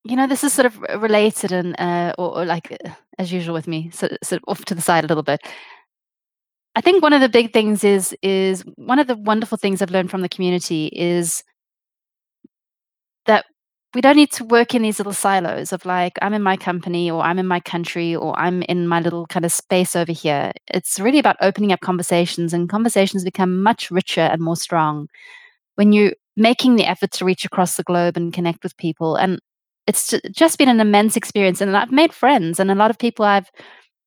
you 0.04 0.16
know, 0.16 0.26
this 0.26 0.44
is 0.44 0.52
sort 0.52 0.66
of 0.66 0.78
related 1.00 1.52
and, 1.52 1.78
uh, 1.80 2.12
or, 2.18 2.38
or 2.40 2.44
like 2.44 2.72
uh, 2.72 2.90
as 3.18 3.32
usual 3.32 3.54
with 3.54 3.66
me, 3.66 3.90
so, 3.92 4.08
sort 4.22 4.42
of 4.42 4.44
off 4.48 4.64
to 4.66 4.74
the 4.74 4.82
side 4.82 5.04
a 5.04 5.08
little 5.08 5.22
bit. 5.22 5.40
I 6.74 6.80
think 6.80 7.02
one 7.02 7.12
of 7.12 7.20
the 7.20 7.28
big 7.28 7.52
things 7.52 7.84
is 7.84 8.16
is 8.22 8.64
one 8.76 8.98
of 8.98 9.06
the 9.06 9.16
wonderful 9.16 9.58
things 9.58 9.82
I've 9.82 9.90
learned 9.90 10.10
from 10.10 10.22
the 10.22 10.28
community 10.28 10.86
is 10.86 11.44
we 13.94 14.00
don't 14.00 14.16
need 14.16 14.32
to 14.32 14.44
work 14.44 14.74
in 14.74 14.82
these 14.82 14.98
little 14.98 15.12
silos 15.12 15.72
of 15.72 15.84
like 15.84 16.18
i'm 16.22 16.34
in 16.34 16.42
my 16.42 16.56
company 16.56 17.10
or 17.10 17.22
i'm 17.22 17.38
in 17.38 17.46
my 17.46 17.60
country 17.60 18.14
or 18.14 18.38
i'm 18.38 18.62
in 18.62 18.86
my 18.88 19.00
little 19.00 19.26
kind 19.26 19.44
of 19.44 19.52
space 19.52 19.94
over 19.94 20.12
here. 20.12 20.52
It's 20.68 20.98
really 20.98 21.18
about 21.18 21.36
opening 21.40 21.72
up 21.72 21.80
conversations 21.80 22.52
and 22.52 22.68
conversations 22.68 23.24
become 23.24 23.62
much 23.62 23.90
richer 23.90 24.20
and 24.20 24.40
more 24.40 24.56
strong 24.56 25.08
when 25.76 25.92
you're 25.92 26.12
making 26.36 26.76
the 26.76 26.86
effort 26.86 27.10
to 27.12 27.24
reach 27.24 27.44
across 27.44 27.76
the 27.76 27.82
globe 27.82 28.16
and 28.16 28.32
connect 28.32 28.62
with 28.62 28.76
people. 28.76 29.16
And 29.16 29.40
it's 29.86 30.14
just 30.30 30.58
been 30.58 30.68
an 30.68 30.80
immense 30.80 31.16
experience 31.16 31.60
and 31.60 31.76
i've 31.76 31.92
made 31.92 32.12
friends 32.12 32.60
and 32.60 32.70
a 32.70 32.74
lot 32.74 32.90
of 32.90 32.98
people 32.98 33.24
i've 33.24 33.50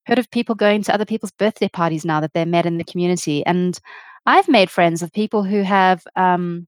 heard 0.06 0.20
of 0.20 0.30
people 0.32 0.56
going 0.56 0.84
to 0.84 0.94
other 0.94 1.06
people's 1.06 1.32
birthday 1.32 1.68
parties 1.68 2.06
now 2.06 2.20
that 2.20 2.32
they're 2.34 2.46
met 2.46 2.66
in 2.66 2.78
the 2.78 2.84
community 2.84 3.46
and 3.46 3.80
i've 4.26 4.48
made 4.48 4.70
friends 4.70 5.02
of 5.02 5.12
people 5.12 5.44
who 5.44 5.62
have 5.62 6.04
um, 6.16 6.68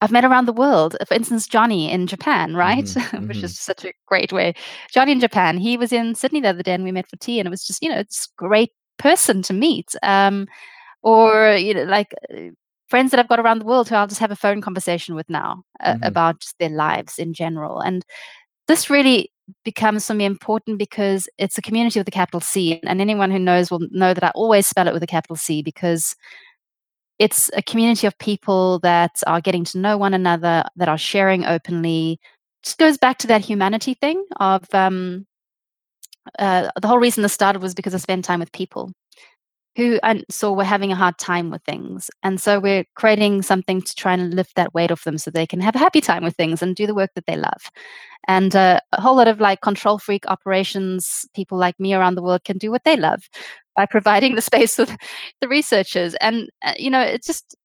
I've 0.00 0.10
met 0.12 0.24
around 0.24 0.46
the 0.46 0.52
world. 0.52 0.96
For 1.08 1.14
instance, 1.14 1.46
Johnny 1.46 1.90
in 1.90 2.06
Japan, 2.06 2.54
right? 2.54 2.84
Mhm, 2.84 2.94
Which 3.28 3.42
mhm. 3.42 3.44
is 3.44 3.58
such 3.58 3.84
a 3.84 3.92
great 4.06 4.32
way. 4.32 4.54
Johnny 4.92 5.12
in 5.12 5.20
Japan, 5.20 5.58
he 5.58 5.76
was 5.76 5.92
in 5.92 6.14
Sydney 6.14 6.40
the 6.40 6.48
other 6.50 6.62
day 6.62 6.74
and 6.74 6.84
we 6.84 6.92
met 6.92 7.08
for 7.08 7.16
tea, 7.16 7.38
and 7.40 7.46
it 7.46 7.50
was 7.50 7.64
just, 7.66 7.82
you 7.82 7.88
know, 7.88 7.98
it's 7.98 8.26
a 8.26 8.30
great 8.36 8.70
person 8.98 9.42
to 9.42 9.52
meet. 9.54 9.94
Um, 10.02 10.46
or, 11.02 11.54
you 11.56 11.74
know, 11.74 11.84
like 11.84 12.14
uh, 12.34 12.50
friends 12.88 13.10
that 13.12 13.20
I've 13.20 13.28
got 13.28 13.40
around 13.40 13.60
the 13.60 13.66
world 13.66 13.88
who 13.88 13.96
I'll 13.96 14.06
just 14.08 14.20
have 14.20 14.30
a 14.32 14.36
phone 14.36 14.60
conversation 14.62 15.14
with 15.14 15.28
now 15.30 15.62
uh, 15.80 15.94
Mhm. 15.94 16.06
about 16.06 16.40
just 16.40 16.58
their 16.58 16.70
lives 16.70 17.18
in 17.18 17.34
general. 17.34 17.80
And 17.80 18.04
this 18.68 18.90
really 18.90 19.30
becomes 19.64 20.06
for 20.06 20.14
me 20.14 20.24
important 20.24 20.78
because 20.78 21.28
it's 21.38 21.58
a 21.58 21.62
community 21.62 22.00
with 22.00 22.08
a 22.08 22.12
capital 22.12 22.40
C, 22.40 22.80
and 22.84 23.00
anyone 23.00 23.30
who 23.30 23.38
knows 23.38 23.70
will 23.70 23.80
know 23.90 24.14
that 24.14 24.24
I 24.24 24.30
always 24.34 24.66
spell 24.66 24.88
it 24.88 24.94
with 24.94 25.02
a 25.02 25.06
capital 25.08 25.36
C 25.36 25.62
because 25.62 26.14
it's 27.24 27.50
a 27.54 27.62
community 27.62 28.06
of 28.06 28.18
people 28.18 28.80
that 28.80 29.22
are 29.26 29.40
getting 29.40 29.64
to 29.64 29.78
know 29.78 29.96
one 29.96 30.12
another, 30.12 30.62
that 30.76 30.90
are 30.90 30.98
sharing 30.98 31.46
openly. 31.46 32.20
Just 32.62 32.76
goes 32.76 32.98
back 32.98 33.16
to 33.18 33.26
that 33.28 33.40
humanity 33.40 33.94
thing 33.94 34.22
of 34.40 34.62
um, 34.74 35.26
uh, 36.38 36.68
the 36.78 36.86
whole 36.86 36.98
reason 36.98 37.22
this 37.22 37.32
started 37.32 37.62
was 37.62 37.74
because 37.74 37.94
I 37.94 37.98
spent 37.98 38.26
time 38.26 38.40
with 38.40 38.52
people 38.52 38.92
who 39.74 39.98
saw 40.30 40.52
were 40.52 40.64
having 40.64 40.92
a 40.92 40.96
hard 40.96 41.16
time 41.16 41.50
with 41.50 41.62
things. 41.62 42.10
And 42.22 42.38
so 42.38 42.60
we're 42.60 42.84
creating 42.94 43.40
something 43.40 43.80
to 43.80 43.94
try 43.94 44.12
and 44.12 44.34
lift 44.34 44.54
that 44.56 44.74
weight 44.74 44.92
off 44.92 45.04
them 45.04 45.16
so 45.16 45.30
they 45.30 45.46
can 45.46 45.60
have 45.60 45.74
a 45.74 45.80
happy 45.80 46.02
time 46.02 46.24
with 46.24 46.36
things 46.36 46.60
and 46.60 46.76
do 46.76 46.86
the 46.86 46.94
work 46.94 47.10
that 47.14 47.24
they 47.26 47.36
love. 47.36 47.70
And 48.28 48.54
uh, 48.54 48.80
a 48.92 49.00
whole 49.00 49.16
lot 49.16 49.28
of 49.28 49.40
like 49.40 49.62
control 49.62 49.98
freak 49.98 50.24
operations, 50.28 51.26
people 51.34 51.56
like 51.56 51.80
me 51.80 51.94
around 51.94 52.16
the 52.16 52.22
world 52.22 52.44
can 52.44 52.58
do 52.58 52.70
what 52.70 52.84
they 52.84 52.96
love 52.96 53.28
by 53.76 53.86
providing 53.86 54.34
the 54.34 54.42
space 54.42 54.76
for 54.76 54.86
the 55.40 55.48
researchers. 55.48 56.14
And, 56.16 56.48
uh, 56.62 56.74
you 56.78 56.90
know, 56.90 57.00
it's 57.00 57.26
just, 57.26 57.56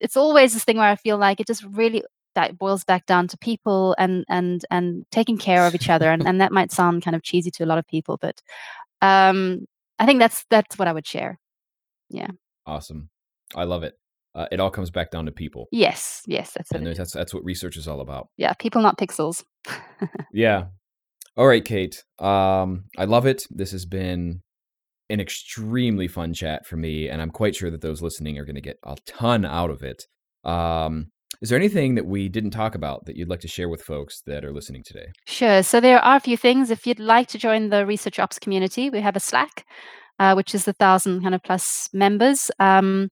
it's 0.00 0.16
always 0.16 0.52
this 0.52 0.64
thing 0.64 0.76
where 0.76 0.90
I 0.90 0.96
feel 0.96 1.18
like 1.18 1.40
it 1.40 1.46
just 1.46 1.64
really 1.64 2.02
that 2.34 2.58
boils 2.58 2.84
back 2.84 3.06
down 3.06 3.26
to 3.26 3.38
people 3.38 3.96
and 3.98 4.22
and 4.28 4.62
and 4.70 5.06
taking 5.10 5.38
care 5.38 5.66
of 5.66 5.74
each 5.74 5.88
other 5.88 6.10
and, 6.10 6.26
and 6.28 6.38
that 6.38 6.52
might 6.52 6.70
sound 6.70 7.02
kind 7.02 7.16
of 7.16 7.22
cheesy 7.22 7.50
to 7.50 7.64
a 7.64 7.66
lot 7.66 7.78
of 7.78 7.86
people 7.86 8.18
but 8.20 8.42
um 9.00 9.64
i 9.98 10.04
think 10.04 10.18
that's 10.20 10.44
that's 10.50 10.78
what 10.78 10.86
i 10.86 10.92
would 10.92 11.06
share 11.06 11.38
yeah. 12.10 12.28
Awesome. 12.66 13.10
I 13.54 13.64
love 13.64 13.82
it. 13.82 13.94
Uh, 14.34 14.46
it 14.52 14.60
all 14.60 14.70
comes 14.70 14.90
back 14.90 15.10
down 15.10 15.24
to 15.26 15.32
people, 15.32 15.66
Yes. 15.72 16.22
Yes. 16.26 16.52
That's 16.52 16.70
what 16.70 16.82
and 16.82 16.94
that's 16.94 17.12
that's 17.12 17.32
what 17.32 17.44
research 17.44 17.76
is 17.78 17.88
all 17.88 18.00
about. 18.00 18.28
Yeah. 18.36 18.52
People, 18.54 18.82
not 18.82 18.98
pixels. 18.98 19.44
Yeah. 20.32 20.66
All 21.38 21.46
right, 21.46 21.64
Kate. 21.64 22.04
Um, 22.18 22.84
I 22.98 23.04
love 23.04 23.26
it. 23.26 23.46
This 23.50 23.72
has 23.72 23.86
been 23.86 24.42
an 25.10 25.20
extremely 25.20 26.08
fun 26.08 26.34
chat 26.34 26.66
for 26.66 26.76
me, 26.76 27.08
and 27.08 27.22
I'm 27.22 27.30
quite 27.30 27.54
sure 27.54 27.70
that 27.70 27.80
those 27.80 28.02
listening 28.02 28.38
are 28.38 28.44
going 28.44 28.56
to 28.56 28.60
get 28.60 28.78
a 28.84 28.96
ton 29.06 29.44
out 29.44 29.70
of 29.70 29.82
it. 29.82 30.06
Um, 30.44 31.08
is 31.42 31.50
there 31.50 31.58
anything 31.58 31.96
that 31.96 32.06
we 32.06 32.28
didn't 32.28 32.52
talk 32.52 32.74
about 32.74 33.04
that 33.04 33.16
you'd 33.16 33.28
like 33.28 33.40
to 33.40 33.48
share 33.48 33.68
with 33.68 33.82
folks 33.82 34.22
that 34.26 34.44
are 34.44 34.52
listening 34.52 34.82
today? 34.84 35.06
Sure. 35.26 35.62
So 35.62 35.80
there 35.80 35.98
are 35.98 36.16
a 36.16 36.20
few 36.20 36.36
things. 36.36 36.70
If 36.70 36.86
you'd 36.86 37.00
like 37.00 37.28
to 37.28 37.38
join 37.38 37.68
the 37.68 37.84
Research 37.84 38.18
Ops 38.18 38.38
community, 38.38 38.88
we 38.90 39.00
have 39.00 39.16
a 39.16 39.20
Slack, 39.20 39.66
uh, 40.18 40.34
which 40.34 40.54
is 40.54 40.64
the 40.64 40.72
thousand 40.72 41.22
kind 41.22 41.34
of 41.34 41.42
plus 41.42 41.90
members. 41.92 42.50
Um, 42.58 43.10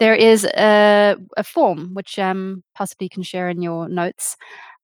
there 0.00 0.14
is 0.14 0.44
a, 0.44 1.16
a 1.36 1.44
form 1.44 1.94
which 1.94 2.18
um, 2.18 2.64
possibly 2.74 3.04
you 3.04 3.10
can 3.10 3.22
share 3.22 3.48
in 3.48 3.62
your 3.62 3.88
notes 3.88 4.36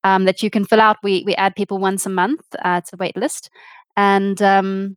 um, 0.04 0.26
that 0.26 0.42
you 0.42 0.50
can 0.50 0.64
fill 0.64 0.80
out. 0.80 0.98
We 1.02 1.24
we 1.26 1.34
add 1.34 1.56
people 1.56 1.78
once 1.78 2.06
a 2.06 2.10
month. 2.10 2.42
Uh, 2.64 2.80
it's 2.82 2.92
a 2.92 2.96
wait 2.96 3.16
list, 3.16 3.50
and 3.96 4.40
um, 4.40 4.96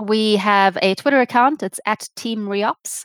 we 0.00 0.36
have 0.36 0.78
a 0.82 0.94
Twitter 0.94 1.20
account. 1.20 1.62
It's 1.62 1.80
at 1.86 2.08
Team 2.16 2.46
Reops. 2.46 3.04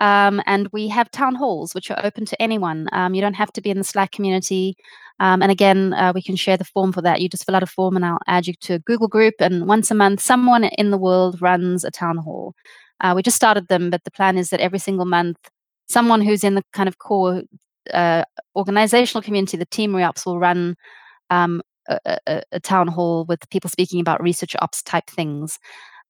Um, 0.00 0.40
and 0.46 0.68
we 0.72 0.88
have 0.88 1.10
town 1.10 1.34
halls, 1.34 1.74
which 1.74 1.90
are 1.90 2.00
open 2.04 2.24
to 2.26 2.40
anyone. 2.40 2.88
Um, 2.92 3.14
you 3.14 3.20
don't 3.20 3.34
have 3.34 3.52
to 3.54 3.60
be 3.60 3.70
in 3.70 3.78
the 3.78 3.84
Slack 3.84 4.12
community. 4.12 4.76
Um, 5.20 5.42
and 5.42 5.50
again, 5.50 5.92
uh, 5.94 6.12
we 6.14 6.22
can 6.22 6.36
share 6.36 6.56
the 6.56 6.64
form 6.64 6.92
for 6.92 7.02
that. 7.02 7.20
You 7.20 7.28
just 7.28 7.44
fill 7.44 7.56
out 7.56 7.64
a 7.64 7.66
form, 7.66 7.96
and 7.96 8.06
I'll 8.06 8.20
add 8.28 8.46
you 8.46 8.54
to 8.60 8.74
a 8.74 8.78
Google 8.78 9.08
group. 9.08 9.34
And 9.40 9.66
once 9.66 9.90
a 9.90 9.94
month, 9.94 10.20
someone 10.20 10.64
in 10.64 10.92
the 10.92 10.98
world 10.98 11.42
runs 11.42 11.82
a 11.84 11.90
town 11.90 12.18
hall. 12.18 12.54
Uh, 13.00 13.14
we 13.16 13.22
just 13.22 13.36
started 13.36 13.66
them, 13.68 13.90
but 13.90 14.04
the 14.04 14.10
plan 14.12 14.38
is 14.38 14.50
that 14.50 14.60
every 14.60 14.78
single 14.78 15.04
month, 15.04 15.38
someone 15.88 16.20
who's 16.20 16.44
in 16.44 16.54
the 16.54 16.64
kind 16.72 16.88
of 16.88 16.98
core 16.98 17.42
uh, 17.92 18.22
organizational 18.54 19.22
community, 19.22 19.56
the 19.56 19.66
team 19.66 19.92
reops, 19.92 20.24
will 20.24 20.38
run 20.38 20.76
um, 21.30 21.62
a, 21.88 22.18
a, 22.26 22.42
a 22.52 22.60
town 22.60 22.86
hall 22.86 23.24
with 23.24 23.48
people 23.50 23.70
speaking 23.70 24.00
about 24.00 24.22
research 24.22 24.54
ops 24.60 24.82
type 24.82 25.08
things. 25.08 25.58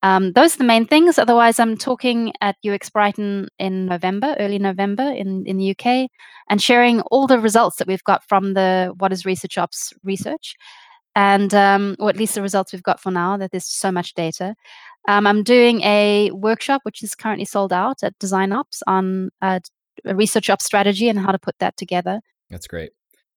Um, 0.02 0.32
those 0.32 0.54
are 0.54 0.58
the 0.58 0.64
main 0.64 0.86
things. 0.86 1.18
Otherwise, 1.18 1.58
I'm 1.58 1.76
talking 1.76 2.32
at 2.40 2.56
UX 2.66 2.88
Brighton 2.90 3.48
in 3.58 3.86
November, 3.86 4.36
early 4.38 4.58
November 4.58 5.10
in, 5.10 5.44
in 5.46 5.56
the 5.56 5.70
UK, 5.72 6.08
and 6.48 6.62
sharing 6.62 7.00
all 7.02 7.26
the 7.26 7.40
results 7.40 7.76
that 7.76 7.88
we've 7.88 8.04
got 8.04 8.22
from 8.28 8.54
the 8.54 8.94
What 8.98 9.12
is 9.12 9.26
Research 9.26 9.58
Ops 9.58 9.92
research, 10.04 10.54
and 11.16 11.52
um, 11.52 11.96
or 11.98 12.10
at 12.10 12.16
least 12.16 12.36
the 12.36 12.42
results 12.42 12.72
we've 12.72 12.82
got 12.82 13.00
for 13.00 13.10
now. 13.10 13.36
That 13.36 13.50
there's 13.50 13.66
so 13.66 13.90
much 13.90 14.14
data. 14.14 14.54
Um, 15.08 15.26
I'm 15.26 15.42
doing 15.42 15.80
a 15.82 16.30
workshop 16.32 16.82
which 16.84 17.02
is 17.02 17.14
currently 17.14 17.46
sold 17.46 17.72
out 17.72 18.02
at 18.02 18.18
Design 18.18 18.52
Ops 18.52 18.82
on 18.86 19.30
uh, 19.42 19.60
a 20.04 20.14
research 20.14 20.50
ops 20.50 20.64
strategy 20.64 21.08
and 21.08 21.18
how 21.18 21.32
to 21.32 21.38
put 21.38 21.58
that 21.58 21.76
together. 21.76 22.20
That's 22.50 22.66
great. 22.66 22.90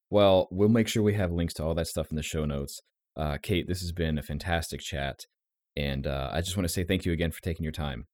Well, 0.10 0.48
we'll 0.52 0.70
make 0.70 0.88
sure 0.88 1.02
we 1.02 1.14
have 1.14 1.32
links 1.32 1.54
to 1.56 1.64
all 1.64 1.74
that 1.76 1.88
stuff 1.88 2.12
in 2.12 2.18
the 2.18 2.24
show 2.24 2.46
notes. 2.46 2.82
Uh, 3.16 3.38
Kate, 3.42 3.68
this 3.68 3.82
has 3.82 3.92
been 3.92 4.18
a 4.18 4.22
fantastic 4.22 4.82
chat. 4.82 5.26
And 5.76 6.06
uh, 6.06 6.30
I 6.32 6.42
just 6.42 6.58
want 6.58 6.66
to 6.66 6.74
say 6.74 6.84
thank 6.84 7.06
you 7.06 7.14
again 7.14 7.32
for 7.32 7.42
taking 7.42 7.64
your 7.64 7.72
time. 7.72 8.06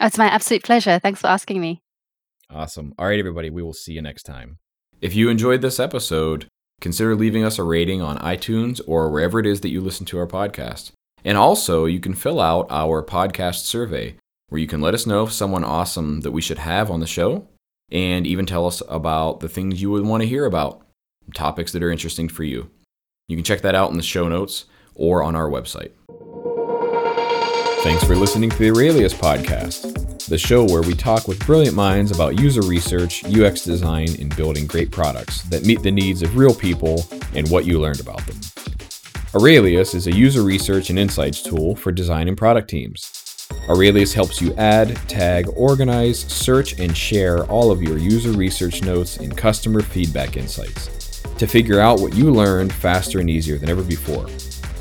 It's 0.00 0.18
my 0.18 0.26
absolute 0.26 0.62
pleasure. 0.62 0.98
Thanks 0.98 1.20
for 1.20 1.26
asking 1.26 1.60
me. 1.60 1.82
Awesome. 2.48 2.94
All 2.98 3.06
right, 3.06 3.18
everybody, 3.18 3.50
we 3.50 3.62
will 3.62 3.72
see 3.72 3.92
you 3.92 4.02
next 4.02 4.24
time. 4.24 4.58
If 5.00 5.14
you 5.14 5.28
enjoyed 5.28 5.62
this 5.62 5.80
episode, 5.80 6.46
consider 6.80 7.14
leaving 7.14 7.44
us 7.44 7.58
a 7.58 7.62
rating 7.62 8.02
on 8.02 8.18
iTunes 8.18 8.80
or 8.86 9.10
wherever 9.10 9.38
it 9.38 9.46
is 9.46 9.60
that 9.60 9.70
you 9.70 9.80
listen 9.80 10.06
to 10.06 10.18
our 10.18 10.26
podcast. 10.26 10.92
And 11.24 11.36
also, 11.36 11.84
you 11.84 12.00
can 12.00 12.14
fill 12.14 12.40
out 12.40 12.66
our 12.70 13.02
podcast 13.02 13.64
survey 13.64 14.16
where 14.48 14.60
you 14.60 14.66
can 14.66 14.80
let 14.80 14.94
us 14.94 15.06
know 15.06 15.24
if 15.24 15.32
someone 15.32 15.64
awesome 15.64 16.20
that 16.22 16.32
we 16.32 16.40
should 16.40 16.58
have 16.58 16.90
on 16.90 17.00
the 17.00 17.06
show 17.06 17.46
and 17.92 18.26
even 18.26 18.46
tell 18.46 18.66
us 18.66 18.82
about 18.88 19.40
the 19.40 19.48
things 19.48 19.82
you 19.82 19.90
would 19.90 20.04
want 20.04 20.22
to 20.22 20.28
hear 20.28 20.44
about, 20.44 20.82
topics 21.34 21.72
that 21.72 21.82
are 21.82 21.90
interesting 21.90 22.28
for 22.28 22.44
you. 22.44 22.70
You 23.28 23.36
can 23.36 23.44
check 23.44 23.60
that 23.60 23.74
out 23.74 23.90
in 23.90 23.96
the 23.96 24.02
show 24.02 24.28
notes 24.28 24.64
or 24.94 25.22
on 25.22 25.36
our 25.36 25.48
website. 25.48 25.92
Thanks 27.82 28.04
for 28.04 28.14
listening 28.14 28.50
to 28.50 28.58
the 28.58 28.68
Aurelius 28.68 29.14
Podcast, 29.14 30.26
the 30.26 30.36
show 30.36 30.66
where 30.66 30.82
we 30.82 30.92
talk 30.92 31.26
with 31.26 31.44
brilliant 31.46 31.74
minds 31.74 32.10
about 32.10 32.38
user 32.38 32.60
research, 32.60 33.24
UX 33.24 33.64
design, 33.64 34.08
and 34.20 34.36
building 34.36 34.66
great 34.66 34.90
products 34.90 35.40
that 35.44 35.64
meet 35.64 35.82
the 35.82 35.90
needs 35.90 36.20
of 36.20 36.36
real 36.36 36.54
people 36.54 37.06
and 37.34 37.50
what 37.50 37.64
you 37.64 37.80
learned 37.80 38.00
about 38.00 38.20
them. 38.26 38.38
Aurelius 39.34 39.94
is 39.94 40.08
a 40.08 40.12
user 40.12 40.42
research 40.42 40.90
and 40.90 40.98
insights 40.98 41.42
tool 41.42 41.74
for 41.74 41.90
design 41.90 42.28
and 42.28 42.36
product 42.36 42.68
teams. 42.68 43.48
Aurelius 43.66 44.12
helps 44.12 44.42
you 44.42 44.52
add, 44.56 44.94
tag, 45.08 45.46
organize, 45.56 46.20
search, 46.20 46.78
and 46.78 46.94
share 46.94 47.46
all 47.46 47.70
of 47.70 47.80
your 47.80 47.96
user 47.96 48.32
research 48.32 48.82
notes 48.82 49.16
and 49.16 49.34
customer 49.34 49.80
feedback 49.80 50.36
insights 50.36 51.22
to 51.38 51.46
figure 51.46 51.80
out 51.80 51.98
what 51.98 52.14
you 52.14 52.30
learned 52.30 52.74
faster 52.74 53.20
and 53.20 53.30
easier 53.30 53.56
than 53.56 53.70
ever 53.70 53.82
before 53.82 54.26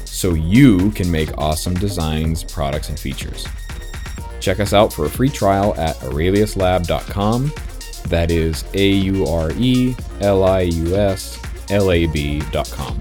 so 0.09 0.33
you 0.33 0.91
can 0.91 1.09
make 1.09 1.37
awesome 1.37 1.73
designs, 1.75 2.43
products, 2.43 2.89
and 2.89 2.99
features. 2.99 3.47
Check 4.39 4.59
us 4.59 4.73
out 4.73 4.91
for 4.91 5.05
a 5.05 5.09
free 5.09 5.29
trial 5.29 5.73
at 5.77 5.95
aureliuslab.com. 5.97 7.51
That 8.07 8.31
is 8.31 8.63
A 8.73 8.89
U 8.89 9.25
R 9.27 9.51
E 9.51 9.95
L 10.21 10.43
I 10.43 10.61
U 10.61 10.95
S 10.95 11.39
L 11.69 11.91
A 11.91 12.07
B.com. 12.07 12.99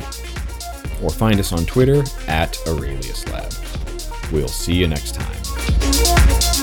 Or 1.03 1.11
find 1.11 1.39
us 1.39 1.53
on 1.53 1.65
Twitter 1.65 2.01
at 2.27 2.55
AureliusLab. 2.67 4.33
We'll 4.33 4.49
see 4.49 4.75
you 4.75 4.89
next 4.89 5.15
time. 5.15 6.58